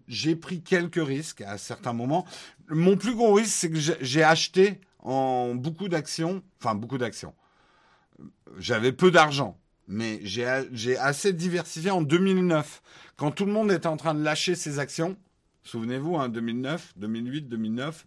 [0.09, 2.27] J'ai pris quelques risques à certains moments.
[2.71, 7.35] Mon plus gros risque, c'est que j'ai acheté en beaucoup d'actions, enfin beaucoup d'actions.
[8.59, 9.57] J'avais peu d'argent
[9.89, 12.83] mais j'ai assez diversifié en 2009,
[13.17, 15.17] quand tout le monde était en train de lâcher ses actions.
[15.65, 18.07] Souvenez-vous, hein, 2009, 2008, 2009.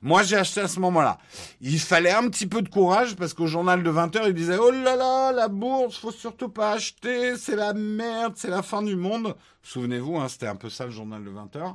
[0.00, 1.18] Moi, j'ai acheté à ce moment-là.
[1.60, 4.56] Il fallait un petit peu de courage parce qu'au journal de 20 h il disait
[4.58, 8.82] Oh là là, la bourse, faut surtout pas acheter, c'est la merde, c'est la fin
[8.82, 9.34] du monde.
[9.62, 11.74] Souvenez-vous, hein, c'était un peu ça le journal de 20 h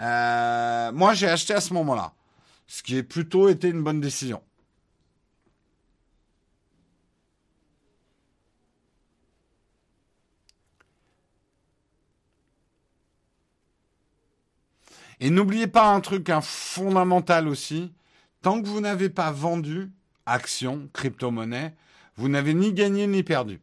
[0.00, 2.12] euh, moi, j'ai acheté à ce moment-là,
[2.66, 4.40] ce qui est plutôt été une bonne décision.
[15.22, 17.92] Et n'oubliez pas un truc un fondamental aussi.
[18.42, 19.92] Tant que vous n'avez pas vendu
[20.26, 21.76] actions, crypto-monnaie,
[22.16, 23.60] vous n'avez ni gagné ni perdu.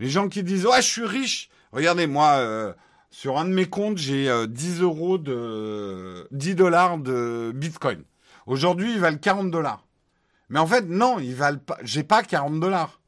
[0.00, 2.74] Les gens qui disent ouais je suis riche, regardez moi euh,
[3.10, 8.02] sur un de mes comptes j'ai 10 euh, euros de 10 dollars de Bitcoin.
[8.46, 9.86] Aujourd'hui ils valent 40 dollars.
[10.48, 11.78] Mais en fait non ils valent pas.
[11.84, 13.00] J'ai pas 40 dollars.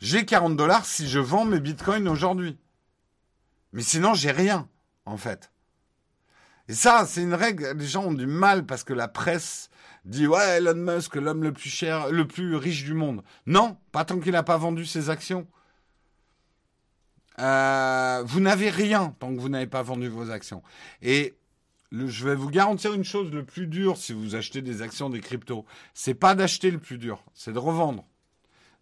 [0.00, 2.58] J'ai 40 dollars si je vends mes bitcoins aujourd'hui.
[3.72, 4.68] Mais sinon, j'ai rien,
[5.04, 5.50] en fait.
[6.68, 7.72] Et ça, c'est une règle.
[7.76, 9.68] Les gens ont du mal parce que la presse
[10.04, 13.22] dit ouais, Elon Musk, l'homme le plus cher, le plus riche du monde.
[13.46, 15.46] Non, pas tant qu'il n'a pas vendu ses actions.
[17.38, 20.62] Euh, vous n'avez rien tant que vous n'avez pas vendu vos actions.
[21.02, 21.34] Et
[21.92, 25.20] je vais vous garantir une chose le plus dur si vous achetez des actions des
[25.20, 25.64] cryptos,
[25.94, 28.04] c'est pas d'acheter le plus dur, c'est de revendre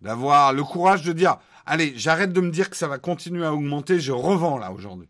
[0.02, 3.54] d'avoir le courage de dire allez, j'arrête de me dire que ça va continuer à
[3.54, 5.08] augmenter, je revends là aujourd'hui.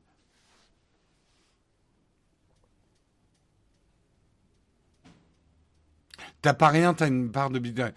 [6.43, 7.93] T'as pas rien, t'as une part de bitcoin.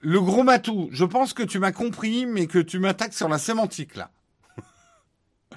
[0.00, 3.38] Le gros matou, je pense que tu m'as compris, mais que tu m'attaques sur la
[3.38, 4.10] sémantique là.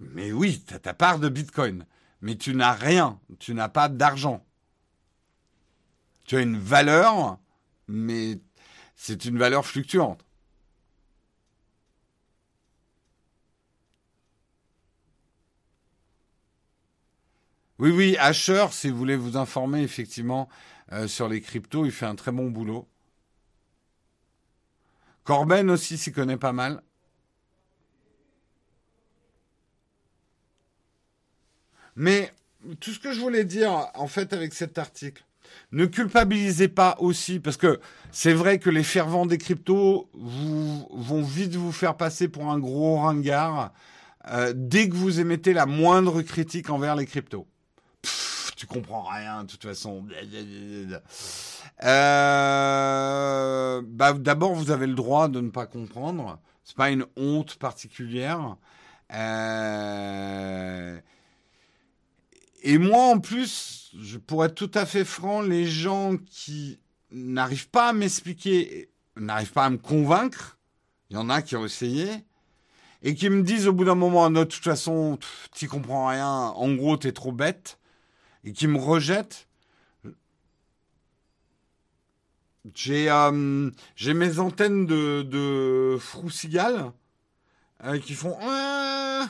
[0.00, 1.84] mais oui, t'as ta part de bitcoin,
[2.22, 4.44] mais tu n'as rien, tu n'as pas d'argent.
[6.24, 7.38] Tu as une valeur,
[7.88, 8.38] mais
[8.96, 10.24] c'est une valeur fluctuante.
[17.78, 20.48] Oui, oui, Asher, si vous voulez vous informer effectivement
[20.92, 22.88] euh, sur les cryptos, il fait un très bon boulot.
[25.24, 26.82] Corben aussi s'y connaît pas mal.
[31.96, 32.32] Mais
[32.80, 35.24] tout ce que je voulais dire, en fait, avec cet article,
[35.72, 37.80] ne culpabilisez pas aussi, parce que
[38.12, 42.98] c'est vrai que les fervents des cryptos vont vite vous faire passer pour un gros
[42.98, 43.72] ringard
[44.28, 47.46] euh, dès que vous émettez la moindre critique envers les cryptos.
[48.64, 50.06] Tu comprends rien, de toute façon.
[51.84, 56.38] Euh, bah, D'abord, vous avez le droit de ne pas comprendre.
[56.64, 58.56] C'est pas une honte particulière.
[59.12, 60.98] Euh,
[62.62, 66.80] et moi, en plus, je pourrais être tout à fait franc, les gens qui
[67.10, 70.56] n'arrivent pas à m'expliquer, n'arrivent pas à me convaincre,
[71.10, 72.08] il y en a qui ont essayé,
[73.02, 75.18] et qui me disent au bout d'un moment, de toute façon,
[75.54, 77.78] tu comprends rien, en gros, tu es trop bête,
[78.44, 79.48] et qui me rejettent.
[82.74, 83.70] J'ai euh,
[84.14, 85.98] mes antennes de, de
[87.84, 89.24] euh, qui font euh,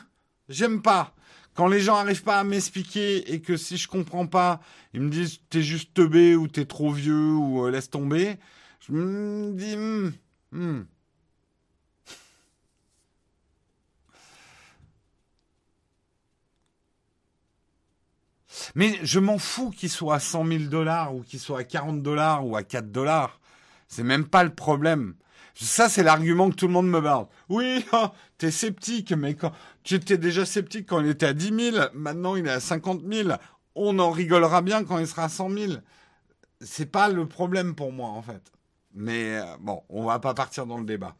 [0.49, 1.15] j'aime pas.
[1.55, 4.61] Quand les gens n'arrivent pas à m'expliquer et que si je comprends pas,
[4.93, 8.37] ils me disent t'es juste teubé ou t'es trop vieux ou euh, laisse tomber,
[8.81, 10.13] je me dis hmm,
[10.53, 10.83] hmm.
[18.75, 22.03] Mais je m'en fous qu'il soit à 100 000 dollars ou qu'il soit à 40
[22.03, 23.41] dollars ou à 4 dollars.
[23.89, 25.15] C'est même pas le problème.
[25.55, 27.27] Ça, c'est l'argument que tout le monde me parle.
[27.49, 27.97] Oui, tu
[28.39, 29.53] t'es sceptique, mais quand
[29.85, 33.03] tu étais déjà sceptique quand il était à 10 000, maintenant il est à 50
[33.09, 33.31] 000.
[33.77, 35.73] On en rigolera bien quand il sera à 100 000.
[36.61, 38.53] C'est pas le problème pour moi, en fait.
[38.95, 41.17] Mais euh, bon, on va pas partir dans le débat.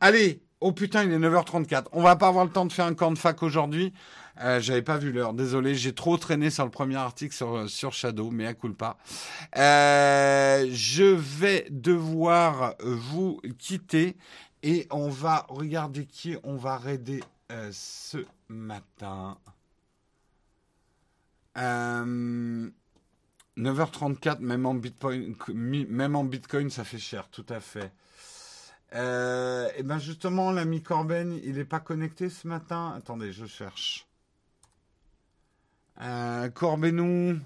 [0.00, 1.86] Allez, oh putain, il est 9h34.
[1.92, 3.92] On va pas avoir le temps de faire un camp de fac aujourd'hui.
[4.40, 5.32] Euh, J'avais pas vu l'heure.
[5.32, 8.98] Désolé, j'ai trop traîné sur le premier article sur, sur Shadow, mais à coup pas.
[9.56, 14.16] Euh, je vais devoir vous quitter
[14.62, 17.22] et on va regarder qui on va raider
[17.52, 18.18] euh, ce
[18.48, 19.38] matin.
[21.56, 27.90] 9h34, même en Bitcoin, même en Bitcoin, ça fait cher, tout à fait.
[28.92, 32.92] et ben justement, l'ami Corben, il n'est pas connecté ce matin.
[32.94, 34.06] Attendez, je cherche.
[36.00, 37.38] Euh, Corbenou.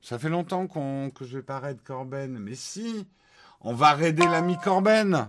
[0.00, 2.38] Ça fait longtemps qu'on, que je vais pas raid Corben.
[2.38, 3.06] Mais si,
[3.60, 5.28] on va raider l'ami Corben.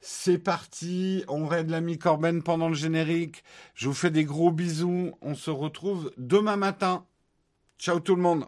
[0.00, 3.44] C'est parti, on raid l'ami Corben pendant le générique.
[3.74, 5.12] Je vous fais des gros bisous.
[5.20, 7.06] On se retrouve demain matin.
[7.78, 8.46] Ciao tout le monde.